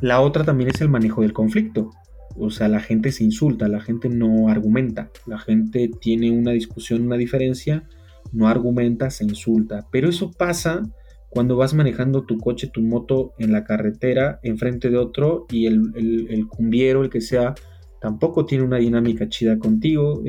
La 0.00 0.20
otra 0.20 0.44
también 0.44 0.70
es 0.70 0.80
el 0.80 0.88
manejo 0.88 1.22
del 1.22 1.32
conflicto. 1.32 1.90
O 2.36 2.50
sea, 2.50 2.68
la 2.68 2.80
gente 2.80 3.10
se 3.10 3.24
insulta, 3.24 3.66
la 3.66 3.80
gente 3.80 4.08
no 4.08 4.48
argumenta, 4.48 5.10
la 5.26 5.38
gente 5.38 5.90
tiene 6.00 6.30
una 6.30 6.52
discusión, 6.52 7.02
una 7.02 7.16
diferencia, 7.16 7.88
no 8.32 8.46
argumenta, 8.46 9.10
se 9.10 9.24
insulta. 9.24 9.88
Pero 9.90 10.08
eso 10.08 10.30
pasa 10.30 10.82
cuando 11.30 11.56
vas 11.56 11.74
manejando 11.74 12.22
tu 12.22 12.38
coche, 12.38 12.70
tu 12.72 12.80
moto 12.80 13.32
en 13.38 13.50
la 13.50 13.64
carretera, 13.64 14.38
enfrente 14.44 14.90
de 14.90 14.98
otro 14.98 15.46
y 15.50 15.66
el, 15.66 15.92
el, 15.96 16.28
el 16.30 16.46
cumbiero, 16.46 17.02
el 17.02 17.10
que 17.10 17.20
sea, 17.20 17.54
tampoco 18.00 18.46
tiene 18.46 18.64
una 18.64 18.76
dinámica 18.76 19.28
chida 19.28 19.58
contigo, 19.58 20.22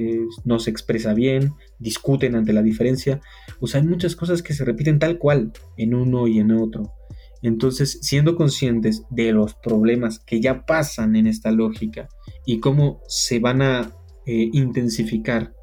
no 0.45 0.60
se 0.60 0.72
expresa 0.72 1.14
bien, 1.14 1.53
discuten 1.80 2.35
ante 2.35 2.53
la 2.53 2.61
diferencia. 2.61 3.22
O 3.60 3.68
sea, 3.68 3.81
hay 3.81 3.88
muchas 3.88 4.15
cosas 4.15 4.43
que 4.43 4.53
se 4.53 4.65
repiten 4.65 4.99
tal 4.99 5.18
cual 5.18 5.51
en 5.77 5.93
uno 5.93 6.27
y 6.27 6.39
en 6.39 6.51
otro. 6.51 6.93
Entonces, 7.41 7.99
siendo 8.01 8.35
conscientes 8.35 9.03
de 9.10 9.31
los 9.31 9.56
problemas 9.56 10.19
que 10.19 10.41
ya 10.41 10.65
pasan 10.65 11.15
en 11.15 11.27
esta 11.27 11.51
lógica 11.51 12.10
y 12.45 12.60
cómo 12.60 13.01
se 13.07 13.39
van 13.39 13.61
a 13.61 13.91
eh, 14.26 14.49
intensificar 14.53 15.53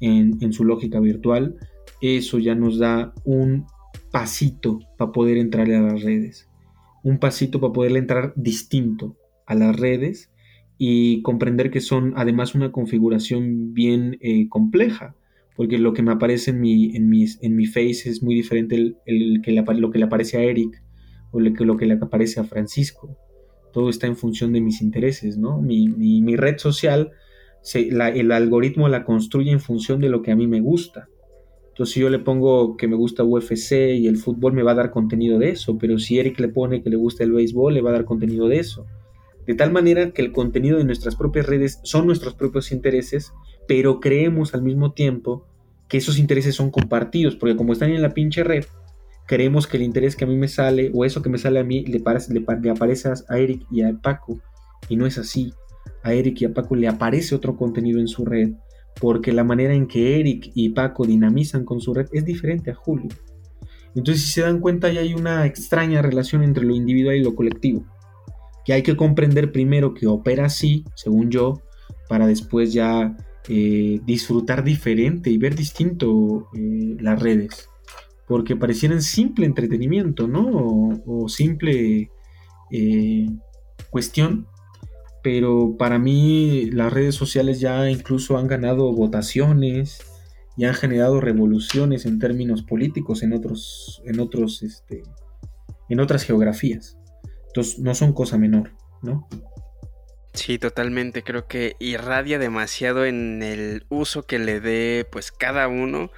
en, 0.00 0.52
su 0.52 0.64
lógica 0.64 0.98
virtual, 0.98 1.56
eso 2.00 2.38
ya 2.38 2.54
nos 2.54 2.78
da 2.78 3.12
un 3.24 3.66
pasito 4.10 4.80
para 4.98 5.12
poder 5.12 5.36
entrar 5.36 5.70
a 5.70 5.80
las 5.80 6.02
redes. 6.02 6.48
Un 7.04 7.18
pasito 7.18 7.60
para 7.60 7.72
poder 7.72 7.96
entrar 7.96 8.32
distinto 8.36 9.16
a 9.46 9.54
las 9.54 9.78
redes 9.78 10.30
y 10.78 11.22
comprender 11.22 11.70
que 11.70 11.80
son 11.80 12.14
además 12.16 12.54
una 12.54 12.72
configuración 12.72 13.74
bien 13.74 14.16
eh, 14.20 14.48
compleja, 14.48 15.14
porque 15.60 15.76
lo 15.76 15.92
que 15.92 16.00
me 16.00 16.12
aparece 16.12 16.52
en 16.52 16.60
mi, 16.62 16.96
en 16.96 17.12
en 17.12 17.54
mi 17.54 17.66
face 17.66 18.08
es 18.08 18.22
muy 18.22 18.34
diferente 18.34 18.76
el, 19.04 19.42
que 19.42 19.52
lo 19.52 19.90
que 19.90 19.98
le 19.98 20.06
aparece 20.06 20.38
a 20.38 20.42
Eric 20.42 20.82
o 21.32 21.38
lo 21.38 21.52
que, 21.52 21.66
lo 21.66 21.76
que 21.76 21.84
le 21.84 21.98
aparece 22.00 22.40
a 22.40 22.44
Francisco. 22.44 23.14
Todo 23.70 23.90
está 23.90 24.06
en 24.06 24.16
función 24.16 24.54
de 24.54 24.62
mis 24.62 24.80
intereses, 24.80 25.36
¿no? 25.36 25.60
Mi, 25.60 25.86
mi, 25.90 26.34
red 26.34 26.56
social, 26.56 27.10
el 27.74 28.32
algoritmo 28.32 28.88
la 28.88 29.04
construye 29.04 29.50
en 29.50 29.60
función 29.60 30.00
de 30.00 30.08
lo 30.08 30.22
que 30.22 30.30
a 30.30 30.34
mí 30.34 30.46
me 30.46 30.62
gusta. 30.62 31.10
Entonces, 31.68 31.92
si 31.92 32.00
yo 32.00 32.08
le 32.08 32.20
pongo 32.20 32.78
que 32.78 32.88
me 32.88 32.96
gusta 32.96 33.22
UFC 33.22 33.72
y 33.98 34.06
el 34.06 34.16
fútbol, 34.16 34.54
me 34.54 34.62
va 34.62 34.72
a 34.72 34.76
dar 34.76 34.90
contenido 34.90 35.38
de 35.38 35.50
eso, 35.50 35.76
pero 35.76 35.98
si 35.98 36.18
Eric 36.18 36.40
le 36.40 36.48
pone 36.48 36.82
que 36.82 36.88
le 36.88 36.96
gusta 36.96 37.22
el 37.22 37.32
béisbol, 37.32 37.74
le 37.74 37.82
va 37.82 37.90
a 37.90 37.92
dar 37.92 38.06
contenido 38.06 38.48
de 38.48 38.60
eso 38.60 38.86
de 39.46 39.56
tal 39.56 39.72
manera 39.72 40.12
que 40.12 40.22
el 40.22 40.30
contenido 40.30 40.78
de 40.78 40.84
nuestras 40.84 41.16
propias 41.16 41.46
redes 41.46 41.80
son 41.82 42.06
nuestros 42.06 42.34
propios 42.34 42.70
intereses, 42.70 43.32
pero 43.66 43.98
creemos 43.98 44.54
al 44.54 44.62
mismo 44.62 44.92
tiempo 44.92 45.49
que 45.90 45.98
esos 45.98 46.18
intereses 46.18 46.54
son 46.54 46.70
compartidos, 46.70 47.36
porque 47.36 47.54
como 47.54 47.74
están 47.74 47.90
en 47.90 48.00
la 48.00 48.14
pinche 48.14 48.42
red, 48.42 48.64
creemos 49.26 49.66
que 49.66 49.76
el 49.76 49.82
interés 49.82 50.16
que 50.16 50.24
a 50.24 50.26
mí 50.26 50.36
me 50.36 50.48
sale 50.48 50.90
o 50.94 51.04
eso 51.04 51.20
que 51.20 51.28
me 51.28 51.36
sale 51.36 51.60
a 51.60 51.64
mí 51.64 51.84
le, 51.84 51.98
le, 52.00 52.70
aparece 52.70 53.12
a 53.28 53.38
Eric 53.38 53.66
y 53.70 53.82
a 53.82 53.92
Paco, 53.92 54.40
y 54.88 54.96
no 54.96 55.04
es 55.06 55.18
así. 55.18 55.52
A 56.02 56.14
Eric 56.14 56.40
y 56.40 56.44
a 56.46 56.54
Paco 56.54 56.76
le 56.76 56.88
aparece 56.88 57.34
otro 57.34 57.56
contenido 57.56 58.00
en 58.00 58.08
su 58.08 58.24
red, 58.24 58.52
porque 58.98 59.32
la 59.32 59.44
manera 59.44 59.74
en 59.74 59.86
que 59.86 60.18
Eric 60.18 60.50
y 60.54 60.70
Paco 60.70 61.04
dinamizan 61.04 61.66
con 61.66 61.80
su 61.80 61.92
red 61.92 62.06
es 62.12 62.24
diferente 62.24 62.70
a 62.70 62.74
Julio. 62.74 63.10
Entonces, 63.94 64.24
si 64.24 64.30
se 64.30 64.40
dan 64.42 64.60
cuenta, 64.60 64.90
ya 64.90 65.00
hay 65.00 65.12
una 65.12 65.44
extraña 65.44 66.00
relación 66.00 66.42
entre 66.42 66.64
lo 66.64 66.74
individual 66.74 67.16
y 67.16 67.24
lo 67.24 67.34
colectivo 67.34 67.84
que 68.64 68.72
hay 68.72 68.82
que 68.82 68.96
comprender 68.96 69.52
primero 69.52 69.94
que 69.94 70.06
opera 70.06 70.46
así, 70.46 70.84
según 70.94 71.30
yo, 71.30 71.62
para 72.08 72.26
después 72.26 72.72
ya 72.72 73.16
eh, 73.48 74.00
disfrutar 74.04 74.62
diferente 74.64 75.30
y 75.30 75.38
ver 75.38 75.54
distinto 75.54 76.48
eh, 76.54 76.96
las 77.00 77.20
redes. 77.20 77.68
Porque 78.26 78.54
parecieran 78.54 79.02
simple 79.02 79.46
entretenimiento, 79.46 80.28
¿no? 80.28 81.00
O, 81.06 81.28
simple 81.28 82.10
eh, 82.70 83.26
cuestión. 83.90 84.46
Pero 85.22 85.76
para 85.76 85.98
mí 85.98 86.70
las 86.70 86.92
redes 86.92 87.14
sociales 87.14 87.60
ya 87.60 87.90
incluso 87.90 88.38
han 88.38 88.46
ganado 88.46 88.92
votaciones 88.92 90.00
y 90.56 90.64
han 90.64 90.74
generado 90.74 91.20
revoluciones 91.20 92.06
en 92.06 92.18
términos 92.18 92.62
políticos 92.62 93.22
en 93.22 93.32
otros, 93.32 94.02
en 94.06 94.20
otros, 94.20 94.62
este, 94.62 95.02
en 95.88 96.00
otras 96.00 96.22
geografías. 96.22 96.96
Entonces 97.48 97.78
no 97.80 97.94
son 97.94 98.12
cosa 98.12 98.38
menor, 98.38 98.72
¿no? 99.02 99.28
Sí, 100.40 100.58
totalmente. 100.58 101.22
Creo 101.22 101.46
que 101.46 101.76
irradia 101.80 102.38
demasiado 102.38 103.04
en 103.04 103.42
el 103.42 103.84
uso 103.90 104.22
que 104.22 104.38
le 104.38 104.58
dé 104.58 105.06
pues 105.12 105.32
cada 105.32 105.68
uno. 105.68 106.10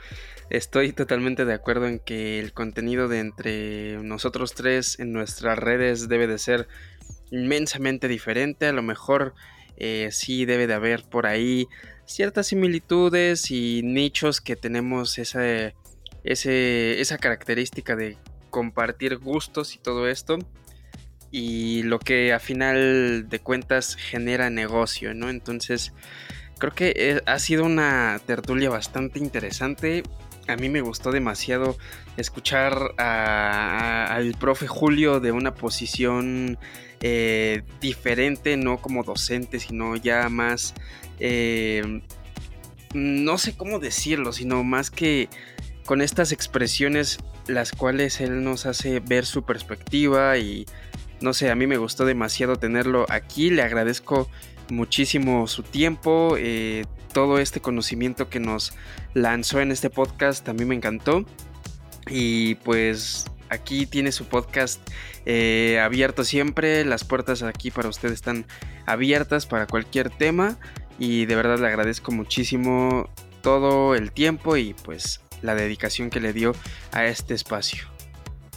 Estoy 0.48 0.92
totalmente 0.92 1.44
de 1.44 1.52
acuerdo 1.54 1.88
en 1.88 1.98
que 1.98 2.38
el 2.38 2.52
contenido 2.52 3.08
de 3.08 3.18
entre 3.18 3.96
nosotros 4.04 4.54
tres 4.54 5.00
en 5.00 5.12
nuestras 5.12 5.58
redes 5.58 6.08
debe 6.08 6.28
de 6.28 6.38
ser 6.38 6.68
inmensamente 7.32 8.06
diferente. 8.06 8.66
A 8.68 8.72
lo 8.72 8.82
mejor 8.84 9.34
eh, 9.76 10.10
sí 10.12 10.44
debe 10.44 10.68
de 10.68 10.74
haber 10.74 11.02
por 11.02 11.26
ahí 11.26 11.66
ciertas 12.04 12.46
similitudes 12.46 13.50
y 13.50 13.82
nichos 13.82 14.40
que 14.40 14.54
tenemos 14.54 15.18
esa, 15.18 15.42
ese, 16.22 17.00
esa 17.00 17.18
característica 17.18 17.96
de 17.96 18.18
compartir 18.50 19.16
gustos 19.18 19.74
y 19.74 19.78
todo 19.78 20.06
esto 20.08 20.38
y 21.32 21.82
lo 21.82 21.98
que 21.98 22.32
a 22.32 22.38
final 22.38 23.28
de 23.28 23.40
cuentas 23.40 23.96
genera 23.96 24.50
negocio, 24.50 25.14
¿no? 25.14 25.30
Entonces, 25.30 25.94
creo 26.58 26.74
que 26.74 26.92
eh, 26.94 27.22
ha 27.26 27.38
sido 27.38 27.64
una 27.64 28.20
tertulia 28.26 28.68
bastante 28.68 29.18
interesante. 29.18 30.02
A 30.46 30.56
mí 30.56 30.68
me 30.68 30.82
gustó 30.82 31.10
demasiado 31.10 31.78
escuchar 32.18 32.92
al 32.98 34.34
profe 34.38 34.66
Julio 34.66 35.20
de 35.20 35.32
una 35.32 35.54
posición 35.54 36.58
eh, 37.00 37.62
diferente, 37.80 38.58
no 38.58 38.76
como 38.76 39.02
docente, 39.02 39.58
sino 39.58 39.96
ya 39.96 40.28
más, 40.28 40.74
eh, 41.18 42.02
no 42.92 43.38
sé 43.38 43.56
cómo 43.56 43.78
decirlo, 43.78 44.32
sino 44.32 44.62
más 44.64 44.90
que 44.90 45.30
con 45.86 46.02
estas 46.02 46.30
expresiones 46.30 47.18
las 47.46 47.72
cuales 47.72 48.20
él 48.20 48.44
nos 48.44 48.66
hace 48.66 49.00
ver 49.00 49.26
su 49.26 49.44
perspectiva 49.44 50.38
y 50.38 50.66
no 51.22 51.32
sé, 51.34 51.50
a 51.50 51.54
mí 51.54 51.66
me 51.66 51.76
gustó 51.76 52.04
demasiado 52.04 52.56
tenerlo 52.56 53.06
aquí. 53.08 53.50
Le 53.50 53.62
agradezco 53.62 54.28
muchísimo 54.68 55.46
su 55.46 55.62
tiempo, 55.62 56.36
eh, 56.38 56.84
todo 57.12 57.38
este 57.38 57.60
conocimiento 57.60 58.28
que 58.28 58.40
nos 58.40 58.72
lanzó 59.14 59.60
en 59.60 59.70
este 59.70 59.90
podcast 59.90 60.48
mí 60.48 60.64
me 60.64 60.74
encantó. 60.74 61.24
Y 62.08 62.56
pues 62.56 63.26
aquí 63.48 63.86
tiene 63.86 64.12
su 64.12 64.26
podcast 64.26 64.80
eh, 65.26 65.80
abierto 65.80 66.24
siempre. 66.24 66.84
Las 66.84 67.04
puertas 67.04 67.42
aquí 67.42 67.70
para 67.70 67.88
usted 67.88 68.12
están 68.12 68.46
abiertas 68.86 69.46
para 69.46 69.66
cualquier 69.66 70.10
tema. 70.10 70.58
Y 70.98 71.26
de 71.26 71.36
verdad 71.36 71.58
le 71.58 71.66
agradezco 71.66 72.12
muchísimo 72.12 73.08
todo 73.42 73.94
el 73.94 74.12
tiempo 74.12 74.56
y 74.56 74.74
pues 74.84 75.20
la 75.42 75.54
dedicación 75.54 76.10
que 76.10 76.20
le 76.20 76.32
dio 76.32 76.54
a 76.92 77.06
este 77.06 77.34
espacio. 77.34 77.84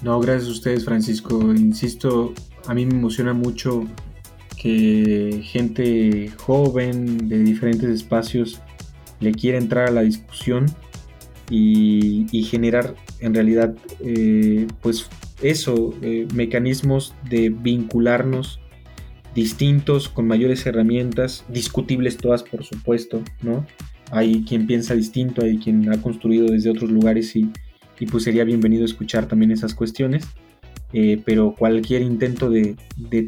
No, 0.02 0.20
gracias 0.20 0.50
a 0.50 0.52
ustedes, 0.52 0.86
Francisco. 0.86 1.40
Insisto, 1.54 2.34
a 2.68 2.74
mí 2.74 2.86
me 2.86 2.94
emociona 2.94 3.34
mucho 3.34 3.86
que 4.62 5.42
gente 5.44 6.32
joven 6.38 7.30
de 7.30 7.40
diferentes 7.40 7.90
espacios 7.90 8.62
le 9.20 9.32
quiera 9.32 9.58
entrar 9.58 9.90
a 9.90 9.92
la 9.92 10.02
discusión 10.02 10.66
y, 11.50 12.44
generar 12.50 12.96
en 13.20 13.34
realidad 13.34 13.76
eh, 14.00 14.68
pues 14.82 15.08
eso, 15.42 15.94
eh, 16.02 16.28
mecanismos 16.34 17.14
de 17.30 17.50
vincularnos 17.50 18.60
distintos, 19.36 20.08
con 20.08 20.28
mayores 20.28 20.66
herramientas, 20.66 21.44
discutibles 21.50 22.18
todas 22.18 22.42
por 22.42 22.64
supuesto, 22.64 23.22
¿no? 23.42 23.66
Hay 24.12 24.46
quien 24.48 24.66
piensa 24.66 24.96
distinto, 24.96 25.44
hay 25.44 25.58
quien 25.58 25.92
ha 25.92 26.02
construido 26.02 26.48
desde 26.48 26.70
otros 26.70 26.90
lugares 26.90 27.36
y, 27.36 27.52
y 28.00 28.06
pues 28.06 28.24
sería 28.24 28.46
bienvenido 28.46 28.86
escuchar 28.86 29.28
también 29.28 29.52
esas 29.52 29.76
cuestiones. 29.76 30.26
Eh, 30.94 31.22
pero 31.26 31.54
cualquier 31.54 32.02
intento 32.02 32.50
de, 32.50 32.76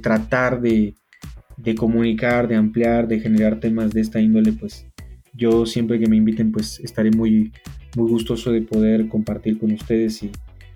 tratar 0.02 0.62
de, 0.62 0.96
comunicar, 1.76 2.48
de 2.48 2.56
ampliar, 2.56 3.08
de 3.08 3.20
generar 3.20 3.60
temas 3.60 3.92
de 3.92 4.02
esta 4.02 4.20
índole, 4.20 4.54
pues 4.54 4.86
yo 5.34 5.66
siempre 5.66 6.00
que 6.00 6.08
me 6.08 6.16
inviten, 6.16 6.52
pues 6.52 6.80
estaré 6.80 7.12
muy, 7.12 7.52
muy 7.96 8.10
gustoso 8.10 8.52
de 8.52 8.62
poder 8.62 9.08
compartir 9.08 9.60
con 9.60 9.72
ustedes 9.72 10.22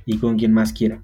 y 0.05 0.17
con 0.17 0.37
quien 0.37 0.53
más 0.53 0.73
quiera. 0.73 1.01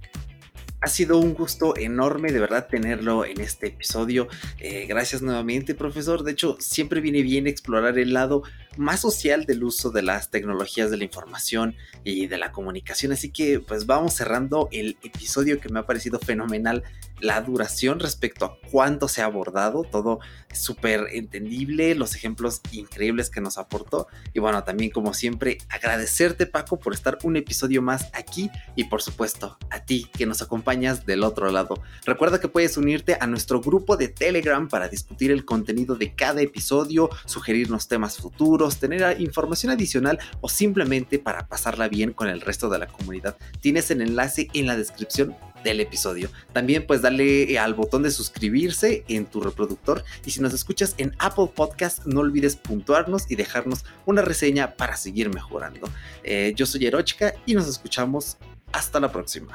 Ha 0.79 0.87
sido 0.87 1.17
un 1.17 1.33
gusto 1.33 1.75
enorme 1.75 2.31
de 2.31 2.39
verdad 2.39 2.67
tenerlo 2.69 3.25
en 3.25 3.41
este 3.41 3.67
episodio. 3.67 4.27
Eh, 4.59 4.85
gracias 4.87 5.23
nuevamente, 5.23 5.73
profesor. 5.73 6.23
De 6.23 6.33
hecho, 6.33 6.55
siempre 6.59 7.01
viene 7.01 7.23
bien 7.23 7.47
explorar 7.47 7.97
el 7.97 8.13
lado 8.13 8.43
más 8.77 9.01
social 9.01 9.45
del 9.45 9.63
uso 9.63 9.91
de 9.91 10.01
las 10.01 10.29
tecnologías 10.29 10.91
de 10.91 10.97
la 10.97 11.03
información 11.03 11.75
y 12.03 12.27
de 12.27 12.37
la 12.37 12.51
comunicación. 12.51 13.11
Así 13.11 13.31
que 13.31 13.59
pues 13.59 13.85
vamos 13.85 14.13
cerrando 14.13 14.69
el 14.71 14.97
episodio 15.03 15.59
que 15.59 15.69
me 15.69 15.79
ha 15.79 15.85
parecido 15.85 16.19
fenomenal. 16.19 16.83
La 17.19 17.41
duración 17.41 17.99
respecto 17.99 18.45
a 18.45 18.57
cuánto 18.71 19.07
se 19.07 19.21
ha 19.21 19.25
abordado, 19.25 19.83
todo 19.83 20.19
súper 20.53 21.07
entendible, 21.13 21.95
los 21.95 22.15
ejemplos 22.15 22.61
increíbles 22.71 23.29
que 23.29 23.41
nos 23.41 23.57
aportó. 23.57 24.07
Y 24.33 24.39
bueno, 24.39 24.63
también 24.63 24.91
como 24.91 25.13
siempre, 25.13 25.57
agradecerte 25.69 26.45
Paco 26.45 26.79
por 26.79 26.93
estar 26.93 27.17
un 27.23 27.35
episodio 27.37 27.81
más 27.81 28.09
aquí 28.13 28.51
y 28.75 28.85
por 28.85 29.01
supuesto 29.01 29.57
a 29.69 29.83
ti 29.83 30.09
que 30.13 30.25
nos 30.25 30.41
acompaña 30.41 30.95
del 30.95 31.23
otro 31.23 31.51
lado. 31.51 31.81
Recuerda 32.05 32.39
que 32.39 32.47
puedes 32.47 32.77
unirte 32.77 33.17
a 33.19 33.27
nuestro 33.27 33.61
grupo 33.61 33.97
de 33.97 34.07
Telegram 34.09 34.67
para 34.67 34.87
discutir 34.87 35.31
el 35.31 35.45
contenido 35.45 35.95
de 35.95 36.13
cada 36.13 36.41
episodio, 36.41 37.09
sugerirnos 37.25 37.87
temas 37.87 38.17
futuros, 38.17 38.66
tener 38.75 39.21
información 39.21 39.71
adicional 39.71 40.19
o 40.41 40.49
simplemente 40.49 41.17
para 41.19 41.47
pasarla 41.47 41.87
bien 41.87 42.11
con 42.11 42.27
el 42.27 42.41
resto 42.41 42.69
de 42.69 42.79
la 42.79 42.87
comunidad. 42.87 43.37
Tienes 43.61 43.89
el 43.91 44.01
enlace 44.01 44.49
en 44.53 44.67
la 44.67 44.75
descripción 44.75 45.35
del 45.63 45.79
episodio. 45.79 46.29
También 46.53 46.85
pues 46.85 47.01
darle 47.01 47.51
eh, 47.51 47.59
al 47.59 47.73
botón 47.73 48.03
de 48.03 48.11
suscribirse 48.11 49.03
en 49.07 49.25
tu 49.25 49.41
reproductor 49.41 50.03
y 50.25 50.31
si 50.31 50.41
nos 50.41 50.53
escuchas 50.53 50.95
en 50.97 51.13
Apple 51.19 51.49
Podcast 51.55 52.05
no 52.05 52.19
olvides 52.19 52.55
puntuarnos 52.55 53.29
y 53.29 53.35
dejarnos 53.35 53.85
una 54.05 54.21
reseña 54.21 54.75
para 54.75 54.95
seguir 54.97 55.33
mejorando. 55.33 55.89
Eh, 56.23 56.53
yo 56.55 56.65
soy 56.65 56.85
Erochka 56.85 57.33
y 57.45 57.53
nos 57.53 57.67
escuchamos 57.67 58.37
hasta 58.71 58.99
la 58.99 59.11
próxima. 59.11 59.53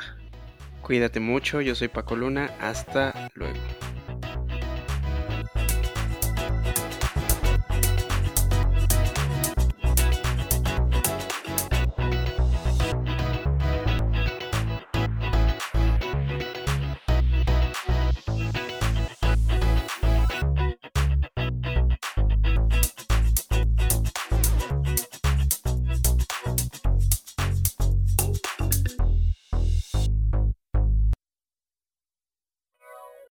Cuídate 0.83 1.21
mucho, 1.21 1.61
yo 1.61 1.75
soy 1.75 1.89
Paco 1.89 2.17
Luna, 2.17 2.51
hasta 2.61 3.31
luego. 3.35 3.61